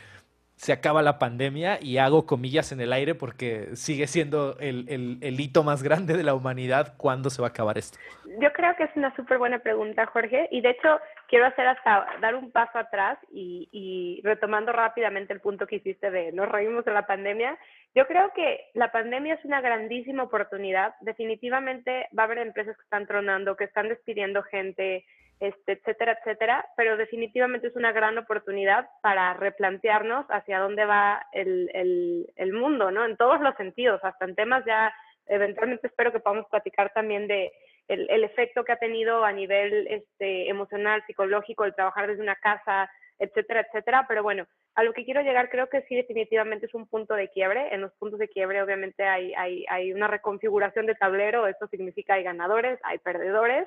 se 0.57 0.73
acaba 0.73 1.03
la 1.03 1.19
pandemia 1.19 1.79
y 1.83 1.99
hago 1.99 2.25
comillas 2.25 2.73
en 2.73 2.81
el 2.81 2.93
aire 2.95 3.15
porque 3.15 3.77
sigue 3.77 4.07
siendo 4.07 4.57
el, 4.59 5.21
hito 5.39 5.63
más 5.63 5.83
grande 5.83 6.17
de 6.17 6.23
la 6.23 6.35
humanidad. 6.35 6.95
¿Cuándo 6.97 7.29
se 7.29 7.43
va 7.43 7.49
a 7.49 7.51
acabar 7.51 7.77
esto? 7.77 7.99
Yo 8.41 8.51
creo 8.55 8.75
que 8.77 8.85
es 8.85 8.91
una 8.97 9.15
súper 9.15 9.37
buena 9.37 9.59
pregunta, 9.59 10.07
Jorge. 10.07 10.49
Y 10.51 10.63
de 10.63 10.71
hecho, 10.71 10.99
quiero 11.29 11.47
hacer 11.47 11.67
hasta 11.67 12.07
dar 12.23 12.35
un 12.35 12.51
paso 12.51 12.79
atrás 12.79 13.19
y, 13.31 13.69
y 13.71 14.23
retomando 14.25 14.73
rápidamente 14.73 15.35
el 15.35 15.41
punto 15.41 15.67
que 15.67 15.77
hiciste 15.77 16.11
de 16.11 16.33
nos 16.33 16.49
reímos 16.49 16.87
de 16.87 16.93
la 16.93 17.07
pandemia. 17.07 17.59
Yo 17.95 18.07
creo 18.07 18.33
que 18.35 18.71
la 18.73 18.91
pandemia 18.91 19.35
es 19.35 19.45
una 19.45 19.61
grandísima 19.61 20.23
oportunidad. 20.23 20.95
Definitivamente 21.03 22.09
va 22.19 22.23
a 22.23 22.27
haber 22.27 22.39
empresas 22.39 22.77
que 22.77 22.83
están 22.83 23.07
tronando, 23.07 23.57
que 23.57 23.65
están 23.65 23.91
despidiendo 23.91 24.43
gente, 24.43 25.05
este, 25.41 25.73
etcétera, 25.73 26.19
etcétera, 26.19 26.67
pero 26.77 26.97
definitivamente 26.97 27.67
es 27.67 27.77
una 27.77 27.93
gran 27.93 28.17
oportunidad 28.17 28.89
para 29.03 29.35
replantearnos 29.35 30.27
hacia 30.31 30.61
dónde 30.61 30.85
va 30.87 31.27
el, 31.33 31.71
el, 31.75 32.33
el, 32.37 32.53
mundo, 32.53 32.91
¿no? 32.91 33.05
En 33.05 33.17
todos 33.17 33.41
los 33.41 33.55
sentidos, 33.57 34.01
hasta 34.03 34.25
en 34.25 34.35
temas 34.35 34.65
ya, 34.65 34.95
eventualmente 35.27 35.89
espero 35.89 36.13
que 36.13 36.21
podamos 36.21 36.47
platicar 36.51 36.93
también 36.95 37.27
de 37.27 37.53
el, 37.89 38.09
el 38.11 38.25
efecto 38.25 38.65
que 38.65 38.73
ha 38.73 38.79
tenido 38.79 39.25
a 39.25 39.33
nivel 39.33 39.87
este, 39.89 40.49
emocional, 40.49 41.05
psicológico, 41.07 41.65
el 41.65 41.75
trabajar 41.75 42.07
desde 42.07 42.23
una 42.23 42.37
casa, 42.37 42.91
etcétera, 43.19 43.61
etcétera, 43.61 44.07
pero 44.09 44.23
bueno, 44.23 44.47
a 44.75 44.83
lo 44.83 44.93
que 44.93 45.05
quiero 45.05 45.23
llegar 45.23 45.49
creo 45.51 45.69
que 45.69 45.83
sí 45.83 45.97
definitivamente 45.97 46.67
es 46.67 46.75
un 46.75 46.87
punto 46.87 47.15
de 47.15 47.29
quiebre, 47.31 47.75
en 47.75 47.81
los 47.81 47.93
puntos 47.95 48.19
de 48.19 48.29
quiebre 48.29 48.63
obviamente 48.63 49.05
hay, 49.05 49.33
hay, 49.35 49.65
hay 49.69 49.93
una 49.93 50.07
reconfiguración 50.07 50.87
de 50.87 50.95
tablero, 50.95 51.47
esto 51.47 51.67
significa 51.69 52.15
hay 52.15 52.23
ganadores, 52.23 52.79
hay 52.83 52.99
perdedores, 52.99 53.67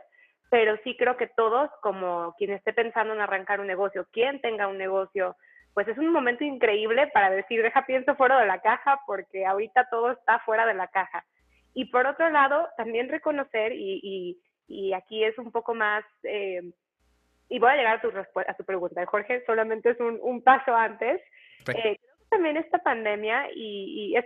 pero 0.50 0.78
sí 0.84 0.96
creo 0.98 1.16
que 1.16 1.28
todos, 1.28 1.70
como 1.82 2.34
quien 2.38 2.52
esté 2.52 2.74
pensando 2.74 3.14
en 3.14 3.22
arrancar 3.22 3.60
un 3.60 3.68
negocio, 3.68 4.08
quien 4.12 4.42
tenga 4.42 4.68
un 4.68 4.78
negocio, 4.78 5.36
pues 5.74 5.88
es 5.88 5.98
un 5.98 6.12
momento 6.12 6.44
increíble 6.44 7.08
para 7.14 7.30
decir, 7.30 7.62
deja 7.62 7.86
pienso 7.86 8.16
fuera 8.16 8.40
de 8.40 8.48
la 8.48 8.60
caja, 8.60 9.00
porque 9.06 9.46
ahorita 9.46 9.88
todo 9.90 10.12
está 10.12 10.40
fuera 10.40 10.66
de 10.66 10.74
la 10.74 10.88
caja. 10.88 11.24
Y 11.74 11.86
por 11.86 12.08
otro 12.08 12.30
lado, 12.30 12.68
también 12.78 13.10
reconocer, 13.10 13.74
y, 13.74 14.38
y, 14.68 14.94
aquí 14.94 15.24
es 15.24 15.38
un 15.38 15.52
poco 15.52 15.76
más, 15.76 16.04
eh, 16.24 16.62
y 17.48 17.60
voy 17.60 17.72
a 17.72 17.76
llegar 17.76 17.98
a 17.98 18.02
tu, 18.02 18.10
a 18.10 18.54
tu 18.56 18.64
pregunta, 18.66 19.06
Jorge, 19.06 19.44
solamente 19.46 19.92
es 19.92 20.00
un, 20.00 20.20
un 20.22 20.44
paso 20.44 20.76
antes. 20.76 21.22
Eh, 21.22 21.64
creo 21.66 21.94
que 21.94 22.26
también 22.30 22.58
esta 22.58 22.80
pandemia, 22.80 23.50
y, 23.54 24.12
y 24.12 24.18
es, 24.18 24.26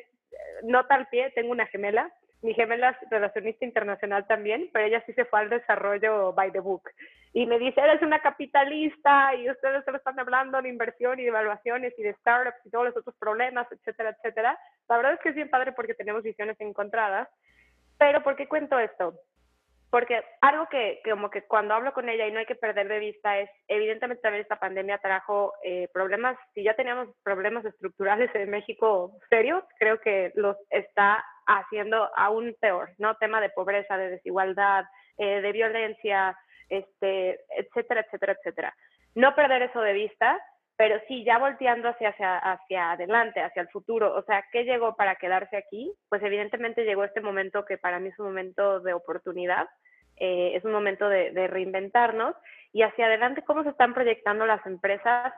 no 0.63 0.85
tal 0.85 1.07
pie, 1.07 1.31
tengo 1.31 1.51
una 1.51 1.67
gemela, 1.67 2.11
mi 2.43 2.53
gemela 2.53 2.89
es 2.89 3.09
relacionista 3.09 3.65
internacional 3.65 4.27
también, 4.27 4.69
pero 4.73 4.85
ella 4.85 5.01
sí 5.05 5.13
se 5.13 5.25
fue 5.25 5.39
al 5.39 5.49
desarrollo 5.49 6.33
by 6.33 6.51
the 6.51 6.59
book. 6.59 6.89
Y 7.31 7.45
me 7.45 7.57
dice, 7.57 7.79
eres 7.81 8.01
una 8.01 8.19
capitalista 8.19 9.33
y 9.33 9.49
ustedes 9.49 9.83
solo 9.85 9.97
están 9.97 10.19
hablando 10.19 10.61
de 10.61 10.69
inversión 10.69 11.19
y 11.19 11.23
de 11.23 11.29
evaluaciones 11.29 11.93
y 11.97 12.03
de 12.03 12.13
startups 12.15 12.65
y 12.65 12.69
todos 12.69 12.85
los 12.85 12.97
otros 12.97 13.15
problemas, 13.15 13.65
etcétera, 13.71 14.09
etcétera. 14.09 14.59
La 14.89 14.97
verdad 14.97 15.13
es 15.13 15.19
que 15.21 15.29
es 15.29 15.35
bien 15.35 15.49
padre 15.49 15.71
porque 15.71 15.95
tenemos 15.95 16.21
visiones 16.21 16.59
encontradas. 16.59 17.29
Pero 17.97 18.21
¿por 18.21 18.35
qué 18.35 18.47
cuento 18.47 18.77
esto? 18.77 19.15
Porque 19.89 20.21
algo 20.41 20.67
que, 20.69 21.01
como 21.09 21.29
que 21.29 21.43
cuando 21.43 21.75
hablo 21.75 21.93
con 21.93 22.09
ella 22.09 22.27
y 22.27 22.31
no 22.31 22.39
hay 22.39 22.45
que 22.45 22.55
perder 22.55 22.87
de 22.87 22.99
vista 22.99 23.39
es, 23.39 23.49
evidentemente 23.67 24.21
también 24.21 24.41
esta 24.41 24.59
pandemia 24.59 24.97
trajo 24.97 25.53
eh, 25.63 25.87
problemas, 25.93 26.35
si 26.53 26.63
ya 26.63 26.75
teníamos 26.75 27.09
problemas 27.23 27.63
estructurales 27.63 28.33
en 28.35 28.49
México 28.49 29.15
serios, 29.29 29.63
creo 29.79 29.99
que 30.01 30.31
los 30.35 30.57
está 30.71 31.23
haciendo 31.45 32.09
aún 32.15 32.55
peor, 32.59 32.91
¿no? 32.97 33.15
Tema 33.17 33.41
de 33.41 33.49
pobreza, 33.49 33.97
de 33.97 34.09
desigualdad, 34.09 34.85
eh, 35.17 35.41
de 35.41 35.51
violencia, 35.51 36.37
este, 36.69 37.39
etcétera, 37.57 38.01
etcétera, 38.01 38.33
etcétera. 38.33 38.75
No 39.15 39.35
perder 39.35 39.63
eso 39.63 39.81
de 39.81 39.93
vista, 39.93 40.39
pero 40.75 40.99
sí 41.07 41.23
ya 41.23 41.37
volteando 41.37 41.89
hacia, 41.89 42.09
hacia, 42.09 42.37
hacia 42.37 42.91
adelante, 42.91 43.41
hacia 43.41 43.61
el 43.61 43.69
futuro. 43.69 44.15
O 44.15 44.23
sea, 44.23 44.43
¿qué 44.51 44.63
llegó 44.63 44.95
para 44.95 45.15
quedarse 45.15 45.55
aquí? 45.55 45.93
Pues 46.09 46.21
evidentemente 46.23 46.83
llegó 46.83 47.03
este 47.03 47.21
momento 47.21 47.65
que 47.65 47.77
para 47.77 47.99
mí 47.99 48.09
es 48.09 48.19
un 48.19 48.27
momento 48.27 48.79
de 48.79 48.93
oportunidad, 48.93 49.67
eh, 50.17 50.53
es 50.55 50.65
un 50.65 50.71
momento 50.71 51.09
de, 51.09 51.47
reinventarnos 51.47 52.35
y 52.71 52.81
hacia 52.81 53.05
adelante, 53.05 53.43
¿cómo 53.43 53.63
se 53.63 53.69
están 53.69 53.93
proyectando 53.93 54.45
las 54.45 54.65
empresas? 54.65 55.33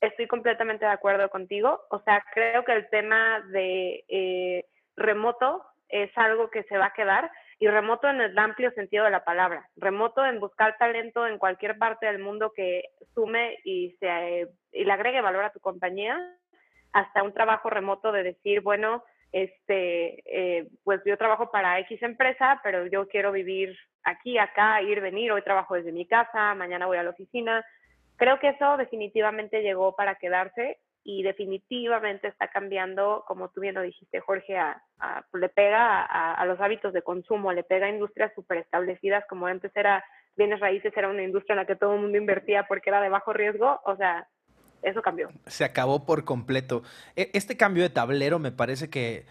Estoy 0.00 0.26
completamente 0.26 0.84
de 0.84 0.90
acuerdo 0.90 1.28
contigo. 1.30 1.80
O 1.90 2.00
sea, 2.00 2.24
creo 2.32 2.64
que 2.64 2.72
el 2.72 2.88
tema 2.88 3.40
de... 3.52 4.04
Eh, 4.08 4.64
remoto 5.00 5.64
es 5.88 6.10
algo 6.16 6.50
que 6.50 6.62
se 6.64 6.78
va 6.78 6.86
a 6.86 6.92
quedar 6.92 7.30
y 7.58 7.68
remoto 7.68 8.08
en 8.08 8.20
el 8.20 8.38
amplio 8.38 8.70
sentido 8.72 9.04
de 9.04 9.10
la 9.10 9.24
palabra, 9.24 9.68
remoto 9.76 10.24
en 10.24 10.40
buscar 10.40 10.78
talento 10.78 11.26
en 11.26 11.38
cualquier 11.38 11.76
parte 11.76 12.06
del 12.06 12.18
mundo 12.18 12.52
que 12.54 12.84
sume 13.14 13.58
y, 13.64 13.96
se, 14.00 14.48
le 14.72 14.92
agregue 14.92 15.20
valor 15.20 15.44
a 15.44 15.52
tu 15.52 15.60
compañía, 15.60 16.18
hasta 16.92 17.22
un 17.22 17.34
trabajo 17.34 17.68
remoto 17.68 18.12
de 18.12 18.22
decir, 18.22 18.62
bueno, 18.62 19.04
este, 19.32 20.22
eh, 20.24 20.68
pues 20.84 21.02
yo 21.04 21.16
trabajo 21.16 21.50
para 21.50 21.78
X 21.80 22.02
empresa, 22.02 22.60
pero 22.64 22.86
yo 22.86 23.06
quiero 23.08 23.30
vivir 23.30 23.76
aquí, 24.04 24.38
acá, 24.38 24.80
ir, 24.82 25.00
venir, 25.00 25.30
hoy 25.30 25.42
trabajo 25.42 25.74
desde 25.74 25.92
mi 25.92 26.06
casa, 26.06 26.54
mañana 26.54 26.86
voy 26.86 26.96
a 26.96 27.02
la 27.02 27.10
oficina. 27.10 27.64
Creo 28.16 28.38
que 28.38 28.48
eso 28.48 28.76
definitivamente 28.76 29.62
llegó 29.62 29.94
para 29.94 30.16
quedarse 30.16 30.78
y 31.10 31.24
definitivamente 31.24 32.28
está 32.28 32.46
cambiando, 32.48 33.24
como 33.26 33.48
tú 33.48 33.60
bien 33.60 33.74
lo 33.74 33.82
dijiste, 33.82 34.20
Jorge, 34.20 34.56
a, 34.56 34.80
le 35.32 35.48
pega 35.48 36.04
a, 36.04 36.46
los 36.46 36.60
hábitos 36.60 36.92
de 36.92 37.02
consumo, 37.02 37.52
le 37.52 37.64
pega 37.64 37.86
a 37.86 37.90
industrias 37.90 38.32
súper 38.32 38.58
establecidas, 38.58 39.24
como 39.28 39.46
antes 39.46 39.72
era 39.74 40.04
bienes 40.36 40.60
raíces, 40.60 40.92
era 40.96 41.08
una 41.08 41.24
industria 41.24 41.54
en 41.54 41.58
la 41.58 41.66
que 41.66 41.74
todo 41.74 41.94
el 41.94 42.00
mundo 42.00 42.16
invertía 42.16 42.68
porque 42.68 42.90
era 42.90 43.00
de 43.00 43.08
bajo 43.08 43.32
riesgo, 43.32 43.80
o 43.84 43.96
sea, 43.96 44.28
eso 44.82 45.02
cambió. 45.02 45.30
Se 45.46 45.64
acabó 45.64 46.06
por 46.06 46.24
completo. 46.24 46.84
E, 47.16 47.30
este 47.32 47.56
cambio 47.56 47.82
de 47.82 47.90
tablero 47.90 48.38
me 48.38 48.52
parece 48.52 48.88
que 48.88 49.26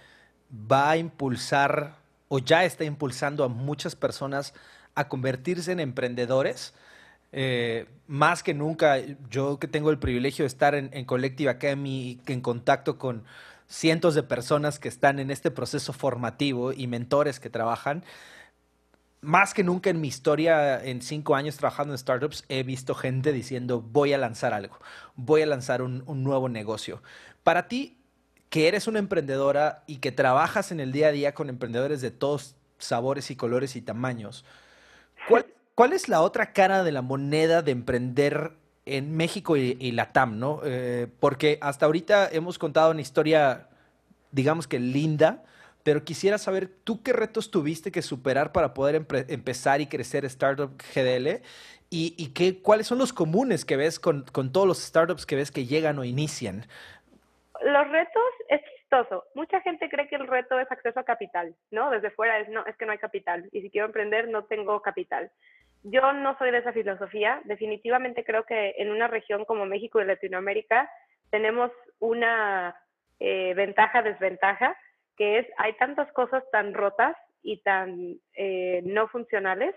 va 0.51 0.91
a 0.91 0.97
impulsar 0.97 1.95
o 2.27 2.39
ya 2.39 2.65
está 2.65 2.83
impulsando 2.83 3.45
a 3.45 3.47
muchas 3.47 3.95
personas 3.95 4.53
a 4.95 5.07
convertirse 5.07 5.71
en 5.71 5.79
emprendedores 5.79 6.75
eh, 7.31 7.87
más 8.07 8.43
que 8.43 8.53
nunca, 8.53 8.97
yo 9.29 9.59
que 9.59 9.67
tengo 9.67 9.91
el 9.91 9.99
privilegio 9.99 10.43
de 10.43 10.47
estar 10.47 10.75
en, 10.75 10.89
en 10.93 11.05
Collective 11.05 11.49
Academy 11.49 12.19
en 12.25 12.41
contacto 12.41 12.97
con 12.97 13.23
cientos 13.67 14.15
de 14.15 14.23
personas 14.23 14.79
que 14.79 14.87
están 14.87 15.19
en 15.19 15.29
este 15.29 15.51
proceso 15.51 15.93
formativo 15.93 16.73
y 16.73 16.87
mentores 16.87 17.39
que 17.39 17.49
trabajan, 17.49 18.03
más 19.21 19.53
que 19.53 19.63
nunca 19.63 19.89
en 19.89 20.01
mi 20.01 20.07
historia, 20.07 20.83
en 20.83 21.01
cinco 21.01 21.35
años 21.35 21.57
trabajando 21.57 21.93
en 21.93 21.97
startups, 21.97 22.45
he 22.47 22.63
visto 22.63 22.95
gente 22.95 23.33
diciendo, 23.33 23.81
voy 23.81 24.13
a 24.13 24.17
lanzar 24.17 24.53
algo, 24.53 24.79
voy 25.15 25.41
a 25.41 25.45
lanzar 25.45 25.81
un 25.81 26.23
nuevo 26.23 26.49
negocio. 26.49 27.03
Para 27.43 27.67
ti, 27.67 27.97
que 28.49 28.67
eres 28.67 28.87
una 28.87 28.99
emprendedora 28.99 29.83
y 29.87 29.97
que 29.97 30.11
trabajas 30.11 30.71
en 30.71 30.79
el 30.79 30.91
día 30.91 31.07
a 31.07 31.11
día 31.11 31.33
con 31.33 31.49
emprendedores 31.49 32.01
de 32.01 32.11
todos 32.11 32.55
sabores 32.79 33.29
y 33.29 33.35
colores 33.35 33.75
y 33.75 33.81
tamaños, 33.81 34.45
¿cuál, 35.79 35.89
¿Cuál 35.89 35.93
es 35.93 36.09
la 36.09 36.21
otra 36.21 36.51
cara 36.51 36.83
de 36.83 36.91
la 36.91 37.01
moneda 37.01 37.61
de 37.61 37.71
emprender 37.71 38.51
en 38.85 39.15
México 39.15 39.55
y, 39.55 39.91
la 39.93 40.11
TAM, 40.11 40.37
no? 40.37 40.59
Eh, 40.65 41.07
porque 41.21 41.57
hasta 41.61 41.85
ahorita 41.85 42.27
hemos 42.31 42.59
contado 42.59 42.91
una 42.91 42.99
historia, 42.99 43.69
digamos 44.31 44.67
que 44.67 44.77
linda, 44.77 45.43
pero 45.83 46.03
quisiera 46.03 46.37
saber 46.37 46.67
tú 46.83 47.01
qué 47.01 47.13
retos 47.13 47.49
tuviste 47.49 47.93
que 47.93 48.01
superar 48.01 48.51
para 48.51 48.73
poder 48.73 49.05
empezar 49.29 49.79
y 49.79 49.87
crecer 49.87 50.25
Startup 50.25 50.69
GDL 50.93 51.41
y, 51.89 52.33
qué, 52.33 52.61
cuáles 52.61 52.85
son 52.85 52.97
los 52.97 53.13
comunes 53.13 53.63
que 53.63 53.77
ves 53.77 53.99
con, 53.99 54.25
con, 54.25 54.51
todos 54.51 54.67
los 54.67 54.79
startups 54.79 55.25
que 55.25 55.37
ves 55.37 55.49
que 55.49 55.65
llegan 55.65 55.97
o 55.97 56.03
inician. 56.03 56.65
Los 57.61 57.87
retos 57.89 58.31
es 58.49 58.61
chistoso. 58.75 59.25
Mucha 59.33 59.61
gente 59.61 59.89
cree 59.89 60.07
que 60.07 60.17
el 60.17 60.27
reto 60.27 60.59
es 60.59 60.71
acceso 60.71 60.99
a 60.99 61.03
capital, 61.03 61.55
¿no? 61.71 61.89
Desde 61.89 62.11
fuera 62.11 62.39
es, 62.39 62.49
no, 62.49 62.65
es 62.65 62.75
que 62.77 62.85
no 62.85 62.91
hay 62.91 62.97
capital 62.97 63.47
y 63.51 63.61
si 63.61 63.69
quiero 63.69 63.87
emprender 63.87 64.27
no 64.27 64.43
tengo 64.43 64.81
capital. 64.81 65.31
Yo 65.83 66.11
no 66.13 66.37
soy 66.37 66.51
de 66.51 66.59
esa 66.59 66.73
filosofía. 66.73 67.41
Definitivamente 67.45 68.23
creo 68.23 68.43
que 68.43 68.75
en 68.77 68.91
una 68.91 69.07
región 69.07 69.45
como 69.45 69.65
México 69.65 70.01
y 70.01 70.05
Latinoamérica 70.05 70.89
tenemos 71.29 71.71
una 71.99 72.75
eh, 73.19 73.53
ventaja, 73.55 74.01
desventaja, 74.01 74.75
que 75.15 75.39
es 75.39 75.47
hay 75.57 75.73
tantas 75.73 76.11
cosas 76.13 76.43
tan 76.51 76.73
rotas 76.73 77.15
y 77.43 77.61
tan 77.61 78.15
eh, 78.33 78.81
no 78.85 79.07
funcionales 79.07 79.75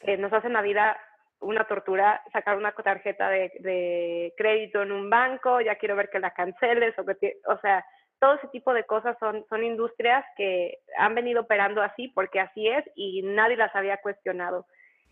que 0.00 0.16
nos 0.16 0.32
hacen 0.32 0.52
la 0.52 0.62
vida 0.62 0.96
una 1.40 1.64
tortura 1.64 2.22
sacar 2.32 2.56
una 2.56 2.72
tarjeta 2.72 3.28
de, 3.28 4.32
crédito 4.36 4.82
en 4.82 4.92
un 4.92 5.10
banco, 5.10 5.60
ya 5.60 5.76
quiero 5.76 5.96
ver 5.96 6.08
que 6.10 6.18
la 6.18 6.32
canceles, 6.32 6.98
o, 6.98 7.04
que 7.04 7.36
o 7.46 7.58
sea, 7.58 7.84
todo 8.18 8.34
ese 8.34 8.48
tipo 8.48 8.72
de 8.72 8.84
cosas 8.84 9.16
son, 9.20 9.44
son 9.48 9.62
industrias 9.62 10.24
que 10.36 10.78
han 10.96 11.14
venido 11.14 11.42
operando 11.42 11.82
así 11.82 12.08
porque 12.08 12.40
así 12.40 12.66
es 12.66 12.84
y 12.94 13.22
nadie 13.22 13.56
las 13.56 13.74
había 13.74 13.98
cuestionado 13.98 14.66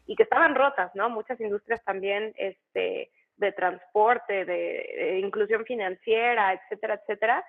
y 0.06 0.16
que 0.16 0.24
estaban 0.24 0.54
rotas, 0.54 0.94
¿no? 0.94 1.08
Muchas 1.10 1.40
industrias 1.40 1.82
también 1.84 2.32
este, 2.36 3.10
de 3.36 3.52
transporte, 3.52 4.44
de, 4.44 5.18
inclusión 5.20 5.64
financiera, 5.64 6.52
etcétera, 6.52 6.94
etcétera. 6.94 7.44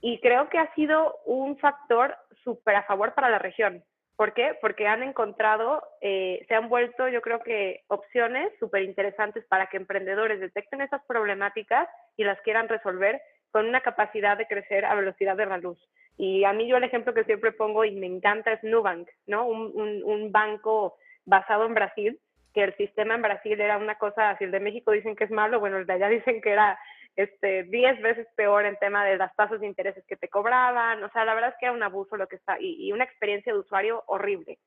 Y 0.00 0.20
creo 0.20 0.48
que 0.48 0.58
ha 0.58 0.72
sido 0.74 1.16
un 1.24 1.58
factor 1.58 2.16
súper 2.44 2.76
a 2.76 2.84
favor 2.84 3.14
para 3.14 3.30
la 3.30 3.38
región. 3.38 3.82
¿Por 4.16 4.32
qué? 4.32 4.56
Porque 4.60 4.86
han 4.86 5.02
encontrado, 5.02 5.82
eh, 6.00 6.44
se 6.48 6.54
han 6.54 6.68
vuelto, 6.70 7.06
yo 7.08 7.20
creo 7.20 7.42
que, 7.42 7.84
opciones 7.88 8.50
súper 8.58 8.82
interesantes 8.82 9.44
para 9.46 9.66
que 9.66 9.76
emprendedores 9.76 10.40
detecten 10.40 10.80
esas 10.80 11.02
problemáticas 11.06 11.88
y 12.16 12.24
las 12.24 12.40
quieran 12.40 12.68
resolver 12.68 13.20
con 13.50 13.66
una 13.66 13.80
capacidad 13.80 14.36
de 14.38 14.46
crecer 14.46 14.84
a 14.84 14.94
velocidad 14.94 15.36
de 15.36 15.46
la 15.46 15.58
luz. 15.58 15.78
Y 16.18 16.44
a 16.44 16.52
mí 16.52 16.66
yo 16.66 16.78
el 16.78 16.84
ejemplo 16.84 17.12
que 17.12 17.24
siempre 17.24 17.52
pongo 17.52 17.84
y 17.84 17.94
me 17.94 18.06
encanta 18.06 18.52
es 18.52 18.62
Nubank, 18.62 19.08
¿no? 19.26 19.46
Un, 19.46 20.32
banco 20.32 20.96
basado 21.26 21.66
en 21.66 21.74
Brasil, 21.74 22.18
que 22.54 22.64
el 22.64 22.76
sistema 22.76 23.14
en 23.14 23.22
Brasil 23.22 23.60
era 23.60 23.76
una 23.76 23.96
cosa, 23.96 24.36
si 24.38 24.44
el 24.44 24.50
de 24.50 24.60
México 24.60 24.92
dicen 24.92 25.14
que 25.14 25.24
es 25.24 25.30
malo, 25.30 25.60
bueno, 25.60 25.76
el 25.76 25.86
de 25.86 25.92
allá 25.92 26.08
dicen 26.08 26.40
que 26.40 26.52
era 26.52 26.78
este, 27.16 27.64
10 27.64 28.00
veces 28.00 28.26
peor 28.36 28.64
en 28.64 28.76
tema 28.76 29.04
de 29.04 29.16
las 29.16 29.34
tasas 29.36 29.60
de 29.60 29.66
intereses 29.66 30.04
que 30.06 30.16
te 30.16 30.28
cobraban, 30.28 31.02
o 31.04 31.10
sea, 31.10 31.24
la 31.24 31.34
verdad 31.34 31.50
es 31.50 31.56
que 31.58 31.66
era 31.66 31.74
un 31.74 31.82
abuso 31.82 32.16
lo 32.16 32.28
que 32.28 32.36
está, 32.36 32.58
y, 32.58 32.86
y 32.88 32.92
una 32.92 33.04
experiencia 33.04 33.52
de 33.52 33.58
usuario 33.58 34.02
horrible. 34.06 34.58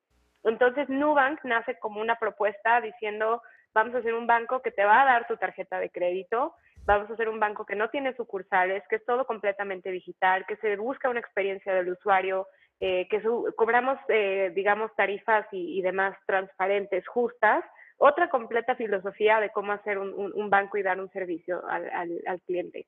Entonces, 0.44 0.88
Nubank 0.90 1.44
nace 1.44 1.78
como 1.80 2.00
una 2.00 2.16
propuesta 2.16 2.80
diciendo, 2.82 3.42
vamos 3.74 3.96
a 3.96 4.00
hacer 4.00 4.14
un 4.14 4.28
banco 4.28 4.62
que 4.62 4.72
te 4.72 4.86
va 4.86 5.02
a 5.02 5.06
dar 5.06 5.28
tu 5.28 5.38
tarjeta 5.38 5.80
de 5.80 5.90
crédito, 5.90 6.54
vamos 6.86 7.10
a 7.10 7.14
hacer 7.14 7.30
un 7.30 7.40
banco 7.40 7.66
que 7.66 7.76
no 7.76 7.90
tiene 7.90 8.16
sucursales, 8.16 8.84
que 8.90 8.96
es 8.96 9.06
todo 9.06 9.26
completamente 9.26 9.92
digital, 9.92 10.46
que 10.48 10.56
se 10.58 10.76
busca 10.78 11.10
una 11.10 11.20
experiencia 11.20 11.74
del 11.74 11.90
usuario, 11.90 12.48
eh, 12.82 13.08
que 13.10 13.22
cobramos, 13.58 14.00
eh, 14.08 14.52
digamos, 14.56 14.96
tarifas 14.96 15.46
y, 15.52 15.82
demás 15.82 16.18
transparentes, 16.26 17.06
justas, 17.08 17.64
otra 17.98 18.30
completa 18.30 18.76
filosofía 18.76 19.42
de 19.42 19.50
cómo 19.50 19.74
hacer 19.74 19.98
un, 19.98 20.50
banco 20.50 20.78
y 20.78 20.84
dar 20.84 21.00
un 21.00 21.12
servicio 21.12 21.62
al, 21.68 22.42
cliente. 22.46 22.86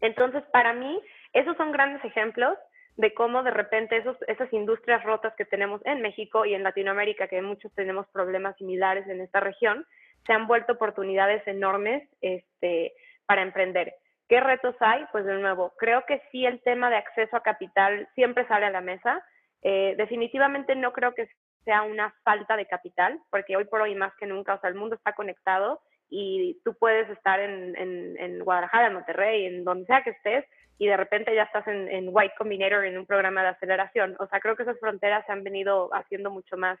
Entonces, 0.00 0.42
para 0.50 0.72
mí, 0.72 0.98
esos 1.34 1.56
son 1.58 1.72
grandes 1.72 2.02
ejemplos 2.04 2.56
de 2.96 3.12
cómo 3.12 3.42
de 3.42 3.50
repente 3.50 3.98
esos, 3.98 4.16
esas 4.28 4.50
industrias 4.52 5.02
rotas 5.04 5.34
que 5.36 5.44
tenemos 5.44 5.80
en 5.84 6.00
México 6.00 6.46
y 6.46 6.54
en 6.54 6.62
Latinoamérica, 6.62 7.28
que 7.28 7.42
muchos 7.42 7.72
tenemos 7.74 8.06
problemas 8.08 8.56
similares 8.56 9.06
en 9.08 9.20
esta 9.20 9.40
región, 9.40 9.86
se 10.26 10.32
han 10.32 10.46
vuelto 10.46 10.72
oportunidades 10.72 11.46
enormes 11.46 12.08
este, 12.22 12.94
para 13.26 13.42
emprender. 13.42 13.94
¿Qué 14.32 14.40
retos 14.40 14.74
hay? 14.80 15.04
Pues 15.12 15.26
de 15.26 15.34
nuevo, 15.34 15.74
creo 15.76 16.06
que 16.06 16.22
sí 16.30 16.46
el 16.46 16.62
tema 16.62 16.88
de 16.88 16.96
acceso 16.96 17.36
a 17.36 17.42
capital 17.42 18.08
siempre 18.14 18.46
sale 18.46 18.64
a 18.64 18.70
la 18.70 18.80
mesa. 18.80 19.22
Eh, 19.60 19.92
definitivamente 19.98 20.74
no 20.74 20.94
creo 20.94 21.12
que 21.12 21.28
sea 21.66 21.82
una 21.82 22.14
falta 22.24 22.56
de 22.56 22.64
capital, 22.64 23.20
porque 23.30 23.58
hoy 23.58 23.66
por 23.66 23.82
hoy 23.82 23.94
más 23.94 24.14
que 24.16 24.24
nunca, 24.24 24.54
o 24.54 24.60
sea, 24.62 24.70
el 24.70 24.74
mundo 24.74 24.96
está 24.96 25.12
conectado 25.12 25.82
y 26.08 26.58
tú 26.64 26.74
puedes 26.78 27.10
estar 27.10 27.40
en, 27.40 27.76
en, 27.76 28.16
en 28.18 28.38
Guadalajara, 28.38 28.86
en 28.86 28.94
Monterrey, 28.94 29.44
en 29.44 29.64
donde 29.64 29.84
sea 29.84 30.02
que 30.02 30.12
estés, 30.12 30.46
y 30.78 30.86
de 30.86 30.96
repente 30.96 31.34
ya 31.34 31.42
estás 31.42 31.68
en, 31.68 31.90
en 31.90 32.08
White 32.10 32.36
Combinator 32.38 32.86
en 32.86 32.96
un 32.96 33.04
programa 33.04 33.42
de 33.42 33.48
aceleración. 33.48 34.16
O 34.18 34.26
sea, 34.28 34.40
creo 34.40 34.56
que 34.56 34.62
esas 34.62 34.80
fronteras 34.80 35.26
se 35.26 35.32
han 35.32 35.44
venido 35.44 35.90
haciendo 35.92 36.30
mucho 36.30 36.56
más 36.56 36.78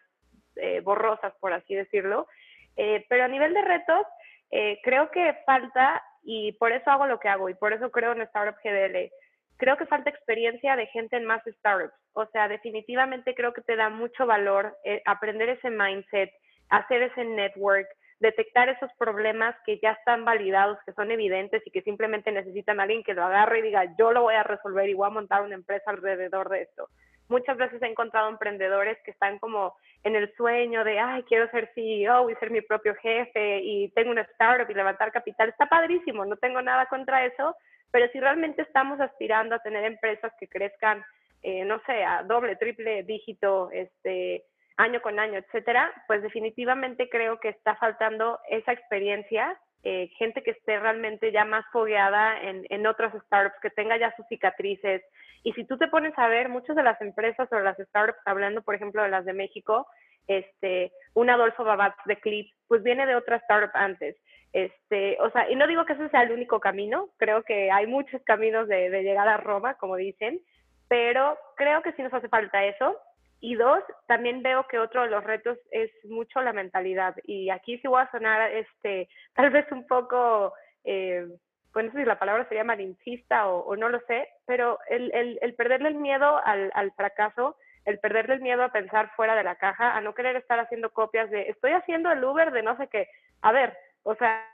eh, 0.56 0.80
borrosas, 0.80 1.34
por 1.38 1.52
así 1.52 1.74
decirlo. 1.74 2.26
Eh, 2.78 3.04
pero 3.10 3.24
a 3.24 3.28
nivel 3.28 3.52
de 3.52 3.60
retos, 3.60 4.06
eh, 4.50 4.80
creo 4.82 5.10
que 5.10 5.36
falta, 5.44 6.02
y 6.22 6.52
por 6.52 6.72
eso 6.72 6.90
hago 6.90 7.06
lo 7.06 7.18
que 7.18 7.28
hago, 7.28 7.48
y 7.48 7.54
por 7.54 7.72
eso 7.72 7.90
creo 7.90 8.12
en 8.12 8.22
Startup 8.22 8.58
GDL, 8.62 9.10
creo 9.56 9.76
que 9.76 9.86
falta 9.86 10.10
experiencia 10.10 10.76
de 10.76 10.86
gente 10.86 11.16
en 11.16 11.24
más 11.24 11.42
startups. 11.44 11.94
O 12.14 12.26
sea, 12.26 12.48
definitivamente 12.48 13.34
creo 13.34 13.52
que 13.52 13.62
te 13.62 13.76
da 13.76 13.90
mucho 13.90 14.26
valor 14.26 14.76
aprender 15.04 15.48
ese 15.50 15.70
mindset, 15.70 16.32
hacer 16.68 17.02
ese 17.02 17.24
network, 17.24 17.86
detectar 18.18 18.68
esos 18.68 18.90
problemas 18.98 19.54
que 19.66 19.78
ya 19.80 19.92
están 19.92 20.24
validados, 20.24 20.78
que 20.86 20.92
son 20.92 21.10
evidentes 21.10 21.62
y 21.66 21.70
que 21.70 21.82
simplemente 21.82 22.30
necesitan 22.32 22.78
a 22.78 22.84
alguien 22.84 23.02
que 23.02 23.14
lo 23.14 23.24
agarre 23.24 23.58
y 23.58 23.62
diga, 23.62 23.84
yo 23.98 24.12
lo 24.12 24.22
voy 24.22 24.34
a 24.34 24.44
resolver 24.44 24.88
y 24.88 24.94
voy 24.94 25.08
a 25.08 25.10
montar 25.10 25.42
una 25.42 25.54
empresa 25.54 25.90
alrededor 25.90 26.48
de 26.48 26.62
esto. 26.62 26.88
Muchas 27.32 27.56
veces 27.56 27.80
he 27.80 27.86
encontrado 27.86 28.28
emprendedores 28.28 28.98
que 29.04 29.10
están 29.10 29.38
como 29.38 29.74
en 30.04 30.14
el 30.16 30.32
sueño 30.34 30.84
de, 30.84 30.98
ay, 30.98 31.22
quiero 31.24 31.50
ser 31.50 31.70
CEO 31.74 32.28
y 32.28 32.34
ser 32.36 32.50
mi 32.50 32.60
propio 32.60 32.94
jefe 32.96 33.60
y 33.62 33.88
tengo 33.94 34.10
una 34.10 34.22
startup 34.22 34.70
y 34.70 34.74
levantar 34.74 35.10
capital. 35.12 35.48
Está 35.48 35.66
padrísimo, 35.66 36.26
no 36.26 36.36
tengo 36.36 36.60
nada 36.60 36.86
contra 36.86 37.24
eso, 37.24 37.56
pero 37.90 38.06
si 38.12 38.20
realmente 38.20 38.60
estamos 38.60 39.00
aspirando 39.00 39.54
a 39.54 39.60
tener 39.60 39.84
empresas 39.84 40.32
que 40.38 40.46
crezcan, 40.46 41.02
eh, 41.42 41.64
no 41.64 41.80
sé, 41.86 42.04
a 42.04 42.22
doble, 42.22 42.56
triple 42.56 43.02
dígito, 43.02 43.70
este, 43.72 44.44
año 44.76 45.00
con 45.00 45.18
año, 45.18 45.38
etcétera, 45.38 45.90
pues 46.06 46.22
definitivamente 46.22 47.08
creo 47.08 47.40
que 47.40 47.48
está 47.48 47.76
faltando 47.76 48.38
esa 48.48 48.72
experiencia, 48.72 49.58
eh, 49.84 50.08
gente 50.16 50.42
que 50.42 50.52
esté 50.52 50.78
realmente 50.78 51.32
ya 51.32 51.44
más 51.44 51.64
fogueada 51.72 52.40
en, 52.40 52.66
en 52.68 52.86
otras 52.86 53.12
startups, 53.24 53.60
que 53.60 53.70
tenga 53.70 53.96
ya 53.96 54.14
sus 54.16 54.26
cicatrices. 54.28 55.02
Y 55.42 55.52
si 55.52 55.64
tú 55.64 55.76
te 55.76 55.88
pones 55.88 56.16
a 56.16 56.28
ver, 56.28 56.48
muchas 56.48 56.76
de 56.76 56.82
las 56.82 57.00
empresas 57.00 57.48
o 57.52 57.58
las 57.58 57.76
startups, 57.76 58.20
hablando 58.24 58.62
por 58.62 58.74
ejemplo 58.74 59.02
de 59.02 59.08
las 59.08 59.24
de 59.24 59.32
México, 59.32 59.86
este, 60.28 60.92
un 61.14 61.30
Adolfo 61.30 61.64
Babat 61.64 61.94
de 62.04 62.20
Clip, 62.20 62.52
pues 62.68 62.82
viene 62.82 63.06
de 63.06 63.16
otra 63.16 63.36
startup 63.36 63.72
antes. 63.74 64.16
Este, 64.52 65.16
o 65.20 65.30
sea, 65.30 65.50
y 65.50 65.56
no 65.56 65.66
digo 65.66 65.84
que 65.84 65.94
ese 65.94 66.08
sea 66.10 66.22
el 66.22 66.32
único 66.32 66.60
camino, 66.60 67.08
creo 67.16 67.42
que 67.42 67.70
hay 67.70 67.86
muchos 67.86 68.22
caminos 68.22 68.68
de, 68.68 68.90
de 68.90 69.02
llegar 69.02 69.26
a 69.26 69.38
Roma, 69.38 69.74
como 69.74 69.96
dicen, 69.96 70.40
pero 70.88 71.38
creo 71.56 71.82
que 71.82 71.92
sí 71.92 72.02
nos 72.02 72.12
hace 72.12 72.28
falta 72.28 72.64
eso 72.64 72.96
y 73.42 73.56
dos, 73.56 73.82
también 74.06 74.40
veo 74.40 74.68
que 74.68 74.78
otro 74.78 75.02
de 75.02 75.10
los 75.10 75.24
retos 75.24 75.58
es 75.72 75.90
mucho 76.04 76.40
la 76.40 76.52
mentalidad. 76.52 77.16
Y 77.24 77.50
aquí 77.50 77.76
sí 77.78 77.88
voy 77.88 78.00
a 78.00 78.10
sonar, 78.12 78.52
este, 78.52 79.08
tal 79.34 79.50
vez 79.50 79.70
un 79.72 79.84
poco, 79.86 80.54
eh, 80.84 81.26
pues 81.72 81.86
no 81.86 81.92
sé 81.92 81.98
si 81.98 82.04
la 82.04 82.18
palabra 82.18 82.46
sería 82.48 82.64
malincista 82.64 83.48
o, 83.48 83.74
no 83.76 83.88
lo 83.88 84.00
sé, 84.00 84.28
pero 84.46 84.78
el, 84.88 85.10
el, 85.40 85.54
perderle 85.54 85.88
el 85.88 85.94
miedo 85.94 86.40
al, 86.44 86.70
al, 86.74 86.92
fracaso, 86.92 87.56
el 87.84 87.98
perderle 87.98 88.34
el 88.34 88.40
miedo 88.40 88.62
a 88.62 88.72
pensar 88.72 89.10
fuera 89.16 89.34
de 89.34 89.44
la 89.44 89.56
caja, 89.56 89.96
a 89.96 90.00
no 90.00 90.14
querer 90.14 90.36
estar 90.36 90.58
haciendo 90.60 90.90
copias 90.90 91.30
de, 91.30 91.48
estoy 91.48 91.72
haciendo 91.72 92.10
el 92.12 92.22
Uber 92.22 92.52
de 92.52 92.62
no 92.62 92.76
sé 92.76 92.88
qué. 92.88 93.08
A 93.40 93.52
ver, 93.52 93.76
o 94.02 94.14
sea, 94.16 94.46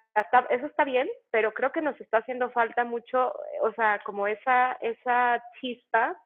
eso 0.51 0.67
está 0.67 0.85
bien, 0.85 1.09
pero 1.31 1.53
creo 1.53 1.73
que 1.73 1.83
nos 1.83 2.01
está 2.01 2.19
haciendo 2.19 2.51
falta 2.51 2.85
mucho, 2.85 3.35
o 3.63 3.73
sea, 3.73 4.01
como 4.05 4.27
esa, 4.27 4.73
esa 4.81 5.43
chispa 5.61 6.17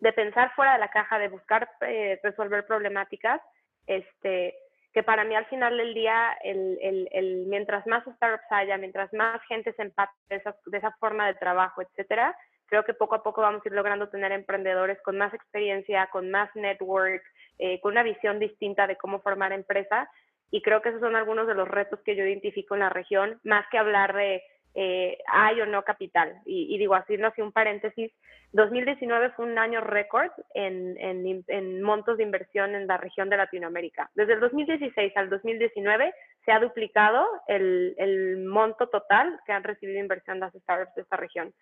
de 0.00 0.12
pensar 0.12 0.54
fuera 0.54 0.74
de 0.74 0.78
la 0.78 0.88
caja, 0.88 1.18
de 1.18 1.28
buscar 1.28 1.68
eh, 1.80 2.18
resolver 2.22 2.66
problemáticas, 2.66 3.40
este, 3.86 4.54
que 4.98 5.04
para 5.04 5.22
mí 5.22 5.32
al 5.36 5.46
final 5.46 5.76
del 5.76 5.94
día, 5.94 6.36
el, 6.42 6.76
el, 6.82 7.08
el, 7.12 7.46
mientras 7.46 7.86
más 7.86 8.02
startups 8.02 8.50
haya, 8.50 8.76
mientras 8.78 9.12
más 9.12 9.40
gente 9.44 9.72
se 9.74 9.82
empate 9.82 10.10
de 10.28 10.34
esa, 10.34 10.56
de 10.66 10.78
esa 10.78 10.90
forma 10.98 11.28
de 11.28 11.34
trabajo, 11.34 11.82
etcétera, 11.82 12.36
creo 12.66 12.82
que 12.82 12.94
poco 12.94 13.14
a 13.14 13.22
poco 13.22 13.40
vamos 13.40 13.62
a 13.64 13.68
ir 13.68 13.74
logrando 13.76 14.08
tener 14.08 14.32
emprendedores 14.32 15.00
con 15.04 15.16
más 15.16 15.32
experiencia, 15.32 16.08
con 16.10 16.32
más 16.32 16.50
network, 16.56 17.22
eh, 17.60 17.80
con 17.80 17.92
una 17.92 18.02
visión 18.02 18.40
distinta 18.40 18.88
de 18.88 18.96
cómo 18.96 19.20
formar 19.20 19.52
empresa. 19.52 20.10
Y 20.50 20.62
creo 20.62 20.82
que 20.82 20.88
esos 20.88 21.00
son 21.00 21.14
algunos 21.14 21.46
de 21.46 21.54
los 21.54 21.68
retos 21.68 22.00
que 22.00 22.16
yo 22.16 22.24
identifico 22.24 22.74
en 22.74 22.80
la 22.80 22.90
región, 22.90 23.38
más 23.44 23.66
que 23.70 23.78
hablar 23.78 24.16
de 24.16 24.42
eh, 24.74 25.18
hay 25.26 25.60
o 25.60 25.66
no 25.66 25.82
capital. 25.82 26.40
Y, 26.44 26.74
y 26.74 26.78
digo, 26.78 26.94
haciendo 26.94 27.28
así 27.28 27.42
un 27.42 27.52
paréntesis, 27.52 28.12
2019 28.52 29.30
fue 29.30 29.44
un 29.44 29.58
año 29.58 29.80
récord 29.80 30.30
en, 30.54 30.96
en, 30.98 31.44
en, 31.48 31.82
montos 31.82 32.16
de 32.16 32.22
inversión 32.22 32.74
en 32.74 32.86
la 32.86 32.96
región 32.96 33.28
de 33.28 33.36
Latinoamérica. 33.36 34.10
Desde 34.14 34.34
el 34.34 34.40
2016 34.40 35.16
al 35.16 35.28
2019 35.28 36.14
se 36.44 36.52
ha 36.52 36.60
duplicado 36.60 37.26
el, 37.46 37.94
el 37.98 38.38
monto 38.46 38.88
total 38.88 39.38
que 39.44 39.52
han 39.52 39.64
recibido 39.64 40.00
inversión 40.00 40.40
las 40.40 40.54
startups 40.54 40.94
de 40.94 41.02
esta 41.02 41.16
región. 41.16 41.52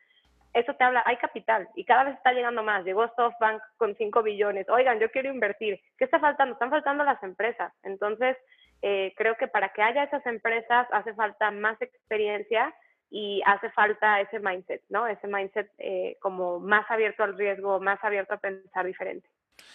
Eso 0.55 0.75
te 0.75 0.85
habla, 0.85 1.03
hay 1.05 1.17
capital 1.17 1.69
y 1.75 1.85
cada 1.85 2.05
vez 2.05 2.17
está 2.17 2.33
llegando 2.33 2.63
más. 2.63 2.85
Llegó 2.85 3.07
SoftBank 3.15 3.61
con 3.77 3.95
5 3.97 4.23
billones. 4.23 4.69
Oigan, 4.69 4.99
yo 5.01 5.11
quiero 5.11 5.31
invertir. 5.31 5.81
¿Qué 5.99 6.05
está 6.05 6.19
faltando? 6.19 6.55
Están 6.55 6.71
faltando 6.71 7.05
las 7.05 7.23
empresas. 7.23 7.73
Entonces, 7.83 8.37
eh, 8.81 9.13
creo 9.17 9.37
que 9.37 9.49
para 9.49 9.71
que 9.71 9.83
haya 9.83 10.05
esas 10.05 10.25
empresas 10.25 10.87
hace 10.93 11.13
falta 11.15 11.51
más 11.51 11.81
experiencia 11.83 12.75
y 13.11 13.43
hace 13.47 13.71
falta 13.71 14.21
ese 14.21 14.41
mindset, 14.41 14.83
¿no? 14.89 15.07
Ese 15.07 15.27
mindset 15.27 15.71
eh, 15.79 16.17
como 16.21 16.61
más 16.61 16.91
abierto 16.91 17.23
al 17.23 17.37
riesgo, 17.37 17.81
más 17.81 18.03
abierto 18.03 18.35
a 18.35 18.39
pensar 18.39 18.87
diferente. 18.87 19.29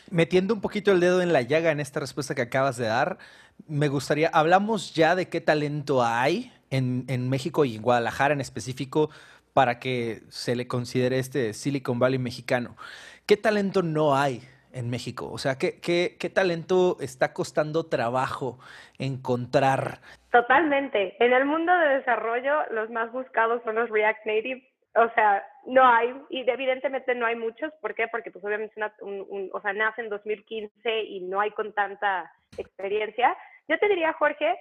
Metiendo 0.10 0.54
un 0.54 0.62
poquito 0.62 0.92
el 0.92 1.00
dedo 1.00 1.22
en 1.22 1.34
la 1.34 1.42
llaga 1.42 1.72
en 1.72 1.80
esta 1.80 2.00
respuesta 2.00 2.36
que 2.36 2.42
acabas 2.42 2.78
de 2.78 2.86
dar, 2.86 3.18
me 3.68 3.88
gustaría, 3.88 4.30
hablamos 4.30 4.94
ya 4.94 5.16
de 5.16 5.30
qué 5.30 5.42
talento 5.42 6.04
hay 6.04 6.52
en, 6.70 7.06
en 7.08 7.30
México 7.30 7.66
y 7.66 7.76
en 7.76 7.82
Guadalajara 7.82 8.34
en 8.34 8.42
específico 8.42 9.10
para 9.54 9.80
que 9.80 10.22
se 10.30 10.56
le 10.56 10.68
considere 10.68 11.20
este 11.20 11.54
Silicon 11.54 12.00
Valley 12.00 12.20
mexicano. 12.20 12.76
¿Qué 13.26 13.38
talento 13.38 13.82
no 13.82 14.16
hay 14.16 14.42
en 14.74 14.90
México? 14.90 15.30
O 15.32 15.38
sea, 15.38 15.58
¿qué, 15.58 15.80
qué, 15.82 16.18
qué 16.20 16.30
talento 16.30 16.98
está 17.00 17.34
costando 17.34 17.88
trabajo 17.88 18.60
encontrar? 18.98 20.00
Totalmente. 20.32 21.16
En 21.24 21.34
el 21.34 21.46
mundo 21.46 21.74
de 21.74 21.98
desarrollo, 21.98 22.64
los 22.72 22.90
más 22.90 23.12
buscados 23.12 23.62
son 23.64 23.76
los 23.76 23.90
React 23.90 24.26
Native. 24.26 24.68
O 24.96 25.10
sea, 25.14 25.46
no 25.66 25.86
hay, 25.86 26.14
y 26.30 26.50
evidentemente 26.50 27.16
no 27.16 27.26
hay 27.26 27.36
muchos. 27.36 27.72
¿Por 27.82 27.96
qué? 27.96 28.08
Porque 28.08 28.32
pues 28.32 28.44
obviamente 28.44 28.74
una, 28.78 28.94
un, 29.02 29.26
un, 29.30 29.50
o 29.54 29.62
sea, 29.62 29.74
nace 29.74 30.02
en 30.02 30.10
2015 30.10 31.04
y 31.04 31.22
no 31.22 31.40
hay 31.40 31.52
con 31.52 31.74
tanta 31.74 32.32
experiencia. 32.58 33.38
Yo 33.68 33.78
te 33.80 33.88
diría, 33.88 34.14
Jorge, 34.14 34.58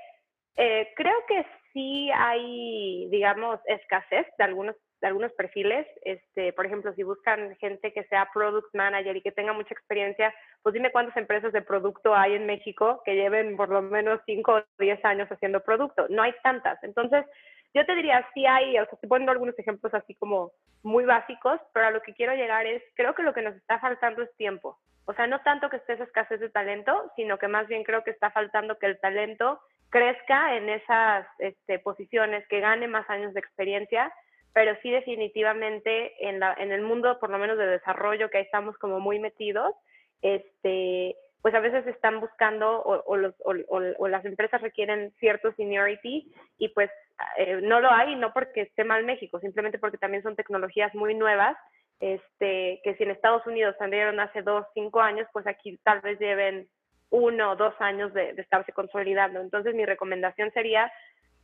eh, 0.56 0.92
creo 0.96 1.16
que 1.26 1.46
sí 1.72 2.10
hay, 2.14 3.08
digamos, 3.10 3.60
escasez 3.66 4.26
de 4.38 4.44
algunos 4.44 4.76
de 5.00 5.06
algunos 5.06 5.32
perfiles, 5.32 5.86
este, 6.02 6.52
por 6.52 6.66
ejemplo, 6.66 6.92
si 6.94 7.02
buscan 7.02 7.56
gente 7.56 7.92
que 7.92 8.04
sea 8.04 8.28
product 8.32 8.74
manager 8.74 9.16
y 9.16 9.22
que 9.22 9.32
tenga 9.32 9.52
mucha 9.52 9.72
experiencia, 9.72 10.34
pues 10.62 10.74
dime 10.74 10.92
cuántas 10.92 11.16
empresas 11.16 11.52
de 11.52 11.62
producto 11.62 12.14
hay 12.14 12.34
en 12.34 12.46
México 12.46 13.02
que 13.04 13.14
lleven 13.14 13.56
por 13.56 13.70
lo 13.70 13.80
menos 13.80 14.20
5 14.26 14.52
o 14.52 14.62
10 14.78 15.04
años 15.04 15.28
haciendo 15.30 15.60
producto. 15.60 16.06
No 16.10 16.22
hay 16.22 16.34
tantas. 16.42 16.82
Entonces, 16.84 17.24
yo 17.72 17.86
te 17.86 17.94
diría, 17.94 18.26
sí 18.34 18.44
hay, 18.46 18.78
o 18.78 18.84
sea, 18.84 18.94
estoy 18.94 19.08
poniendo 19.08 19.32
algunos 19.32 19.58
ejemplos 19.58 19.94
así 19.94 20.14
como 20.16 20.52
muy 20.82 21.04
básicos, 21.04 21.60
pero 21.72 21.86
a 21.86 21.90
lo 21.90 22.02
que 22.02 22.14
quiero 22.14 22.34
llegar 22.34 22.66
es, 22.66 22.82
creo 22.94 23.14
que 23.14 23.22
lo 23.22 23.32
que 23.32 23.42
nos 23.42 23.54
está 23.56 23.78
faltando 23.78 24.22
es 24.22 24.36
tiempo. 24.36 24.78
O 25.06 25.14
sea, 25.14 25.26
no 25.26 25.40
tanto 25.40 25.70
que 25.70 25.76
esté 25.76 25.94
esa 25.94 26.04
escasez 26.04 26.40
de 26.40 26.50
talento, 26.50 27.10
sino 27.16 27.38
que 27.38 27.48
más 27.48 27.66
bien 27.68 27.84
creo 27.84 28.04
que 28.04 28.10
está 28.10 28.30
faltando 28.30 28.78
que 28.78 28.86
el 28.86 29.00
talento 29.00 29.60
crezca 29.88 30.56
en 30.56 30.68
esas 30.68 31.26
este, 31.38 31.78
posiciones, 31.78 32.46
que 32.48 32.60
gane 32.60 32.86
más 32.86 33.08
años 33.08 33.34
de 33.34 33.40
experiencia 33.40 34.12
pero 34.52 34.76
sí 34.82 34.90
definitivamente 34.90 36.14
en, 36.26 36.40
la, 36.40 36.54
en 36.58 36.72
el 36.72 36.82
mundo, 36.82 37.18
por 37.20 37.30
lo 37.30 37.38
menos 37.38 37.56
de 37.58 37.66
desarrollo, 37.66 38.30
que 38.30 38.38
ahí 38.38 38.44
estamos 38.44 38.76
como 38.78 39.00
muy 39.00 39.18
metidos, 39.18 39.74
este, 40.22 41.16
pues 41.42 41.54
a 41.54 41.60
veces 41.60 41.86
están 41.86 42.20
buscando 42.20 42.82
o, 42.82 43.02
o, 43.06 43.16
los, 43.16 43.34
o, 43.44 43.54
o 43.98 44.08
las 44.08 44.24
empresas 44.24 44.60
requieren 44.60 45.12
cierto 45.18 45.52
seniority 45.52 46.30
y 46.58 46.68
pues 46.68 46.90
eh, 47.38 47.60
no 47.62 47.80
lo 47.80 47.90
hay, 47.90 48.16
no 48.16 48.32
porque 48.32 48.62
esté 48.62 48.84
mal 48.84 49.04
México, 49.04 49.40
simplemente 49.40 49.78
porque 49.78 49.98
también 49.98 50.22
son 50.22 50.36
tecnologías 50.36 50.94
muy 50.94 51.14
nuevas, 51.14 51.56
este, 52.00 52.80
que 52.82 52.94
si 52.96 53.04
en 53.04 53.10
Estados 53.10 53.46
Unidos 53.46 53.76
salieron 53.78 54.20
hace 54.20 54.42
dos, 54.42 54.66
cinco 54.74 55.00
años, 55.00 55.28
pues 55.32 55.46
aquí 55.46 55.78
tal 55.84 56.00
vez 56.00 56.18
lleven 56.18 56.68
uno 57.10 57.52
o 57.52 57.56
dos 57.56 57.74
años 57.80 58.12
de, 58.14 58.32
de 58.32 58.42
estarse 58.42 58.72
consolidando. 58.72 59.40
Entonces 59.40 59.74
mi 59.74 59.84
recomendación 59.84 60.50
sería, 60.52 60.92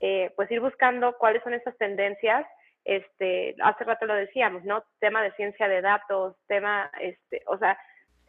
eh, 0.01 0.33
pues 0.37 0.51
ir 0.51 0.61
buscando 0.61 1.17
cuáles 1.19 1.43
son 1.43 1.55
esas 1.55 1.77
tendencias 1.79 2.47
este, 2.87 3.55
hace 3.63 3.85
rato 3.85 4.07
lo 4.07 4.15
decíamos, 4.15 4.65
¿no? 4.65 4.85
Tema 5.01 5.23
de 5.23 5.33
ciencia 5.33 5.69
de 5.69 5.83
datos, 5.83 6.37
tema, 6.47 6.91
este, 7.01 7.43
o 7.47 7.59
sea, 7.59 7.79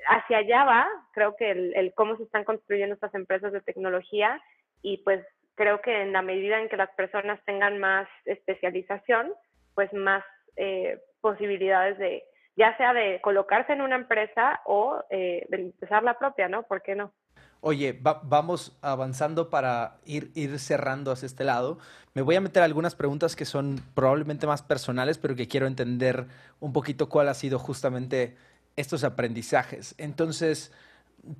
hacia 0.08 0.40
allá 0.40 0.64
va, 0.66 0.88
creo 1.14 1.36
que 1.36 1.52
el, 1.52 1.76
el 1.76 1.94
cómo 1.94 2.18
se 2.18 2.24
están 2.24 2.44
construyendo 2.44 2.96
estas 2.96 3.14
empresas 3.14 3.52
de 3.54 3.62
tecnología 3.62 4.42
y 4.82 4.98
pues 5.04 5.26
creo 5.56 5.82
que 5.82 6.02
en 6.02 6.14
la 6.14 6.22
medida 6.22 6.60
en 6.60 6.70
que 6.70 6.78
las 6.78 6.90
personas 6.92 7.40
tengan 7.46 7.78
más 7.80 8.08
especialización, 8.26 9.34
pues 9.74 9.92
más 9.94 10.24
eh, 10.56 11.00
posibilidades 11.22 11.98
de, 11.98 12.24
ya 12.56 12.76
sea 12.78 12.94
de 12.94 13.22
colocarse 13.22 13.74
en 13.74 13.82
una 13.82 13.96
empresa 13.96 14.62
o 14.66 15.04
eh, 15.10 15.46
de 15.50 15.58
empezar 15.58 16.04
la 16.04 16.18
propia, 16.18 16.48
¿no? 16.48 16.64
¿Por 16.64 16.82
qué 16.82 16.96
no? 16.96 17.14
Oye, 17.62 18.00
vamos 18.02 18.78
avanzando 18.82 19.50
para 19.50 19.98
ir, 20.06 20.32
ir 20.36 20.60
cerrando 20.60 21.12
hacia 21.12 21.26
este 21.26 21.44
lado. 21.44 21.80
Me 22.14 22.22
voy 22.22 22.36
a 22.36 22.42
meter 22.42 22.64
algunas 22.64 22.96
preguntas 22.96 23.36
que 23.36 23.46
son 23.46 23.82
probablemente 23.96 24.48
más 24.48 24.62
personales, 24.62 25.18
pero 25.18 25.36
que 25.36 25.48
quiero 25.48 25.68
entender 25.68 26.28
un 26.60 26.74
poquito 26.74 27.10
cuál 27.10 27.30
ha 27.30 27.34
sido 27.34 27.60
justamente 27.60 28.38
estos 28.76 29.04
aprendizajes. 29.04 29.96
Entonces, 29.98 30.72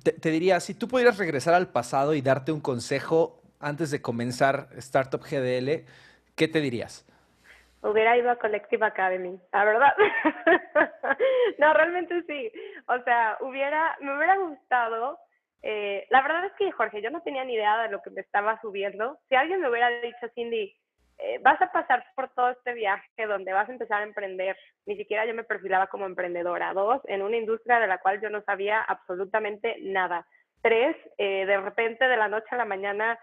te, 0.02 0.12
te 0.12 0.30
diría, 0.30 0.60
si 0.60 0.74
tú 0.74 0.88
pudieras 0.88 1.18
regresar 1.18 1.54
al 1.54 1.68
pasado 1.68 2.14
y 2.14 2.20
darte 2.20 2.52
un 2.52 2.60
consejo 2.60 3.40
antes 3.60 3.90
de 3.90 4.02
comenzar 4.02 4.68
Startup 4.76 5.22
GDL, 5.22 5.84
¿qué 6.34 6.48
te 6.48 6.60
dirías? 6.60 7.04
Hubiera 7.82 8.16
ido 8.16 8.30
a 8.30 8.36
Collective 8.36 8.84
Academy, 8.84 9.40
la 9.52 9.64
verdad. 9.64 9.94
no, 11.58 11.72
realmente 11.74 12.22
sí. 12.26 12.50
O 12.86 13.02
sea, 13.04 13.38
hubiera, 13.40 13.96
me 14.00 14.16
hubiera 14.16 14.36
gustado. 14.36 15.18
Eh, 15.62 16.06
la 16.10 16.22
verdad 16.22 16.44
es 16.46 16.52
que, 16.52 16.70
Jorge, 16.72 17.02
yo 17.02 17.10
no 17.10 17.22
tenía 17.22 17.44
ni 17.44 17.54
idea 17.54 17.82
de 17.82 17.90
lo 17.90 18.00
que 18.02 18.10
me 18.10 18.20
estaba 18.20 18.60
subiendo. 18.60 19.18
Si 19.28 19.34
alguien 19.34 19.60
me 19.60 19.68
hubiera 19.68 19.88
dicho, 20.00 20.28
Cindy, 20.34 20.76
eh, 21.18 21.38
vas 21.42 21.60
a 21.60 21.72
pasar 21.72 22.04
por 22.14 22.32
todo 22.34 22.50
este 22.50 22.74
viaje 22.74 23.26
donde 23.26 23.52
vas 23.52 23.68
a 23.68 23.72
empezar 23.72 24.00
a 24.00 24.04
emprender, 24.04 24.56
ni 24.86 24.96
siquiera 24.96 25.26
yo 25.26 25.34
me 25.34 25.44
perfilaba 25.44 25.88
como 25.88 26.06
emprendedora. 26.06 26.72
Dos, 26.72 27.02
en 27.06 27.22
una 27.22 27.36
industria 27.36 27.80
de 27.80 27.88
la 27.88 27.98
cual 27.98 28.20
yo 28.20 28.30
no 28.30 28.42
sabía 28.42 28.80
absolutamente 28.82 29.76
nada. 29.80 30.26
Tres, 30.62 30.96
eh, 31.18 31.44
de 31.46 31.60
repente 31.60 32.06
de 32.06 32.16
la 32.16 32.28
noche 32.28 32.48
a 32.50 32.56
la 32.56 32.64
mañana 32.64 33.18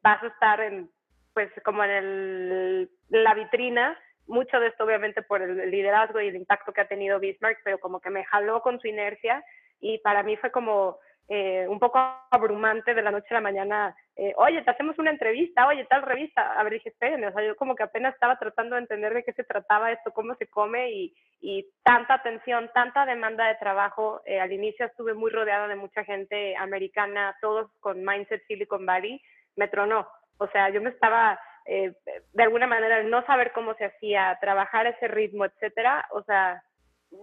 vas 0.00 0.22
a 0.22 0.28
estar 0.28 0.60
en 0.60 0.88
pues 1.34 1.50
como 1.64 1.82
en 1.84 2.88
la 3.08 3.34
vitrina, 3.34 3.98
mucho 4.26 4.58
de 4.58 4.68
esto 4.68 4.84
obviamente 4.84 5.22
por 5.22 5.42
el 5.42 5.70
liderazgo 5.70 6.20
y 6.20 6.28
el 6.28 6.36
impacto 6.36 6.72
que 6.72 6.80
ha 6.80 6.88
tenido 6.88 7.20
Bismarck, 7.20 7.58
pero 7.62 7.78
como 7.78 8.00
que 8.00 8.10
me 8.10 8.24
jaló 8.24 8.62
con 8.62 8.80
su 8.80 8.86
inercia 8.86 9.44
y 9.80 9.98
para 9.98 10.22
mí 10.22 10.36
fue 10.36 10.50
como 10.50 10.98
eh, 11.28 11.66
un 11.68 11.80
poco 11.80 11.98
abrumante 12.30 12.94
de 12.94 13.02
la 13.02 13.10
noche 13.10 13.26
a 13.30 13.34
la 13.34 13.40
mañana, 13.40 13.96
eh, 14.14 14.32
oye, 14.36 14.62
te 14.62 14.70
hacemos 14.70 14.98
una 14.98 15.10
entrevista, 15.10 15.66
oye, 15.66 15.84
tal 15.86 16.02
revista. 16.02 16.52
A 16.52 16.62
ver, 16.62 16.74
dije, 16.74 16.90
espérenme, 16.90 17.26
o 17.26 17.32
sea, 17.32 17.44
yo 17.44 17.56
como 17.56 17.74
que 17.74 17.82
apenas 17.82 18.14
estaba 18.14 18.38
tratando 18.38 18.76
de 18.76 18.82
entender 18.82 19.12
de 19.12 19.24
qué 19.24 19.32
se 19.32 19.44
trataba 19.44 19.90
esto, 19.90 20.12
cómo 20.12 20.34
se 20.36 20.46
come 20.46 20.90
y, 20.92 21.14
y 21.40 21.66
tanta 21.82 22.14
atención, 22.14 22.70
tanta 22.72 23.04
demanda 23.06 23.48
de 23.48 23.56
trabajo. 23.56 24.22
Eh, 24.24 24.40
al 24.40 24.52
inicio 24.52 24.86
estuve 24.86 25.14
muy 25.14 25.30
rodeada 25.30 25.66
de 25.66 25.76
mucha 25.76 26.04
gente 26.04 26.56
americana, 26.56 27.36
todos 27.40 27.70
con 27.80 28.04
Mindset 28.04 28.46
Silicon 28.46 28.86
Valley, 28.86 29.20
me 29.56 29.68
tronó. 29.68 30.08
O 30.38 30.46
sea, 30.48 30.68
yo 30.68 30.80
me 30.80 30.90
estaba, 30.90 31.40
eh, 31.64 31.92
de 32.32 32.42
alguna 32.42 32.66
manera, 32.66 33.02
no 33.02 33.24
saber 33.26 33.52
cómo 33.52 33.74
se 33.74 33.86
hacía, 33.86 34.38
trabajar 34.40 34.86
ese 34.86 35.08
ritmo, 35.08 35.44
etcétera, 35.44 36.06
o 36.10 36.22
sea, 36.22 36.62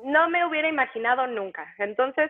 no 0.04 0.30
me 0.30 0.46
hubiera 0.46 0.68
imaginado 0.68 1.28
nunca. 1.28 1.74
Entonces, 1.78 2.30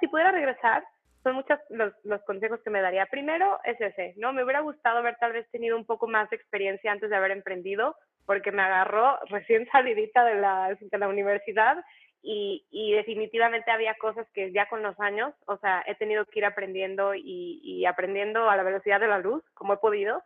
si, 0.00 0.08
pudiera 0.08 0.32
regresar, 0.32 0.84
son 1.22 1.34
muchos 1.34 1.58
los, 1.70 2.22
consejos 2.22 2.60
que 2.62 2.70
me 2.70 2.80
daría. 2.80 3.06
Primero 3.06 3.58
es 3.64 3.80
ese, 3.80 4.14
¿no? 4.16 4.32
Me 4.32 4.42
hubiera 4.42 4.60
gustado 4.60 4.98
haber 4.98 5.16
tal 5.16 5.32
vez 5.32 5.48
tenido 5.50 5.76
un 5.76 5.84
poco 5.84 6.06
más 6.06 6.30
de 6.30 6.36
experiencia 6.36 6.92
antes 6.92 7.10
de 7.10 7.16
haber 7.16 7.32
emprendido, 7.32 7.96
porque 8.24 8.52
me 8.52 8.62
agarró 8.62 9.18
recién 9.26 9.68
salidita 9.72 10.24
de 10.24 10.36
la, 10.36 11.08
universidad 11.08 11.84
y, 12.22 12.64
definitivamente 12.94 13.70
había 13.70 13.94
cosas 13.94 14.26
que 14.32 14.52
ya 14.52 14.66
con 14.68 14.82
los 14.82 14.98
años, 15.00 15.34
o 15.46 15.56
sea, 15.58 15.84
he 15.86 15.94
tenido 15.94 16.24
que 16.26 16.40
ir 16.40 16.44
aprendiendo 16.44 17.14
y, 17.14 17.84
aprendiendo 17.86 18.48
a 18.48 18.56
la 18.56 18.62
velocidad 18.62 19.00
de 19.00 19.08
la 19.08 19.18
luz, 19.18 19.44
como 19.54 19.74
he 19.74 19.78
podido, 19.78 20.22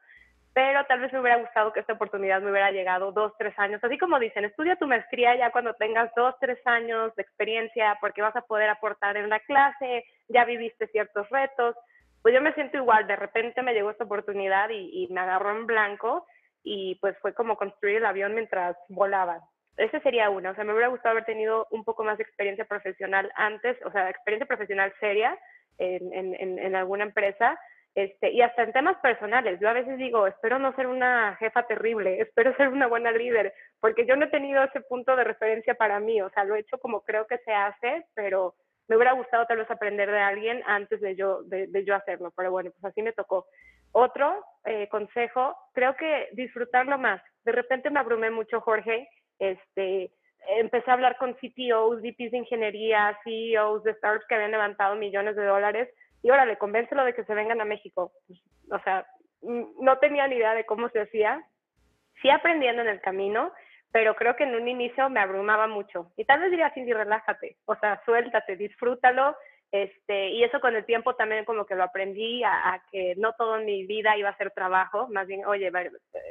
pero 0.55 0.85
tal 0.87 1.01
vez 1.01 1.13
me 1.13 1.21
hubiera 1.21 1.39
gustado 1.39 1.73
que 1.73 1.81
esta 1.81 1.95
oportunidad 1.95 2.43
me 2.43 2.51
hubiera 2.51 2.71
llegado 2.71 3.13
dos, 3.13 3.33
tres 3.39 3.59
años, 3.59 3.83
así 3.83 3.97
como 3.99 4.19
dicen, 4.19 4.45
estudia 4.45 4.77
tu 4.77 4.87
maestría 4.87 5.35
ya 5.37 5.51
cuando 5.51 5.75
tengas 5.75 6.11
dos, 6.15 6.35
tres 6.41 6.59
años 6.67 7.15
de 7.17 7.23
experiencia, 7.23 7.97
porque 8.01 8.23
vas 8.23 8.37
a 8.37 8.43
poder 8.43 8.69
aportar 8.69 9.17
en 9.17 9.29
la 9.29 9.41
clase, 9.41 10.05
ya 10.29 10.45
viviste 10.45 10.87
ciertos 10.89 11.29
retos, 11.31 11.75
pues 12.23 12.35
yo 12.35 12.41
me 12.41 12.53
siento 12.55 12.77
igual, 12.77 13.07
de 13.07 13.17
repente 13.17 13.63
me 13.63 13.75
llegó 13.75 13.91
esta 13.91 14.05
oportunidad 14.05 14.69
y, 14.71 15.05
y 15.05 15.13
me 15.13 15.21
agarró 15.21 15.51
en 15.51 15.67
blanco 15.67 16.27
y 16.63 16.97
pues 17.01 17.17
fue 17.19 17.35
como 17.35 17.57
construir 17.57 17.97
el 17.97 18.07
avión 18.07 18.35
mientras 18.35 18.77
volaba. 18.89 19.41
Ese 19.77 20.01
sería 20.01 20.31
uno. 20.31 20.51
O 20.51 20.55
sea, 20.55 20.65
me 20.65 20.73
hubiera 20.73 20.89
gustado 20.89 21.13
haber 21.13 21.25
tenido 21.25 21.67
un 21.71 21.83
poco 21.83 22.05
más 22.05 22.19
de 22.19 22.25
experiencia 22.25 22.65
profesional 22.67 23.33
antes, 23.35 23.77
o 23.85 23.91
sea, 23.91 24.11
experiencia 24.11 24.47
profesional 24.47 24.93
seria 25.01 25.37
en, 25.79 26.13
en, 26.13 26.59
en 26.59 26.77
alguna 26.77 27.05
empresa. 27.05 27.59
Este, 27.95 28.31
y 28.31 28.41
hasta 28.41 28.63
en 28.63 28.73
temas 28.73 28.97
personales. 28.99 29.61
Yo 29.61 29.69
a 29.69 29.75
veces 29.75 29.99
digo, 29.99 30.27
espero 30.27 30.59
no 30.59 30.75
ser 30.75 30.87
una 30.87 31.37
jefa 31.37 31.67
terrible, 31.67 32.21
espero 32.21 32.57
ser 32.57 32.69
una 32.69 32.87
buena 32.87 33.13
líder, 33.13 33.53
porque 33.81 34.07
yo 34.07 34.17
no 34.17 34.27
he 34.27 34.31
tenido 34.31 34.63
ese 34.63 34.81
punto 34.81 35.15
de 35.15 35.25
referencia 35.25 35.75
para 35.75 36.01
mí. 36.01 36.21
O 36.23 36.31
sea, 36.31 36.45
lo 36.45 36.55
he 36.55 36.61
hecho 36.61 36.79
como 36.79 37.03
creo 37.03 37.27
que 37.27 37.39
se 37.39 37.53
hace, 37.53 38.07
pero 38.15 38.55
me 38.89 38.97
hubiera 38.97 39.13
gustado 39.13 39.47
tal 39.47 39.59
vez 39.59 39.71
aprender 39.71 40.11
de 40.11 40.21
alguien 40.21 40.63
antes 40.67 41.01
de 41.01 41.15
yo, 41.17 41.43
de, 41.45 41.67
de 41.67 41.85
yo 41.85 41.95
hacerlo. 41.95 42.33
Pero 42.37 42.51
bueno, 42.51 42.71
pues 42.71 42.85
así 42.85 43.03
me 43.03 43.13
tocó. 43.13 43.47
Otro 43.93 44.43
eh, 44.65 44.89
consejo, 44.89 45.55
creo 45.75 45.95
que 45.97 46.29
disfrutarlo 46.33 46.99
más. 46.99 47.23
De 47.45 47.53
repente 47.53 47.91
me 47.91 48.01
abrumé 48.01 48.31
mucho, 48.31 48.61
Jorge, 48.63 49.09
este, 49.39 50.13
empecé 50.59 50.91
a 50.91 50.95
hablar 50.95 51.19
con 51.19 51.35
CTOs, 51.35 52.01
VPs 52.01 52.31
de 52.31 52.39
ingeniería, 52.39 53.19
CEOs 53.23 53.83
de 53.85 53.95
startups 53.95 54.27
que 54.27 54.35
habían 54.35 54.51
levantado 54.53 54.95
millones 54.97 55.37
de 55.37 55.45
dólares 55.45 55.89
y 56.23 56.31
órale, 56.31 56.57
convéncelo 56.57 57.05
de 57.05 57.15
que 57.15 57.25
se 57.25 57.35
vengan 57.35 57.61
a 57.61 57.65
México. 57.65 58.13
O 58.71 58.79
sea, 58.81 59.07
no 59.43 59.99
tenía 59.99 60.27
ni 60.29 60.37
idea 60.37 60.55
de 60.55 60.65
cómo 60.65 60.89
se 60.91 61.01
hacía. 61.01 61.45
Sí 62.21 62.31
aprendiendo 62.31 62.83
en 62.83 62.89
el 62.89 63.01
camino, 63.01 63.53
pero 63.91 64.15
creo 64.15 64.37
que 64.37 64.45
en 64.45 64.55
un 64.55 64.69
inicio 64.69 65.09
me 65.11 65.21
abrumaba 65.21 65.67
mucho. 65.67 66.13
Y 66.17 66.25
tal 66.25 66.41
vez 66.41 66.51
diría, 66.51 66.71
Cindy, 66.71 66.93
relájate, 66.93 67.57
o 67.65 67.75
sea, 67.77 68.01
suéltate, 68.05 68.57
disfrútalo. 68.57 69.37
Este, 69.73 70.29
y 70.29 70.45
eso 70.45 70.61
con 70.61 70.77
el 70.77 70.85
tiempo 70.85 71.15
también 71.15 71.47
como 71.47 71.65
que 71.65 71.75
lo 71.75 71.83
aprendí 71.83 72.45
a, 72.45 72.75
a, 72.75 72.83
que 72.91 73.15
no 73.17 73.33
todo 73.33 73.57
en 73.57 73.65
mi 73.65 73.87
vida 73.87 74.17
iba 74.19 74.29
a 74.29 74.37
ser 74.37 74.51
trabajo, 74.51 75.09
más 75.09 75.27
bien, 75.27 75.47
oye, 75.47 75.73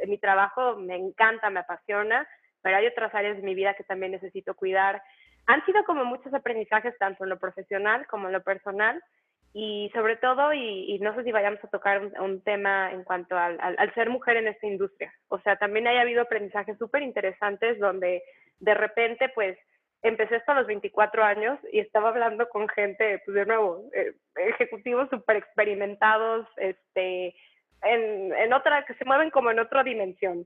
mi 0.08 0.20
trabajo 0.20 0.76
me 0.76 0.96
encanta, 0.96 1.50
me 1.50 1.62
apasiona, 1.62 2.28
pero 2.62 2.78
hay 2.78 2.86
otras 2.86 3.14
áreas 3.16 3.38
de 3.38 3.44
mi 3.44 3.56
vida 3.56 3.74
que 3.74 3.84
también 3.84 4.12
necesito 4.12 4.54
cuidar. 4.54 5.02
Han 5.48 5.66
sido 5.66 5.84
como 5.86 6.06
muchos 6.06 6.32
aprendizajes, 6.36 6.96
tanto 7.00 7.24
en 7.24 7.32
lo 7.32 7.40
profesional 7.40 8.06
como 8.06 8.28
en 8.28 8.34
lo 8.34 8.44
personal, 8.44 9.02
y 9.54 9.90
sobre 9.94 10.16
todo, 10.16 10.54
y, 10.54 10.94
y 10.94 11.00
no 11.00 11.14
sé 11.16 11.24
si 11.24 11.32
vayamos 11.32 11.62
a 11.64 11.68
tocar 11.68 12.02
un, 12.20 12.42
tema 12.42 12.92
en 12.92 13.04
cuanto 13.04 13.38
al, 13.38 13.60
al, 13.60 13.76
al, 13.78 13.94
ser 13.94 14.10
mujer 14.10 14.38
en 14.38 14.48
esta 14.48 14.66
industria. 14.66 15.14
O 15.28 15.40
sea, 15.40 15.58
también 15.58 15.88
haya 15.88 16.02
habido 16.02 16.22
aprendizajes 16.22 16.78
súper 16.78 17.02
interesantes 17.02 17.78
donde 17.80 18.24
de 18.60 18.74
repente, 18.74 19.30
pues, 19.36 19.58
empecé 20.04 20.38
hasta 20.38 20.54
los 20.54 20.68
24 20.68 21.24
años 21.24 21.60
y 21.72 21.80
estaba 21.80 22.10
hablando 22.10 22.48
con 22.50 22.68
gente, 22.70 23.22
pues 23.26 23.36
de 23.36 23.46
nuevo, 23.46 23.84
eh, 23.94 24.14
ejecutivos 24.36 25.10
súper 25.10 25.38
experimentados, 25.38 26.48
este, 26.58 27.36
en, 27.84 28.34
en 28.34 28.54
otra, 28.54 28.86
que 28.86 28.94
se 28.96 29.06
mueven 29.06 29.32
como 29.32 29.52
en 29.52 29.60
otra 29.60 29.84
dimensión. 29.84 30.46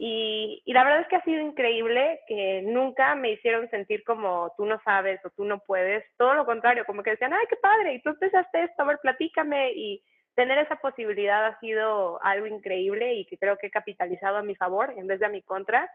Y, 0.00 0.62
y, 0.64 0.72
la 0.72 0.84
verdad 0.84 1.00
es 1.00 1.08
que 1.08 1.16
ha 1.16 1.24
sido 1.24 1.40
increíble 1.40 2.20
que 2.28 2.62
nunca 2.62 3.16
me 3.16 3.32
hicieron 3.32 3.68
sentir 3.68 4.04
como 4.04 4.52
tú 4.56 4.64
no 4.64 4.80
sabes 4.84 5.20
o 5.24 5.30
tú 5.30 5.44
no 5.44 5.58
puedes. 5.58 6.04
Todo 6.16 6.34
lo 6.34 6.46
contrario, 6.46 6.84
como 6.84 7.02
que 7.02 7.10
decían, 7.10 7.32
ay, 7.32 7.46
qué 7.50 7.56
padre, 7.56 7.94
y 7.94 8.02
tú 8.02 8.10
empezaste 8.10 8.62
esto, 8.62 8.82
a 8.82 8.86
ver, 8.86 8.98
platícame. 9.02 9.72
Y 9.72 10.04
tener 10.36 10.58
esa 10.58 10.76
posibilidad 10.76 11.44
ha 11.46 11.58
sido 11.58 12.22
algo 12.22 12.46
increíble 12.46 13.14
y 13.14 13.24
que 13.26 13.38
creo 13.38 13.56
que 13.56 13.66
he 13.66 13.70
capitalizado 13.72 14.36
a 14.36 14.42
mi 14.44 14.54
favor 14.54 14.94
en 14.96 15.08
vez 15.08 15.18
de 15.18 15.26
a 15.26 15.30
mi 15.30 15.42
contra. 15.42 15.90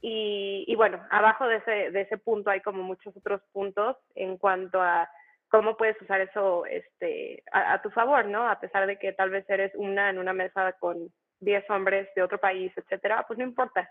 Y, 0.00 0.64
y 0.68 0.76
bueno, 0.76 1.04
abajo 1.10 1.48
de 1.48 1.56
ese, 1.56 1.90
de 1.90 2.02
ese 2.02 2.16
punto 2.16 2.50
hay 2.50 2.60
como 2.60 2.84
muchos 2.84 3.16
otros 3.16 3.42
puntos 3.52 3.96
en 4.14 4.38
cuanto 4.38 4.80
a 4.80 5.10
cómo 5.48 5.76
puedes 5.76 6.00
usar 6.00 6.20
eso 6.20 6.64
este, 6.66 7.42
a, 7.50 7.72
a 7.72 7.82
tu 7.82 7.90
favor, 7.90 8.26
¿no? 8.26 8.48
A 8.48 8.60
pesar 8.60 8.86
de 8.86 9.00
que 9.00 9.12
tal 9.12 9.30
vez 9.30 9.44
eres 9.50 9.72
una 9.74 10.10
en 10.10 10.18
una 10.18 10.32
mesa 10.32 10.74
con 10.74 11.10
10 11.40 11.68
hombres 11.70 12.08
de 12.14 12.22
otro 12.22 12.38
país, 12.38 12.72
etcétera, 12.76 13.24
pues 13.26 13.38
no 13.38 13.44
importa. 13.44 13.88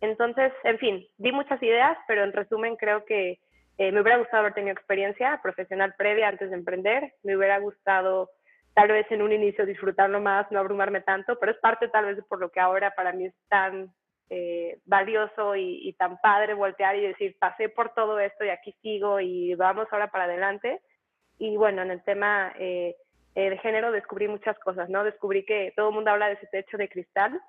Entonces, 0.00 0.52
en 0.64 0.78
fin, 0.78 1.06
di 1.18 1.32
muchas 1.32 1.62
ideas, 1.62 1.96
pero 2.06 2.24
en 2.24 2.32
resumen 2.32 2.76
creo 2.76 3.04
que 3.04 3.38
eh, 3.78 3.92
me 3.92 4.00
hubiera 4.00 4.18
gustado 4.18 4.40
haber 4.40 4.54
tenido 4.54 4.72
experiencia 4.72 5.40
profesional 5.42 5.94
previa 5.96 6.28
antes 6.28 6.50
de 6.50 6.56
emprender, 6.56 7.14
me 7.22 7.36
hubiera 7.36 7.58
gustado 7.58 8.30
tal 8.74 8.88
vez 8.88 9.06
en 9.10 9.22
un 9.22 9.32
inicio 9.32 9.66
disfrutarlo 9.66 10.20
más, 10.20 10.50
no 10.50 10.60
abrumarme 10.60 11.00
tanto, 11.00 11.38
pero 11.38 11.52
es 11.52 11.58
parte 11.58 11.88
tal 11.88 12.06
vez 12.06 12.24
por 12.28 12.40
lo 12.40 12.50
que 12.50 12.60
ahora 12.60 12.94
para 12.94 13.12
mí 13.12 13.26
es 13.26 13.34
tan 13.48 13.92
eh, 14.30 14.78
valioso 14.84 15.56
y, 15.56 15.92
tan 15.98 16.18
padre 16.20 16.54
voltear 16.54 16.96
y 16.96 17.00
decir, 17.00 17.36
pasé 17.38 17.68
por 17.68 17.92
todo 17.94 18.20
esto 18.20 18.44
y 18.44 18.50
aquí 18.50 18.72
sigo 18.80 19.20
y 19.20 19.54
vamos 19.54 19.88
ahora 19.90 20.10
para 20.10 20.24
adelante. 20.24 20.80
Y 21.38 21.56
bueno, 21.56 21.82
en 21.82 21.90
el 21.90 22.02
tema... 22.04 22.52
Eh, 22.58 22.96
eh, 23.34 23.50
de 23.50 23.58
género 23.58 23.92
descubrí 23.92 24.28
muchas 24.28 24.58
cosas, 24.58 24.88
¿no? 24.88 25.04
Descubrí 25.04 25.44
que 25.44 25.72
todo 25.76 25.90
el 25.90 25.94
mundo 25.94 26.10
habla 26.10 26.28
de 26.28 26.34
ese 26.34 26.46
techo 26.48 26.76
de 26.76 26.88
cristal 26.88 27.40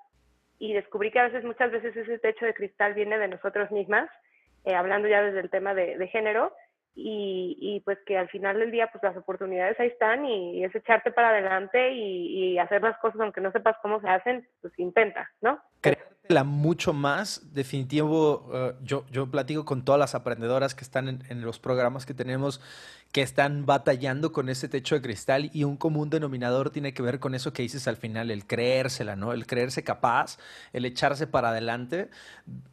y 0.58 0.74
descubrí 0.74 1.10
que 1.10 1.18
a 1.18 1.24
veces, 1.24 1.44
muchas 1.44 1.72
veces 1.72 1.96
ese 1.96 2.18
techo 2.18 2.46
de 2.46 2.54
cristal 2.54 2.94
viene 2.94 3.18
de 3.18 3.28
nosotros 3.28 3.70
mismas, 3.72 4.08
eh, 4.64 4.74
hablando 4.74 5.08
ya 5.08 5.22
desde 5.22 5.40
el 5.40 5.50
tema 5.50 5.74
de, 5.74 6.06
género, 6.08 6.52
y, 6.94 7.80
pues 7.86 7.98
que 8.04 8.18
al 8.18 8.28
final 8.28 8.58
del 8.58 8.70
día 8.70 8.86
pues 8.92 9.02
las 9.02 9.16
oportunidades 9.16 9.80
ahí 9.80 9.88
están 9.88 10.26
y, 10.26 10.62
es 10.62 10.74
echarte 10.74 11.10
para 11.10 11.30
adelante 11.30 11.90
y, 11.92 12.52
y, 12.52 12.58
hacer 12.58 12.82
las 12.82 12.98
cosas 12.98 13.20
aunque 13.20 13.40
no 13.40 13.50
sepas 13.50 13.76
cómo 13.82 14.00
se 14.00 14.08
hacen, 14.08 14.46
pues 14.60 14.78
intenta, 14.78 15.30
¿no? 15.40 15.58
La 16.28 16.44
mucho 16.44 16.92
más, 16.92 17.42
definitivo, 17.52 18.50
eh, 18.54 18.74
yo, 18.82 19.04
yo 19.10 19.30
platico 19.30 19.64
con 19.64 19.84
todas 19.84 19.98
las 19.98 20.14
aprendedoras 20.14 20.74
que 20.74 20.84
están 20.84 21.08
en, 21.28 21.42
los 21.42 21.58
programas 21.58 22.06
que 22.06 22.14
tenemos, 22.14 22.60
que 23.10 23.22
están 23.22 23.66
batallando 23.66 24.32
con 24.32 24.48
ese 24.48 24.68
techo 24.68 24.94
de 24.94 25.02
cristal 25.02 25.50
y 25.52 25.64
un 25.64 25.76
común 25.76 26.10
denominador 26.10 26.70
tiene 26.70 26.94
que 26.94 27.02
ver 27.02 27.18
con 27.18 27.34
eso 27.34 27.52
que 27.52 27.62
dices 27.62 27.88
al 27.88 27.96
final, 27.96 28.30
el 28.30 28.46
creérsela, 28.46 29.16
¿no? 29.16 29.32
El 29.32 29.46
creerse 29.46 29.82
capaz, 29.82 30.38
el 30.72 30.84
echarse 30.84 31.26
para 31.26 31.50
adelante. 31.50 32.08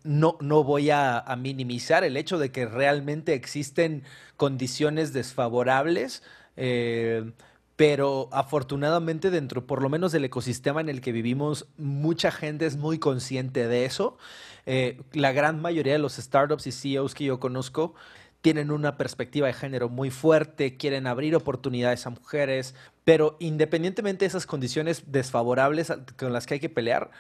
No, 0.03 0.37
no 0.39 0.63
voy 0.63 0.91
a, 0.91 1.25
minimizar 1.37 2.03
el 2.03 2.17
hecho 2.17 2.37
de 2.37 2.51
que 2.51 2.65
realmente 2.65 3.33
existen 3.33 4.03
condiciones 4.37 5.11
desfavorables. 5.11 6.23
Eh, 6.55 7.31
pero 7.79 8.27
afortunadamente 8.33 9.31
dentro, 9.31 9.65
por 9.65 9.81
lo 9.81 9.87
menos 9.87 10.11
del 10.11 10.25
ecosistema 10.25 10.81
en 10.81 10.89
el 10.89 10.99
que 10.99 11.13
vivimos, 11.13 11.65
mucha 11.77 12.29
gente 12.29 12.65
es 12.65 12.75
muy 12.75 12.99
consciente 12.99 13.69
de 13.69 13.85
eso. 13.85 14.17
Eh, 14.65 15.01
la 15.13 15.31
gran 15.31 15.61
mayoría 15.61 15.93
de 15.93 15.99
los 15.99 16.17
startups 16.17 16.67
y 16.67 16.73
CEOs 16.73 17.15
que 17.15 17.23
yo 17.23 17.39
conozco 17.39 17.95
tienen 18.41 18.71
una 18.71 18.97
perspectiva 18.97 19.47
de 19.47 19.53
género 19.53 19.87
muy 19.87 20.11
fuerte, 20.11 20.75
quieren 20.75 21.07
abrir 21.07 21.37
oportunidades 21.37 22.05
a 22.05 22.09
mujeres, 22.09 22.75
pero 23.05 23.37
independientemente 23.39 24.25
de 24.25 24.27
esas 24.27 24.45
condiciones 24.45 25.03
desfavorables 25.13 25.93
con 26.17 26.33
las 26.33 26.47
que 26.47 26.55
hay 26.55 26.59
que 26.59 26.67
pelear, 26.67 27.11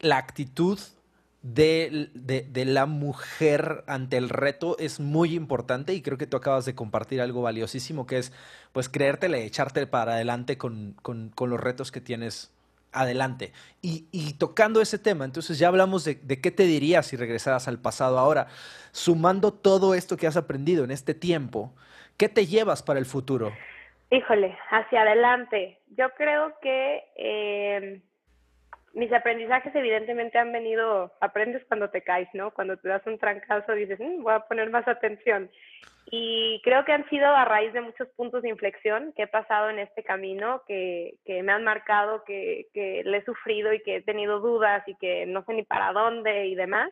la 0.00 0.16
actitud 0.16 0.80
de, 1.42 2.10
de, 2.14 2.64
la 2.64 2.86
mujer 2.86 3.84
ante 3.86 4.16
el 4.16 4.28
reto 4.28 4.76
es 4.78 4.98
muy 4.98 5.34
importante 5.34 5.94
y 5.94 6.02
creo 6.02 6.18
que 6.18 6.26
tú 6.26 6.36
acabas 6.36 6.64
de 6.64 6.74
compartir 6.74 7.20
algo 7.20 7.42
valiosísimo 7.42 8.06
que 8.06 8.18
es 8.18 8.32
pues 8.72 8.88
creértela 8.88 9.38
echarte 9.38 9.86
para 9.86 10.14
adelante 10.14 10.58
con, 10.58 10.96
con, 11.00 11.30
con 11.30 11.50
los 11.50 11.60
retos 11.60 11.92
que 11.92 12.00
tienes 12.00 12.52
adelante. 12.90 13.52
Y, 13.82 14.06
y, 14.10 14.32
tocando 14.34 14.80
ese 14.80 14.98
tema, 14.98 15.24
entonces 15.24 15.58
ya 15.58 15.68
hablamos 15.68 16.04
de, 16.04 16.16
de, 16.16 16.40
qué 16.40 16.50
te 16.50 16.64
dirías 16.64 17.06
si 17.06 17.16
regresaras 17.16 17.68
al 17.68 17.78
pasado 17.78 18.18
ahora, 18.18 18.48
sumando 18.90 19.52
todo 19.52 19.94
esto 19.94 20.16
que 20.16 20.26
has 20.26 20.36
aprendido 20.36 20.84
en 20.84 20.90
este 20.90 21.14
tiempo, 21.14 21.72
¿qué 22.16 22.28
te 22.28 22.46
llevas 22.46 22.82
para 22.82 22.98
el 22.98 23.06
futuro? 23.06 23.52
Híjole, 24.10 24.58
hacia 24.70 25.02
adelante. 25.02 25.78
Yo 25.96 26.08
creo 26.16 26.54
que... 26.60 27.04
Eh 27.16 28.02
mis 28.94 29.12
aprendizajes 29.12 29.74
evidentemente 29.74 30.38
han 30.38 30.52
venido, 30.52 31.12
aprendes 31.20 31.64
cuando 31.66 31.90
te 31.90 32.02
caes, 32.02 32.28
¿no? 32.32 32.52
Cuando 32.52 32.76
te 32.76 32.88
das 32.88 33.06
un 33.06 33.18
trancazo 33.18 33.72
dices, 33.72 33.98
mm, 34.00 34.22
voy 34.22 34.32
a 34.32 34.40
poner 34.40 34.70
más 34.70 34.86
atención. 34.88 35.50
Y 36.10 36.62
creo 36.64 36.84
que 36.84 36.92
han 36.92 37.08
sido 37.10 37.26
a 37.26 37.44
raíz 37.44 37.72
de 37.74 37.82
muchos 37.82 38.08
puntos 38.16 38.42
de 38.42 38.48
inflexión 38.48 39.12
que 39.14 39.24
he 39.24 39.26
pasado 39.26 39.68
en 39.68 39.78
este 39.78 40.02
camino, 40.02 40.62
que, 40.66 41.14
que 41.26 41.42
me 41.42 41.52
han 41.52 41.64
marcado, 41.64 42.24
que, 42.24 42.66
que 42.72 43.02
le 43.04 43.18
he 43.18 43.24
sufrido 43.24 43.74
y 43.74 43.82
que 43.82 43.96
he 43.96 44.02
tenido 44.02 44.40
dudas 44.40 44.82
y 44.86 44.94
que 44.96 45.26
no 45.26 45.44
sé 45.44 45.52
ni 45.52 45.64
para 45.64 45.92
dónde 45.92 46.46
y 46.46 46.54
demás. 46.54 46.90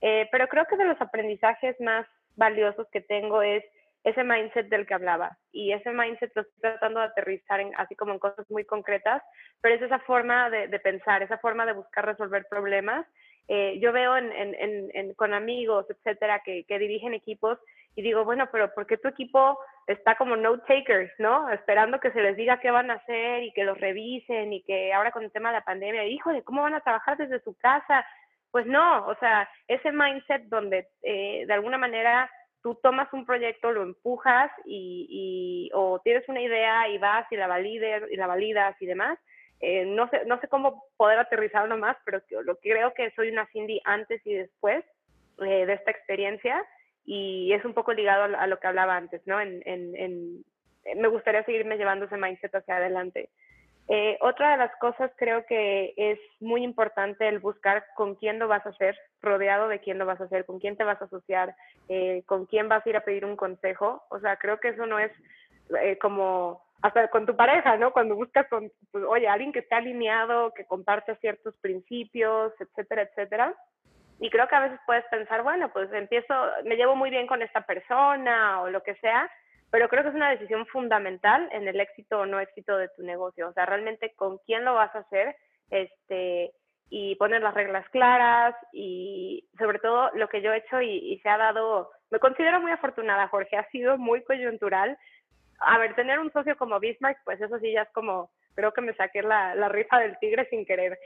Eh, 0.00 0.28
pero 0.32 0.48
creo 0.48 0.66
que 0.66 0.76
de 0.76 0.84
los 0.84 1.00
aprendizajes 1.00 1.80
más 1.80 2.06
valiosos 2.34 2.88
que 2.90 3.00
tengo 3.00 3.40
es 3.42 3.64
ese 4.06 4.22
mindset 4.22 4.68
del 4.68 4.86
que 4.86 4.94
hablaba. 4.94 5.36
Y 5.50 5.72
ese 5.72 5.90
mindset 5.90 6.30
lo 6.36 6.42
estoy 6.42 6.60
tratando 6.60 7.00
de 7.00 7.06
aterrizar 7.06 7.58
en, 7.58 7.74
así 7.76 7.96
como 7.96 8.12
en 8.12 8.20
cosas 8.20 8.48
muy 8.52 8.64
concretas, 8.64 9.20
pero 9.60 9.74
es 9.74 9.82
esa 9.82 9.98
forma 9.98 10.48
de, 10.48 10.78
pensar, 10.78 11.24
esa 11.24 11.38
forma 11.38 11.66
de 11.66 11.72
buscar 11.72 12.06
resolver 12.06 12.46
problemas. 12.48 13.04
Eh, 13.48 13.80
yo 13.80 13.92
veo 13.92 14.16
en, 14.16 14.30
en, 14.32 15.14
con 15.14 15.34
amigos, 15.34 15.86
etcétera, 15.90 16.40
que, 16.44 16.64
que, 16.66 16.78
dirigen 16.78 17.14
equipos 17.14 17.58
y 17.96 18.02
digo, 18.02 18.24
bueno, 18.24 18.48
pero 18.52 18.72
¿por 18.74 18.86
qué 18.86 18.96
tu 18.96 19.08
equipo 19.08 19.58
está 19.88 20.14
como 20.14 20.36
note 20.36 20.62
takers, 20.68 21.12
¿no? 21.18 21.50
Esperando 21.50 21.98
que 21.98 22.12
se 22.12 22.22
les 22.22 22.36
diga 22.36 22.60
qué 22.60 22.70
van 22.70 22.92
a 22.92 22.94
hacer 22.94 23.42
y 23.42 23.52
que 23.54 23.64
los 23.64 23.80
revisen 23.80 24.52
y 24.52 24.62
que 24.62 24.92
ahora 24.92 25.10
con 25.10 25.24
el 25.24 25.32
tema 25.32 25.48
de 25.48 25.58
la 25.58 25.64
pandemia, 25.64 26.06
híjole, 26.06 26.44
¿cómo 26.44 26.62
van 26.62 26.74
a 26.74 26.80
trabajar 26.80 27.16
desde 27.16 27.40
su 27.40 27.56
casa? 27.58 28.06
Pues 28.52 28.66
no, 28.66 29.04
o 29.06 29.16
sea, 29.16 29.48
ese 29.66 29.90
mindset 29.90 30.44
donde 30.44 30.86
eh, 31.02 31.44
de 31.44 31.52
alguna 31.52 31.76
manera 31.76 32.30
tú 32.66 32.74
tomas 32.82 33.06
un 33.12 33.24
proyecto, 33.24 33.70
lo 33.70 33.84
empujas 33.84 34.50
y, 34.64 35.70
o 35.72 36.00
tienes 36.00 36.28
una 36.28 36.42
idea 36.42 36.88
y 36.88 36.98
vas 36.98 37.24
y 37.30 37.36
la, 37.36 37.46
valides, 37.46 38.02
y 38.10 38.16
la 38.16 38.26
validas 38.26 38.74
y 38.82 38.86
demás. 38.86 39.20
Eh, 39.60 39.84
no, 39.86 40.10
sé, 40.10 40.24
no 40.26 40.40
sé 40.40 40.48
cómo 40.48 40.82
poder 40.96 41.16
aterrizarlo 41.20 41.76
más, 41.78 41.96
pero 42.04 42.20
lo 42.42 42.56
creo 42.56 42.92
que 42.92 43.12
soy 43.12 43.28
una 43.28 43.46
Cindy 43.52 43.80
antes 43.84 44.20
y 44.26 44.34
después 44.34 44.84
eh, 45.46 45.64
de 45.64 45.74
esta 45.74 45.92
experiencia 45.92 46.60
y 47.04 47.52
es 47.52 47.64
un 47.64 47.72
poco 47.72 47.92
ligado 47.92 48.36
a, 48.36 48.46
lo 48.48 48.58
que 48.58 48.66
hablaba 48.66 48.96
antes, 48.96 49.24
¿no? 49.26 49.40
En, 49.40 49.62
en, 49.64 50.44
me 50.96 51.06
gustaría 51.06 51.44
seguirme 51.44 51.78
llevando 51.78 52.06
ese 52.06 52.16
mindset 52.16 52.52
hacia 52.52 52.78
adelante. 52.78 53.30
Eh, 53.88 54.18
otra 54.20 54.50
de 54.50 54.56
las 54.56 54.74
cosas 54.76 55.12
creo 55.16 55.46
que 55.46 55.94
es 55.96 56.18
muy 56.40 56.64
importante 56.64 57.28
el 57.28 57.38
buscar 57.38 57.84
con 57.94 58.16
quién 58.16 58.38
lo 58.38 58.48
vas 58.48 58.66
a 58.66 58.70
hacer, 58.70 58.98
rodeado 59.22 59.68
de 59.68 59.78
quién 59.78 59.98
lo 59.98 60.06
vas 60.06 60.20
a 60.20 60.24
hacer, 60.24 60.44
con 60.44 60.58
quién 60.58 60.76
te 60.76 60.82
vas 60.82 61.00
a 61.00 61.04
asociar, 61.04 61.54
eh, 61.88 62.24
con 62.26 62.46
quién 62.46 62.68
vas 62.68 62.84
a 62.84 62.88
ir 62.88 62.96
a 62.96 63.04
pedir 63.04 63.24
un 63.24 63.36
consejo. 63.36 64.02
O 64.10 64.18
sea, 64.18 64.36
creo 64.36 64.58
que 64.58 64.68
eso 64.68 64.86
no 64.86 64.98
es 64.98 65.12
eh, 65.80 65.98
como 65.98 66.64
hasta 66.82 67.08
con 67.08 67.26
tu 67.26 67.36
pareja, 67.36 67.76
¿no? 67.76 67.92
Cuando 67.92 68.16
buscas 68.16 68.48
con, 68.48 68.70
pues, 68.90 69.04
oye, 69.08 69.28
alguien 69.28 69.52
que 69.52 69.60
esté 69.60 69.76
alineado, 69.76 70.52
que 70.52 70.66
comparte 70.66 71.16
ciertos 71.16 71.56
principios, 71.58 72.52
etcétera, 72.60 73.02
etcétera. 73.02 73.54
Y 74.18 74.30
creo 74.30 74.48
que 74.48 74.54
a 74.54 74.60
veces 74.60 74.80
puedes 74.86 75.04
pensar, 75.06 75.42
bueno, 75.42 75.70
pues 75.72 75.92
empiezo, 75.92 76.34
me 76.64 76.76
llevo 76.76 76.96
muy 76.96 77.10
bien 77.10 77.26
con 77.26 77.42
esta 77.42 77.62
persona 77.62 78.62
o 78.62 78.70
lo 78.70 78.82
que 78.82 78.94
sea, 78.96 79.30
pero 79.70 79.88
creo 79.88 80.02
que 80.02 80.10
es 80.10 80.14
una 80.14 80.30
decisión 80.30 80.66
fundamental 80.66 81.48
en 81.52 81.66
el 81.68 81.80
éxito 81.80 82.20
o 82.20 82.26
no 82.26 82.40
éxito 82.40 82.76
de 82.76 82.88
tu 82.90 83.02
negocio. 83.02 83.48
O 83.48 83.52
sea, 83.52 83.66
realmente 83.66 84.14
con 84.14 84.38
quién 84.46 84.64
lo 84.64 84.74
vas 84.74 84.94
a 84.94 85.00
hacer 85.00 85.36
este, 85.70 86.52
y 86.88 87.16
poner 87.16 87.42
las 87.42 87.54
reglas 87.54 87.88
claras 87.90 88.54
y 88.72 89.48
sobre 89.58 89.78
todo 89.78 90.10
lo 90.14 90.28
que 90.28 90.40
yo 90.40 90.52
he 90.52 90.58
hecho 90.58 90.80
y, 90.80 91.18
se 91.22 91.28
ha 91.28 91.36
dado, 91.36 91.90
me 92.10 92.20
considero 92.20 92.60
muy 92.60 92.70
afortunada, 92.70 93.28
Jorge, 93.28 93.56
ha 93.56 93.68
sido 93.70 93.98
muy 93.98 94.22
coyuntural. 94.22 94.96
A 95.58 95.78
ver, 95.78 95.94
tener 95.94 96.18
un 96.20 96.32
socio 96.32 96.56
como 96.56 96.78
Bismarck, 96.78 97.18
pues 97.24 97.40
eso 97.40 97.58
sí 97.58 97.72
ya 97.72 97.82
es 97.82 97.90
como, 97.90 98.30
creo 98.54 98.72
que 98.72 98.82
me 98.82 98.94
saqué 98.94 99.22
la, 99.22 99.54
la 99.54 99.68
rifa 99.68 99.98
del 99.98 100.18
tigre 100.18 100.46
sin 100.48 100.64
querer. 100.64 100.98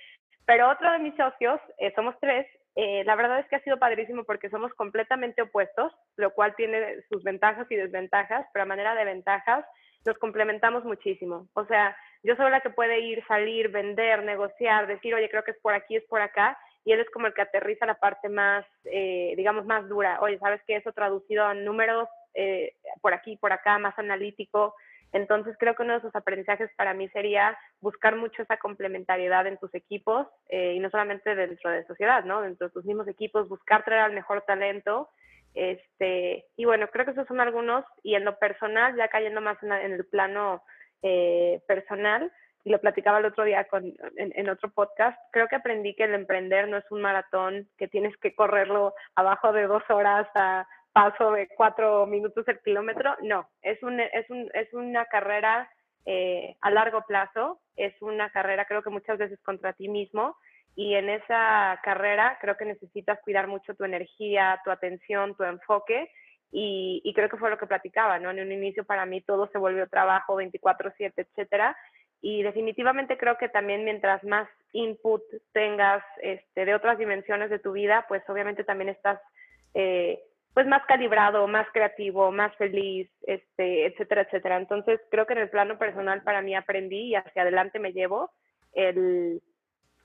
Pero 0.45 0.69
otro 0.69 0.91
de 0.93 0.99
mis 0.99 1.15
socios, 1.15 1.61
eh, 1.79 1.93
somos 1.95 2.15
tres, 2.21 2.47
eh, 2.77 3.03
la 3.05 3.17
verdad 3.17 3.41
es 3.41 3.47
que 3.49 3.57
ha 3.57 3.63
sido 3.63 3.79
padrísimo 3.79 4.25
porque 4.25 4.51
somos 4.51 4.73
completamente 4.75 5.43
opuestos, 5.43 5.93
lo 6.17 6.33
cual 6.33 6.55
tiene 6.57 7.03
sus 7.09 7.23
ventajas 7.23 7.67
y 7.71 7.77
desventajas, 7.77 8.47
pero 8.53 8.63
a 8.63 8.67
manera 8.67 8.95
de 8.95 9.05
ventajas 9.05 9.65
nos 10.05 10.17
complementamos 10.19 10.85
muchísimo. 10.85 11.49
O 11.55 11.67
sea, 11.67 11.97
yo 12.23 12.37
soy 12.37 12.51
la 12.51 12.61
que 12.61 12.71
puede 12.71 13.01
ir, 13.01 13.25
salir, 13.27 13.69
vender, 13.71 14.23
negociar, 14.23 14.87
decir, 14.87 15.15
oye, 15.15 15.29
creo 15.29 15.45
que 15.45 15.51
es 15.53 15.61
por 15.61 15.75
aquí, 15.75 15.97
es 15.97 16.05
por 16.05 16.21
acá, 16.21 16.59
y 16.85 16.93
él 16.93 17.01
es 17.01 17.11
como 17.11 17.27
el 17.27 17.35
que 17.35 17.43
aterriza 17.43 17.87
la 17.87 17.99
parte 17.99 18.29
más, 18.29 18.65
eh, 18.85 19.35
digamos, 19.37 19.67
más 19.67 19.87
dura. 19.89 20.19
Oye, 20.23 20.39
¿sabes 20.39 20.63
qué? 20.67 20.77
Eso 20.77 20.93
traducido 20.93 21.45
a 21.45 21.55
números, 21.55 22.09
eh, 22.35 22.75
por 23.03 23.13
aquí, 23.13 23.37
por 23.37 23.53
acá, 23.53 23.79
más 23.79 23.99
analítico. 23.99 24.75
Entonces 25.13 25.57
creo 25.59 25.75
que 25.75 25.83
uno 25.83 25.95
de 25.95 26.01
sus 26.01 26.15
aprendizajes 26.15 26.71
para 26.77 26.95
mí 26.95 27.09
sería 27.09 27.59
buscar 27.81 28.17
mucho 28.17 28.43
esa 28.43 28.59
complementariedad 28.59 29.47
en 29.47 29.59
tus 29.59 29.75
equipos 29.75 30.27
eh, 30.49 30.75
y 30.75 30.79
no 30.79 30.91
solamente 30.91 31.35
dentro 31.35 31.71
de 31.71 31.85
sociedad, 31.87 32.25
¿no? 32.25 32.43
Dentro 32.43 32.69
de 32.69 32.73
tus 32.73 32.85
mismos 32.85 33.09
equipos, 33.09 33.49
buscar 33.49 33.85
traer 33.85 34.03
al 34.03 34.13
mejor 34.13 34.43
talento. 34.43 35.09
Este, 35.55 36.47
y 36.57 36.65
bueno, 36.65 36.89
creo 36.89 37.05
que 37.05 37.11
esos 37.11 37.27
son 37.27 37.41
algunos 37.41 37.85
y 38.05 38.15
en 38.15 38.25
lo 38.25 38.39
personal, 38.39 38.97
ya 38.97 39.09
cayendo 39.09 39.41
más 39.41 39.61
en, 39.63 39.73
el 39.73 40.05
plano 40.07 40.63
eh, 41.03 41.61
personal, 41.67 42.31
y 42.63 42.71
lo 42.71 42.79
platicaba 42.79 43.19
el 43.19 43.25
otro 43.25 43.45
día 43.45 43.65
con, 43.65 43.85
en, 44.17 44.33
en, 44.37 44.49
otro 44.51 44.71
podcast, 44.71 45.19
creo 45.33 45.49
que 45.49 45.57
aprendí 45.57 45.95
que 45.95 46.05
el 46.05 46.15
emprender 46.15 46.69
no 46.69 46.77
es 46.77 46.85
un 46.91 47.01
maratón, 47.01 47.69
que 47.79 47.89
tienes 47.89 48.15
que 48.19 48.35
correrlo 48.35 48.95
abajo 49.15 49.53
de 49.53 49.67
dos 49.67 49.83
horas 49.89 50.29
a 50.35 50.69
paso 50.93 51.33
de 51.33 51.49
cuatro 51.57 52.07
minutos 52.07 52.47
el 52.49 52.61
kilómetro, 52.61 53.17
no, 53.23 53.49
es, 53.63 53.83
un, 53.83 54.01
es, 54.01 54.29
un, 54.31 54.51
es 54.55 54.73
una 54.73 55.05
carrera 55.07 55.71
eh, 56.07 56.57
a 56.61 56.71
largo 56.71 57.03
plazo, 57.07 57.61
es 57.77 57.95
una 58.01 58.31
carrera 58.31 58.65
creo 58.65 58.83
que 58.83 58.91
muchas 58.91 59.19
veces 59.19 59.41
contra 59.43 59.73
ti 59.73 59.89
mismo 59.89 60.37
y 60.77 60.95
en 60.95 61.09
esa 61.09 61.79
carrera 61.83 62.39
creo 62.41 62.57
que 62.57 62.65
necesitas 62.65 63.21
cuidar 63.23 63.47
mucho 63.47 63.75
tu 63.75 63.85
energía, 63.85 64.61
tu 64.65 64.71
atención, 64.71 65.35
tu 65.37 65.45
enfoque 65.45 66.11
y, 66.53 67.01
y 67.05 67.15
creo 67.15 67.29
que 67.29 67.37
fue 67.37 67.51
lo 67.51 67.59
que 67.59 67.67
platicaba, 67.67 68.19
¿no? 68.19 68.31
En 68.31 68.41
un 68.41 68.53
inicio 68.53 68.85
para 68.85 69.07
mí 69.07 69.21
todo 69.21 69.49
se 69.53 69.59
volvió 69.59 69.89
trabajo 69.89 70.37
24/7, 70.37 71.13
etcétera 71.17 71.77
y 72.23 72.43
definitivamente 72.43 73.17
creo 73.17 73.39
que 73.39 73.49
también 73.49 73.85
mientras 73.85 74.23
más 74.25 74.49
input 74.73 75.23
tengas 75.53 76.03
este, 76.23 76.65
de 76.65 76.75
otras 76.75 76.99
dimensiones 76.99 77.49
de 77.51 77.59
tu 77.59 77.73
vida, 77.73 78.05
pues 78.09 78.23
obviamente 78.29 78.63
también 78.63 78.91
estás 78.91 79.19
eh, 79.75 80.21
pues 80.55 80.67
más 80.67 80.85
calibrado, 80.87 81.47
más 81.47 81.67
creativo, 81.73 82.33
más 82.33 82.55
feliz, 82.57 83.09
este, 83.23 83.87
etcétera, 83.87 84.23
etcétera. 84.23 84.57
Entonces 84.57 85.01
creo 85.11 85.27
que 85.27 85.35
en 85.35 85.41
el 85.41 85.51
plano 85.51 85.79
personal 85.79 86.23
para 86.23 86.43
mí 86.43 86.55
aprendí 86.55 87.11
y 87.11 87.15
hacia 87.15 87.43
adelante 87.43 87.79
me 87.79 87.93
llevo 87.93 88.31
el, 88.73 89.41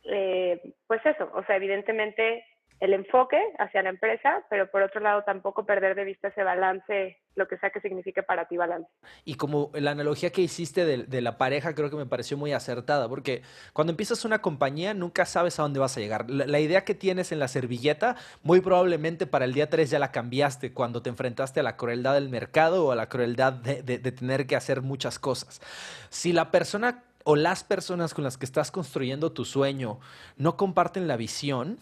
eh, 0.05 0.61
pues 0.87 1.05
eso, 1.05 1.31
o 1.33 1.43
sea, 1.45 1.55
evidentemente 1.55 2.45
el 2.79 2.93
enfoque 2.93 3.37
hacia 3.57 3.81
la 3.81 3.89
empresa, 3.89 4.43
pero 4.49 4.69
por 4.69 4.81
otro 4.81 4.99
lado 4.99 5.23
tampoco 5.23 5.65
perder 5.65 5.95
de 5.95 6.03
vista 6.03 6.27
ese 6.27 6.43
balance, 6.43 7.17
lo 7.35 7.47
que 7.47 7.57
sea 7.57 7.69
que 7.69 7.79
signifique 7.79 8.21
para 8.21 8.47
ti 8.47 8.57
balance. 8.57 8.89
Y 9.23 9.35
como 9.35 9.71
la 9.73 9.91
analogía 9.91 10.31
que 10.31 10.41
hiciste 10.41 10.85
de, 10.85 11.21
la 11.21 11.37
pareja 11.37 11.73
creo 11.73 11.89
que 11.89 11.95
me 11.95 12.05
pareció 12.05 12.37
muy 12.37 12.51
acertada, 12.51 13.07
porque 13.07 13.43
cuando 13.71 13.91
empiezas 13.91 14.25
una 14.25 14.41
compañía 14.41 14.93
nunca 14.93 15.25
sabes 15.25 15.57
a 15.57 15.63
dónde 15.63 15.79
vas 15.79 15.95
a 15.95 16.01
llegar. 16.01 16.29
La, 16.29 16.59
idea 16.59 16.83
que 16.83 16.95
tienes 16.95 17.31
en 17.31 17.39
la 17.39 17.47
servilleta, 17.47 18.17
muy 18.43 18.59
probablemente 18.59 19.25
para 19.25 19.45
el 19.45 19.53
día 19.53 19.69
3 19.69 19.89
ya 19.89 19.99
la 19.99 20.11
cambiaste 20.11 20.73
cuando 20.73 21.01
te 21.01 21.09
enfrentaste 21.09 21.61
a 21.61 21.63
la 21.63 21.77
crueldad 21.77 22.15
del 22.15 22.29
mercado 22.29 22.85
o 22.85 22.91
a 22.91 22.95
la 22.95 23.07
crueldad 23.07 23.53
de, 23.53 23.83
de 23.83 24.11
tener 24.11 24.47
que 24.47 24.55
hacer 24.55 24.81
muchas 24.81 25.17
cosas. 25.17 25.61
Si 26.09 26.33
la 26.33 26.51
persona 26.51 27.03
o 27.23 27.35
las 27.35 27.63
personas 27.63 28.13
con 28.13 28.23
las 28.23 28.37
que 28.37 28.45
estás 28.45 28.69
construyendo 28.69 29.31
tu 29.31 29.45
sueño 29.45 29.99
no 30.37 30.57
comparten 30.57 31.07
la 31.07 31.17
visión, 31.17 31.79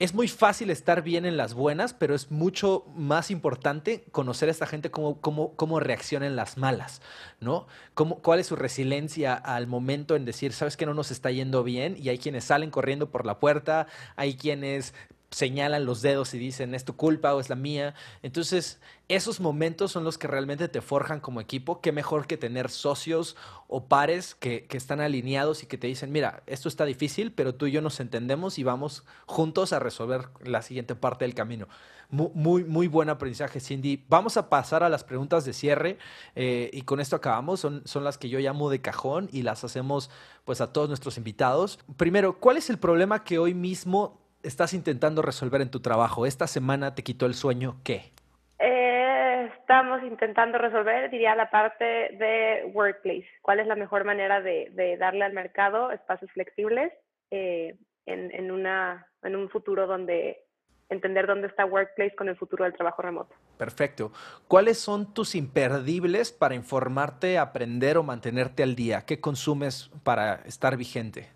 es 0.00 0.14
muy 0.14 0.28
fácil 0.28 0.70
estar 0.70 1.02
bien 1.02 1.26
en 1.26 1.36
las 1.36 1.52
buenas, 1.52 1.92
pero 1.92 2.14
es 2.14 2.30
mucho 2.30 2.86
más 2.96 3.30
importante 3.30 4.02
conocer 4.12 4.48
a 4.48 4.52
esta 4.52 4.66
gente 4.66 4.90
cómo, 4.90 5.20
cómo, 5.20 5.54
cómo 5.56 5.78
reacciona 5.78 6.28
las 6.30 6.56
malas, 6.56 7.02
¿no? 7.38 7.66
¿Cuál 7.94 8.40
es 8.40 8.46
su 8.46 8.56
resiliencia 8.56 9.34
al 9.34 9.66
momento 9.66 10.16
en 10.16 10.24
decir, 10.24 10.54
sabes 10.54 10.78
que 10.78 10.86
no 10.86 10.94
nos 10.94 11.10
está 11.10 11.30
yendo 11.30 11.62
bien? 11.62 11.96
Y 11.98 12.08
hay 12.08 12.16
quienes 12.16 12.44
salen 12.44 12.70
corriendo 12.70 13.10
por 13.10 13.26
la 13.26 13.38
puerta, 13.38 13.88
hay 14.16 14.36
quienes 14.36 14.94
señalan 15.30 15.84
los 15.84 16.02
dedos 16.02 16.34
y 16.34 16.38
dicen 16.38 16.74
es 16.74 16.84
tu 16.84 16.96
culpa 16.96 17.34
o 17.34 17.40
es 17.40 17.48
la 17.48 17.56
mía. 17.56 17.94
Entonces, 18.22 18.80
esos 19.08 19.40
momentos 19.40 19.92
son 19.92 20.04
los 20.04 20.18
que 20.18 20.26
realmente 20.26 20.68
te 20.68 20.80
forjan 20.80 21.20
como 21.20 21.40
equipo. 21.40 21.80
Qué 21.80 21.92
mejor 21.92 22.26
que 22.26 22.36
tener 22.36 22.68
socios 22.70 23.36
o 23.68 23.86
pares 23.86 24.34
que, 24.34 24.66
están 24.70 25.00
alineados 25.00 25.62
y 25.62 25.66
que 25.66 25.78
te 25.78 25.86
dicen, 25.86 26.12
mira, 26.12 26.42
esto 26.46 26.68
está 26.68 26.84
difícil, 26.84 27.32
pero 27.32 27.54
tú 27.54 27.66
y 27.66 27.72
yo 27.72 27.80
nos 27.80 28.00
entendemos 28.00 28.58
y 28.58 28.64
vamos 28.64 29.04
juntos 29.26 29.72
a 29.72 29.78
resolver 29.78 30.28
la 30.42 30.62
siguiente 30.62 30.94
parte 30.94 31.24
del 31.24 31.34
camino. 31.34 31.68
Muy, 32.10 32.64
muy, 32.64 32.88
buen 32.88 33.08
aprendizaje, 33.08 33.60
Cindy. 33.60 34.04
Vamos 34.08 34.36
a 34.36 34.48
pasar 34.48 34.82
a 34.82 34.88
las 34.88 35.04
preguntas 35.04 35.44
de 35.44 35.52
cierre 35.52 35.96
eh, 36.34 36.68
y 36.72 36.82
con 36.82 36.98
esto 36.98 37.14
acabamos. 37.14 37.60
Son, 37.60 37.82
son 37.84 38.02
las 38.02 38.18
que 38.18 38.28
yo 38.28 38.40
llamo 38.40 38.68
de 38.68 38.80
cajón 38.80 39.28
y 39.32 39.42
las 39.42 39.62
hacemos 39.62 40.10
pues 40.44 40.60
a 40.60 40.72
todos 40.72 40.88
nuestros 40.88 41.18
invitados. 41.18 41.78
Primero, 41.96 42.40
¿cuál 42.40 42.56
es 42.56 42.68
el 42.68 42.78
problema 42.78 43.22
que 43.22 43.38
hoy 43.38 43.54
mismo 43.54 44.19
estás 44.42 44.74
intentando 44.74 45.22
resolver 45.22 45.60
en 45.60 45.70
tu 45.70 45.80
trabajo? 45.80 46.26
¿Esta 46.26 46.46
semana 46.46 46.94
te 46.94 47.02
quitó 47.02 47.26
el 47.26 47.34
sueño 47.34 47.76
qué? 47.84 48.12
Eh, 48.58 49.50
estamos 49.58 50.02
intentando 50.02 50.58
resolver, 50.58 51.10
diría, 51.10 51.34
la 51.34 51.50
parte 51.50 51.84
de 51.84 52.70
workplace. 52.72 53.26
¿Cuál 53.42 53.60
es 53.60 53.66
la 53.66 53.76
mejor 53.76 54.04
manera 54.04 54.40
de, 54.40 54.96
darle 54.98 55.24
al 55.24 55.32
mercado 55.32 55.90
espacios 55.90 56.30
flexibles 56.32 56.92
eh, 57.30 57.76
en, 58.06 58.30
en, 58.34 58.50
una, 58.50 59.06
en 59.22 59.36
un 59.36 59.48
futuro 59.48 59.86
donde 59.86 60.44
entender 60.88 61.26
dónde 61.26 61.46
está 61.46 61.64
workplace 61.64 62.14
con 62.16 62.28
el 62.28 62.36
futuro 62.36 62.64
del 62.64 62.74
trabajo 62.74 63.02
remoto? 63.02 63.34
Perfecto. 63.56 64.12
¿Cuáles 64.48 64.78
son 64.78 65.14
tus 65.14 65.34
imperdibles 65.34 66.32
para 66.32 66.54
informarte, 66.54 67.38
aprender 67.38 67.96
o 67.96 68.02
mantenerte 68.02 68.62
al 68.62 68.74
día? 68.74 69.02
¿Qué 69.06 69.20
consumes 69.20 69.90
para 70.02 70.36
estar 70.46 70.76
vigente? 70.76 71.28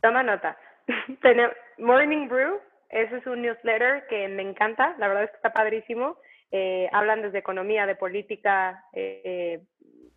Toma 0.00 0.22
nota. 0.22 0.56
Morning 1.78 2.28
Brew, 2.28 2.60
ese 2.90 3.16
es 3.16 3.26
un 3.26 3.42
newsletter 3.42 4.06
que 4.08 4.28
me 4.28 4.42
encanta, 4.42 4.94
la 4.98 5.08
verdad 5.08 5.24
es 5.24 5.30
que 5.30 5.36
está 5.36 5.52
padrísimo. 5.52 6.16
Eh, 6.50 6.88
hablan 6.92 7.22
desde 7.22 7.38
economía, 7.38 7.84
de 7.86 7.96
política, 7.96 8.84
eh, 8.92 9.60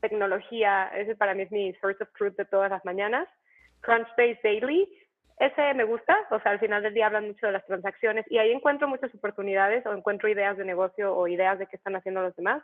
tecnología, 0.01 0.91
ese 0.95 1.15
para 1.15 1.33
mí 1.33 1.43
es 1.43 1.51
mi 1.51 1.73
source 1.75 2.03
of 2.03 2.11
truth 2.13 2.35
de 2.35 2.45
todas 2.45 2.69
las 2.69 2.85
mañanas. 2.85 3.27
Crunchbase 3.81 4.39
Daily, 4.43 4.87
ese 5.39 5.73
me 5.73 5.83
gusta, 5.83 6.15
o 6.31 6.39
sea, 6.39 6.51
al 6.51 6.59
final 6.59 6.83
del 6.83 6.93
día 6.93 7.07
hablan 7.07 7.27
mucho 7.27 7.47
de 7.47 7.53
las 7.53 7.65
transacciones 7.65 8.25
y 8.29 8.37
ahí 8.37 8.51
encuentro 8.51 8.87
muchas 8.87 9.13
oportunidades 9.13 9.85
o 9.85 9.93
encuentro 9.93 10.29
ideas 10.29 10.57
de 10.57 10.65
negocio 10.65 11.15
o 11.15 11.27
ideas 11.27 11.59
de 11.59 11.67
qué 11.67 11.75
están 11.75 11.95
haciendo 11.95 12.21
los 12.21 12.35
demás. 12.35 12.63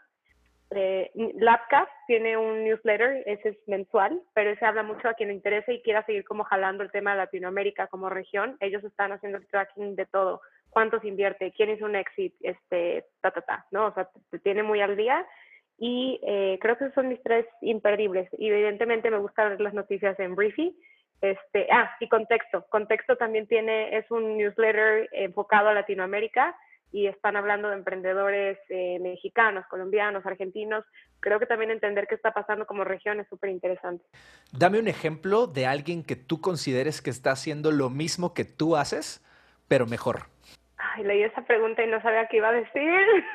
Eh, 0.72 1.12
Labcast 1.36 1.92
tiene 2.08 2.38
un 2.38 2.64
newsletter, 2.64 3.24
ese 3.26 3.50
es 3.50 3.58
mensual, 3.68 4.22
pero 4.34 4.52
ese 4.52 4.66
habla 4.66 4.84
mucho 4.84 5.08
a 5.08 5.14
quien 5.14 5.30
le 5.30 5.36
interese 5.36 5.74
y 5.74 5.82
quiera 5.82 6.06
seguir 6.06 6.24
como 6.24 6.44
jalando 6.44 6.84
el 6.84 6.92
tema 6.92 7.12
de 7.12 7.18
Latinoamérica 7.18 7.88
como 7.88 8.10
región. 8.10 8.58
Ellos 8.60 8.84
están 8.84 9.12
haciendo 9.12 9.38
el 9.38 9.48
tracking 9.48 9.96
de 9.96 10.06
todo, 10.06 10.42
cuánto 10.70 11.00
se 11.00 11.08
invierte, 11.08 11.54
quién 11.56 11.70
hizo 11.70 11.86
un 11.86 11.96
exit, 11.96 12.34
este, 12.42 13.06
ta, 13.22 13.32
ta, 13.32 13.42
ta, 13.42 13.66
¿no? 13.72 13.88
O 13.88 13.94
sea, 13.94 14.10
te 14.32 14.40
tiene 14.40 14.64
muy 14.64 14.82
al 14.82 14.98
día. 14.98 15.26
Y 15.78 16.20
eh, 16.24 16.58
creo 16.62 16.78
que 16.78 16.86
esos 16.86 16.96
son 16.96 17.10
mis 17.10 17.22
tres 17.24 17.46
imperdibles. 17.62 18.30
Evidentemente 18.34 19.12
me 19.12 19.18
gusta 19.18 19.50
ver 19.50 19.62
las 19.62 19.74
noticias 19.74 20.20
en 20.20 20.36
Briefy. 20.36 20.78
Este, 21.22 21.68
ah, 21.72 21.96
y 22.00 22.10
Contexto. 22.10 22.66
Contexto 22.70 23.16
también 23.16 23.48
tiene, 23.48 23.98
es 23.98 24.10
un 24.12 24.38
newsletter 24.38 25.10
enfocado 25.14 25.70
a 25.70 25.74
Latinoamérica 25.74 26.56
y 26.94 27.08
están 27.08 27.36
hablando 27.36 27.70
de 27.70 27.76
emprendedores 27.76 28.60
eh, 28.70 29.00
mexicanos, 29.00 29.66
colombianos, 29.68 30.24
argentinos. 30.28 30.86
Creo 31.20 31.40
que 31.40 31.48
también 31.48 31.72
entender 31.72 32.06
qué 32.08 32.14
está 32.14 32.32
pasando 32.32 32.68
como 32.68 32.84
región 32.84 33.20
es 33.20 33.28
súper 33.28 33.50
interesante. 33.50 34.06
Dame 34.52 34.80
un 34.80 34.88
ejemplo 34.88 35.48
de 35.48 35.66
alguien 35.66 36.04
que 36.04 36.16
tú 36.16 36.40
consideres 36.40 37.02
que 37.02 37.10
está 37.10 37.32
haciendo 37.32 37.72
lo 37.72 37.90
mismo 37.90 38.36
que 38.36 38.46
tú 38.46 38.76
haces, 38.76 39.26
pero 39.68 39.88
mejor. 39.88 40.28
Ay, 40.78 41.04
leí 41.04 41.24
esa 41.24 41.44
pregunta 41.44 41.84
y 41.84 41.88
no 41.88 42.00
sabía 42.04 42.28
qué 42.28 42.38
iba 42.38 42.50
a 42.50 42.54
decir. 42.54 43.26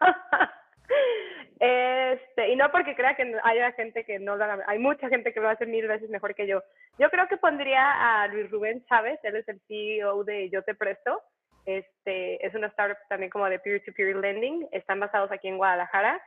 este, 1.60 2.52
y 2.52 2.56
no 2.56 2.70
porque 2.72 2.96
crea 2.96 3.16
que 3.16 3.36
haya 3.44 3.72
gente 3.72 4.04
que 4.04 4.18
no 4.18 4.36
lo 4.36 4.44
haga, 4.44 4.64
hay 4.66 4.78
mucha 4.78 5.10
gente 5.10 5.34
que 5.34 5.40
lo 5.40 5.50
hace 5.50 5.66
mil 5.66 5.86
veces 5.86 6.08
mejor 6.08 6.34
que 6.34 6.46
yo. 6.46 6.62
Yo 6.98 7.10
creo 7.10 7.28
que 7.28 7.36
pondría 7.36 8.22
a 8.22 8.28
Luis 8.28 8.50
Rubén 8.50 8.82
Chávez, 8.86 9.20
él 9.24 9.36
es 9.36 9.46
el 9.46 9.60
CEO 9.68 10.24
de 10.24 10.48
Yo 10.48 10.62
Te 10.62 10.74
Presto 10.74 11.20
este, 11.66 12.44
es 12.46 12.54
una 12.54 12.68
startup 12.68 12.98
también 13.08 13.30
como 13.30 13.48
de 13.48 13.58
peer-to-peer 13.58 14.16
lending. 14.16 14.68
Están 14.72 15.00
basados 15.00 15.30
aquí 15.32 15.48
en 15.48 15.56
Guadalajara. 15.56 16.20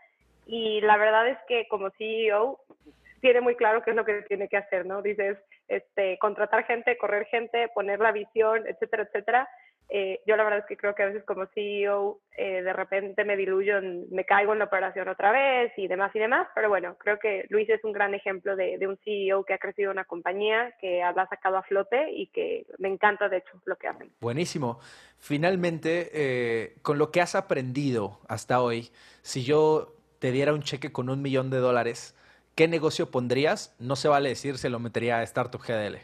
Y 0.46 0.82
la 0.82 0.98
verdad 0.98 1.28
es 1.28 1.38
que 1.48 1.68
como 1.68 1.90
CEO 1.92 2.60
tiene 3.22 3.42
muy 3.42 3.56
claro 3.56 3.84
qué 3.84 3.92
es 3.92 3.96
lo 3.96 4.06
que 4.06 4.22
tiene 4.24 4.48
que 4.48 4.58
hacer, 4.58 4.86
¿no? 4.86 5.02
Dices, 5.02 5.38
este, 5.68 6.18
contratar 6.20 6.66
gente, 6.66 6.98
correr 6.98 7.26
gente, 7.26 7.70
poner 7.70 8.00
la 8.00 8.12
visión, 8.12 8.66
etcétera, 8.68 9.04
etcétera. 9.04 9.50
Eh, 9.90 10.22
yo 10.26 10.36
la 10.36 10.44
verdad 10.44 10.60
es 10.60 10.66
que 10.66 10.76
creo 10.76 10.96
que 10.96 11.04
a 11.04 11.08
veces 11.08 11.24
como 11.24 11.46
CEO 11.48 12.20
eh, 12.36 12.62
de 12.62 12.74
repente 12.74 13.24
me 13.24 13.38
diluyo, 13.38 13.76
me 14.12 14.26
caigo 14.26 14.52
en 14.52 14.60
la 14.60 14.66
operación 14.66 15.08
otra 15.08 15.32
vez 15.32 15.72
y 15.78 15.88
demás 15.88 16.14
y 16.14 16.20
demás, 16.20 16.48
pero 16.54 16.68
bueno, 16.68 16.96
creo 16.98 17.20
que 17.20 17.46
Luis 17.50 17.70
es 17.70 17.82
un 17.86 17.94
gran 17.94 18.14
ejemplo 18.14 18.58
de, 18.58 18.78
un 18.86 18.98
CEO 18.98 19.46
que 19.46 19.54
ha 19.54 19.58
crecido 19.58 19.92
una 19.92 20.04
compañía, 20.04 20.74
que 20.82 21.00
la 21.00 21.22
ha 21.22 21.30
sacado 21.30 21.58
a 21.58 21.64
flote 21.64 22.12
y 22.12 22.28
que 22.28 22.66
me 22.80 22.90
encanta 22.90 23.30
de 23.30 23.38
hecho 23.38 23.62
lo 23.66 23.78
que 23.78 23.88
hacen. 23.88 24.12
Buenísimo. 24.20 24.80
Finalmente, 25.18 26.10
eh, 26.14 26.76
con 26.82 26.98
lo 26.98 27.12
que 27.12 27.22
has 27.22 27.36
aprendido 27.36 28.20
hasta 28.28 28.62
hoy, 28.62 28.90
si 29.22 29.44
yo 29.46 29.96
te 30.20 30.32
diera 30.32 30.54
un 30.54 30.64
cheque 30.64 30.92
con 30.92 31.10
un 31.10 31.22
millón 31.22 31.50
de 31.50 31.58
dólares, 31.58 32.14
¿qué 32.56 32.68
negocio 32.68 33.10
pondrías? 33.10 33.76
No 33.80 33.96
se 33.96 34.10
vale 34.10 34.30
decir, 34.30 34.58
se 34.58 34.70
lo 34.70 34.80
metería 34.80 35.20
a 35.20 35.24
Startup 35.24 35.62
GDL. 35.62 35.98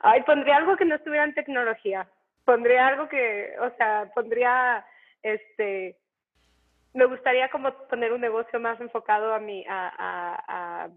Ay, 0.00 0.22
pondría 0.22 0.56
algo 0.56 0.76
que 0.76 0.84
no 0.84 0.94
estuviera 0.94 1.24
en 1.24 1.34
tecnología. 1.34 2.08
Pondría 2.44 2.88
algo 2.88 3.08
que, 3.08 3.54
o 3.60 3.70
sea, 3.76 4.10
pondría, 4.14 4.84
este, 5.22 5.96
me 6.94 7.04
gustaría 7.04 7.50
como 7.50 7.72
poner 7.88 8.12
un 8.12 8.20
negocio 8.20 8.58
más 8.58 8.80
enfocado 8.80 9.34
a 9.34 9.38
mi, 9.38 9.64
a, 9.68 9.92
a, 9.96 10.44
a, 10.48 10.88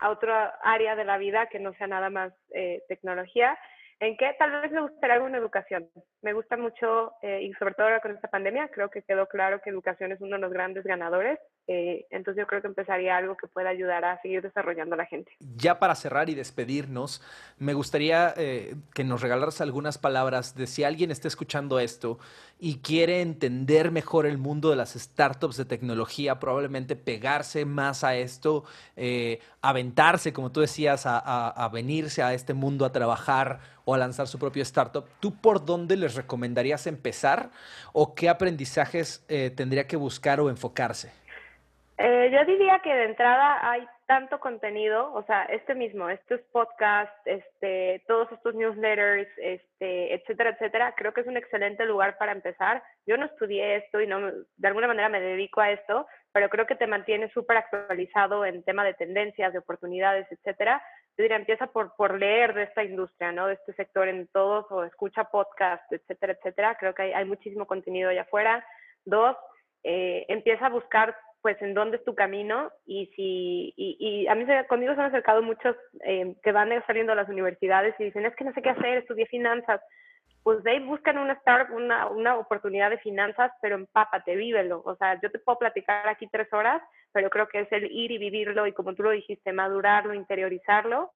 a 0.00 0.10
otra 0.10 0.58
área 0.62 0.96
de 0.96 1.04
la 1.04 1.18
vida 1.18 1.46
que 1.46 1.60
no 1.60 1.72
sea 1.74 1.86
nada 1.86 2.10
más 2.10 2.32
eh, 2.52 2.82
tecnología. 2.88 3.56
¿En 4.00 4.16
qué? 4.16 4.34
Tal 4.38 4.62
vez 4.62 4.72
me 4.72 4.80
gustaría 4.80 5.16
alguna 5.16 5.38
educación. 5.38 5.88
Me 6.22 6.32
gusta 6.32 6.56
mucho, 6.56 7.12
eh, 7.22 7.42
y 7.42 7.52
sobre 7.54 7.74
todo 7.74 7.86
ahora 7.86 8.00
con 8.00 8.12
esta 8.12 8.28
pandemia, 8.28 8.68
creo 8.68 8.90
que 8.90 9.02
quedó 9.02 9.26
claro 9.26 9.60
que 9.60 9.70
educación 9.70 10.10
es 10.10 10.20
uno 10.20 10.36
de 10.36 10.42
los 10.42 10.52
grandes 10.52 10.84
ganadores 10.84 11.38
eh, 11.72 12.06
entonces 12.10 12.40
yo 12.40 12.48
creo 12.48 12.60
que 12.60 12.66
empezaría 12.66 13.16
algo 13.16 13.36
que 13.36 13.46
pueda 13.46 13.68
ayudar 13.68 14.04
a 14.04 14.20
seguir 14.22 14.42
desarrollando 14.42 14.94
a 14.94 14.98
la 14.98 15.06
gente. 15.06 15.30
Ya 15.56 15.78
para 15.78 15.94
cerrar 15.94 16.28
y 16.28 16.34
despedirnos, 16.34 17.22
me 17.58 17.74
gustaría 17.74 18.34
eh, 18.36 18.74
que 18.92 19.04
nos 19.04 19.20
regalaras 19.20 19.60
algunas 19.60 19.96
palabras 19.96 20.56
de 20.56 20.66
si 20.66 20.82
alguien 20.82 21.12
está 21.12 21.28
escuchando 21.28 21.78
esto 21.78 22.18
y 22.58 22.78
quiere 22.78 23.20
entender 23.20 23.92
mejor 23.92 24.26
el 24.26 24.36
mundo 24.36 24.70
de 24.70 24.76
las 24.76 24.94
startups 24.94 25.56
de 25.58 25.64
tecnología, 25.64 26.40
probablemente 26.40 26.96
pegarse 26.96 27.64
más 27.64 28.02
a 28.02 28.16
esto, 28.16 28.64
eh, 28.96 29.38
aventarse, 29.62 30.32
como 30.32 30.50
tú 30.50 30.60
decías, 30.60 31.06
a, 31.06 31.18
a, 31.18 31.68
venirse 31.68 32.20
a 32.22 32.34
este 32.34 32.52
mundo 32.52 32.84
a 32.84 32.90
trabajar 32.90 33.60
o 33.84 33.94
a 33.94 33.98
lanzar 33.98 34.26
su 34.26 34.40
propio 34.40 34.62
startup, 34.64 35.04
¿tú 35.20 35.36
por 35.36 35.64
dónde 35.64 35.96
les 35.96 36.16
recomendarías 36.16 36.88
empezar 36.88 37.50
o 37.92 38.14
qué 38.14 38.28
aprendizajes 38.28 39.24
tendría 39.56 39.86
que 39.86 39.96
buscar 39.96 40.40
o 40.40 40.50
enfocarse? 40.50 41.19
Eh, 42.02 42.30
yo 42.32 42.42
diría 42.46 42.78
que 42.78 42.94
de 42.94 43.04
entrada 43.04 43.58
hay 43.70 43.86
tanto 44.06 44.40
contenido, 44.40 45.12
o 45.12 45.22
sea, 45.24 45.44
este 45.44 45.74
mismo, 45.74 46.08
estos 46.08 46.40
podcasts, 46.50 47.14
este, 47.26 48.02
todos 48.08 48.32
estos 48.32 48.54
newsletters, 48.54 49.28
este, 49.36 50.14
etcétera, 50.14 50.50
etcétera, 50.50 50.94
creo 50.96 51.12
que 51.12 51.20
es 51.20 51.26
un 51.26 51.36
excelente 51.36 51.84
lugar 51.84 52.16
para 52.16 52.32
empezar. 52.32 52.82
Yo 53.06 53.18
no 53.18 53.26
estudié 53.26 53.76
esto 53.76 54.00
y 54.00 54.06
no, 54.06 54.18
de 54.32 54.66
alguna 54.66 54.86
manera 54.86 55.10
me 55.10 55.20
dedico 55.20 55.60
a 55.60 55.72
esto, 55.72 56.06
pero 56.32 56.48
creo 56.48 56.66
que 56.66 56.74
te 56.74 56.86
mantiene 56.86 57.30
súper 57.32 57.58
actualizado 57.58 58.46
en 58.46 58.62
tema 58.62 58.82
de 58.82 58.94
tendencias, 58.94 59.52
de 59.52 59.58
oportunidades, 59.58 60.26
etcétera. 60.30 60.82
yo 61.18 61.22
diría, 61.22 61.36
empieza 61.36 61.66
por, 61.66 61.94
por 61.96 62.18
leer 62.18 62.54
de 62.54 62.62
esta 62.62 62.82
industria, 62.82 63.30
¿no? 63.30 63.46
De 63.46 63.54
este 63.54 63.74
sector 63.74 64.08
en 64.08 64.26
todos, 64.28 64.64
o 64.70 64.84
escucha 64.84 65.24
podcast, 65.24 65.92
etcétera, 65.92 66.32
etcétera. 66.32 66.76
Creo 66.80 66.94
que 66.94 67.02
hay, 67.02 67.12
hay 67.12 67.26
muchísimo 67.26 67.66
contenido 67.66 68.08
allá 68.08 68.22
afuera. 68.22 68.64
Dos, 69.04 69.36
eh, 69.84 70.24
empieza 70.28 70.64
a 70.64 70.70
buscar 70.70 71.14
pues 71.42 71.60
en 71.62 71.74
dónde 71.74 71.96
es 71.96 72.04
tu 72.04 72.14
camino 72.14 72.70
y 72.86 73.06
si 73.16 73.72
y, 73.76 73.96
y 73.98 74.28
a 74.28 74.34
mí 74.34 74.44
conmigo 74.68 74.94
se 74.94 75.00
han 75.00 75.06
acercado 75.06 75.42
muchos 75.42 75.76
eh, 76.04 76.34
que 76.42 76.52
van 76.52 76.70
saliendo 76.86 77.12
a 77.12 77.16
las 77.16 77.28
universidades 77.28 77.94
y 77.98 78.04
dicen 78.04 78.26
es 78.26 78.34
que 78.36 78.44
no 78.44 78.52
sé 78.52 78.62
qué 78.62 78.70
hacer 78.70 78.98
estudié 78.98 79.26
finanzas 79.26 79.80
pues 80.42 80.62
de 80.62 80.72
ahí 80.72 80.80
buscan 80.80 81.18
una 81.18 81.34
startup 81.34 81.74
una, 81.74 82.08
una 82.08 82.36
oportunidad 82.36 82.90
de 82.90 82.98
finanzas 82.98 83.52
pero 83.62 83.76
empápate 83.76 84.36
vívelo. 84.36 84.82
O 84.84 84.96
sea 84.96 85.18
yo 85.20 85.30
te 85.30 85.38
puedo 85.38 85.58
platicar 85.58 86.06
aquí 86.08 86.28
tres 86.30 86.52
horas 86.52 86.82
pero 87.12 87.30
creo 87.30 87.48
que 87.48 87.60
es 87.60 87.72
el 87.72 87.90
ir 87.90 88.10
y 88.10 88.18
vivirlo 88.18 88.66
y 88.66 88.72
como 88.72 88.94
tú 88.94 89.02
lo 89.02 89.10
dijiste 89.10 89.52
madurarlo 89.52 90.14
interiorizarlo 90.14 91.12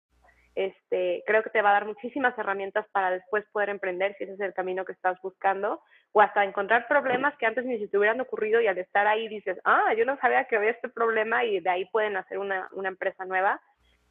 este, 0.54 1.24
creo 1.26 1.42
que 1.42 1.50
te 1.50 1.62
va 1.62 1.70
a 1.70 1.74
dar 1.74 1.86
muchísimas 1.86 2.36
herramientas 2.38 2.86
para 2.92 3.10
después 3.10 3.44
poder 3.52 3.70
emprender 3.70 4.14
si 4.16 4.24
ese 4.24 4.34
es 4.34 4.40
el 4.40 4.54
camino 4.54 4.84
que 4.84 4.92
estás 4.92 5.20
buscando 5.20 5.82
o 6.12 6.20
hasta 6.20 6.44
encontrar 6.44 6.86
problemas 6.86 7.36
que 7.38 7.46
antes 7.46 7.64
ni 7.64 7.78
se 7.78 7.88
te 7.88 7.98
hubieran 7.98 8.20
ocurrido 8.20 8.60
y 8.60 8.68
al 8.68 8.78
estar 8.78 9.06
ahí 9.06 9.26
dices, 9.26 9.58
ah, 9.64 9.92
yo 9.96 10.04
no 10.04 10.16
sabía 10.18 10.44
que 10.44 10.56
había 10.56 10.70
este 10.70 10.88
problema 10.88 11.44
y 11.44 11.58
de 11.58 11.70
ahí 11.70 11.84
pueden 11.86 12.16
hacer 12.16 12.38
una, 12.38 12.68
una 12.72 12.88
empresa 12.88 13.24
nueva. 13.24 13.60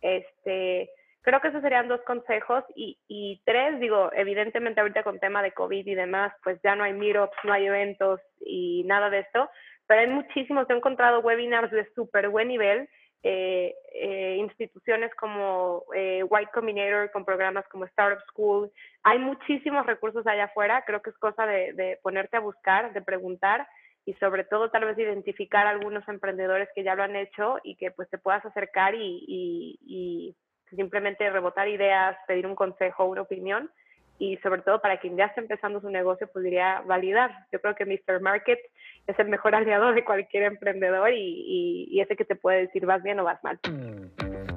Este, 0.02 0.90
creo 1.22 1.40
que 1.40 1.48
esos 1.48 1.62
serían 1.62 1.88
dos 1.88 2.02
consejos 2.02 2.66
y, 2.76 3.00
y, 3.08 3.42
tres, 3.46 3.80
digo, 3.80 4.12
evidentemente 4.14 4.82
ahorita 4.82 5.04
con 5.04 5.20
tema 5.20 5.42
de 5.42 5.54
COVID 5.54 5.88
y 5.88 5.96
demás, 5.96 6.34
pues 6.44 6.60
ya 6.62 6.76
no 6.76 6.84
hay 6.84 6.92
meetups, 6.92 7.38
no 7.46 7.54
hay 7.54 7.68
eventos 7.68 8.20
y 8.42 8.84
nada 8.86 9.10
de 9.10 9.20
esto, 9.20 9.50
pero 9.88 10.02
hay 10.02 10.08
muchísimos, 10.08 10.70
he 10.70 10.74
encontrado 10.74 11.22
webinars 11.22 11.72
de 11.72 11.88
súper 11.94 12.28
buen 12.28 12.50
nivel 12.50 12.90
eh, 13.26 13.74
eh, 13.94 14.36
instituciones 14.38 15.16
como 15.16 15.86
eh, 15.96 16.24
White 16.24 16.52
Combinator, 16.54 17.10
con 17.12 17.24
programas 17.24 17.66
como 17.70 17.86
Startup 17.86 18.22
School. 18.28 18.70
Hay 19.04 19.18
muchísimos 19.18 19.86
recursos 19.86 20.28
allá 20.28 20.46
afuera, 20.46 20.84
creo 20.86 21.02
que 21.02 21.12
es 21.12 21.18
cosa 21.18 21.46
de, 21.46 22.00
ponerte 22.04 22.36
a 22.36 22.42
buscar, 22.42 22.92
de 22.92 23.02
preguntar 23.02 23.66
y 24.06 24.14
sobre 24.16 24.44
todo 24.44 24.70
tal 24.72 24.84
vez 24.84 24.98
identificar 24.98 25.66
algunos 25.68 26.06
emprendedores 26.10 26.68
que 26.76 26.84
ya 26.84 26.96
lo 26.96 27.04
han 27.04 27.16
hecho 27.16 27.60
y 27.64 27.76
que 27.76 27.92
pues 27.92 28.10
te 28.10 28.18
puedas 28.18 28.46
acercar 28.46 28.94
y, 28.94 29.26
y 29.26 30.36
simplemente 30.76 31.30
rebotar 31.30 31.70
ideas, 31.70 32.18
pedir 32.28 32.46
un 32.46 32.56
consejo, 32.56 33.06
una 33.06 33.22
opinión 33.22 33.72
y 34.20 34.38
sobre 34.38 34.62
todo 34.62 34.82
para 34.82 35.00
quien 35.00 35.18
ya 35.18 35.26
está 35.26 35.42
empezando 35.42 35.82
su 35.82 35.90
negocio 35.90 36.28
podría 36.28 36.82
validar. 36.82 37.32
Yo 37.52 37.60
creo 37.60 37.76
que 37.76 37.86
Mr. 37.86 38.22
Market 38.22 38.60
es 39.08 39.20
el 39.20 39.28
mejor 39.28 39.56
aliado 39.56 39.94
de 39.94 40.06
cualquier 40.06 40.44
emprendedor 40.44 41.12
y, 41.12 41.88
y, 41.90 42.02
ese 42.02 42.16
que 42.16 42.26
te 42.26 42.36
puede 42.36 42.62
decir 42.62 42.86
vas 42.86 43.04
bien 43.04 43.20
o 43.20 43.24
vas 43.24 43.44
mal. 43.44 43.60
Mm-hmm. 43.64 44.53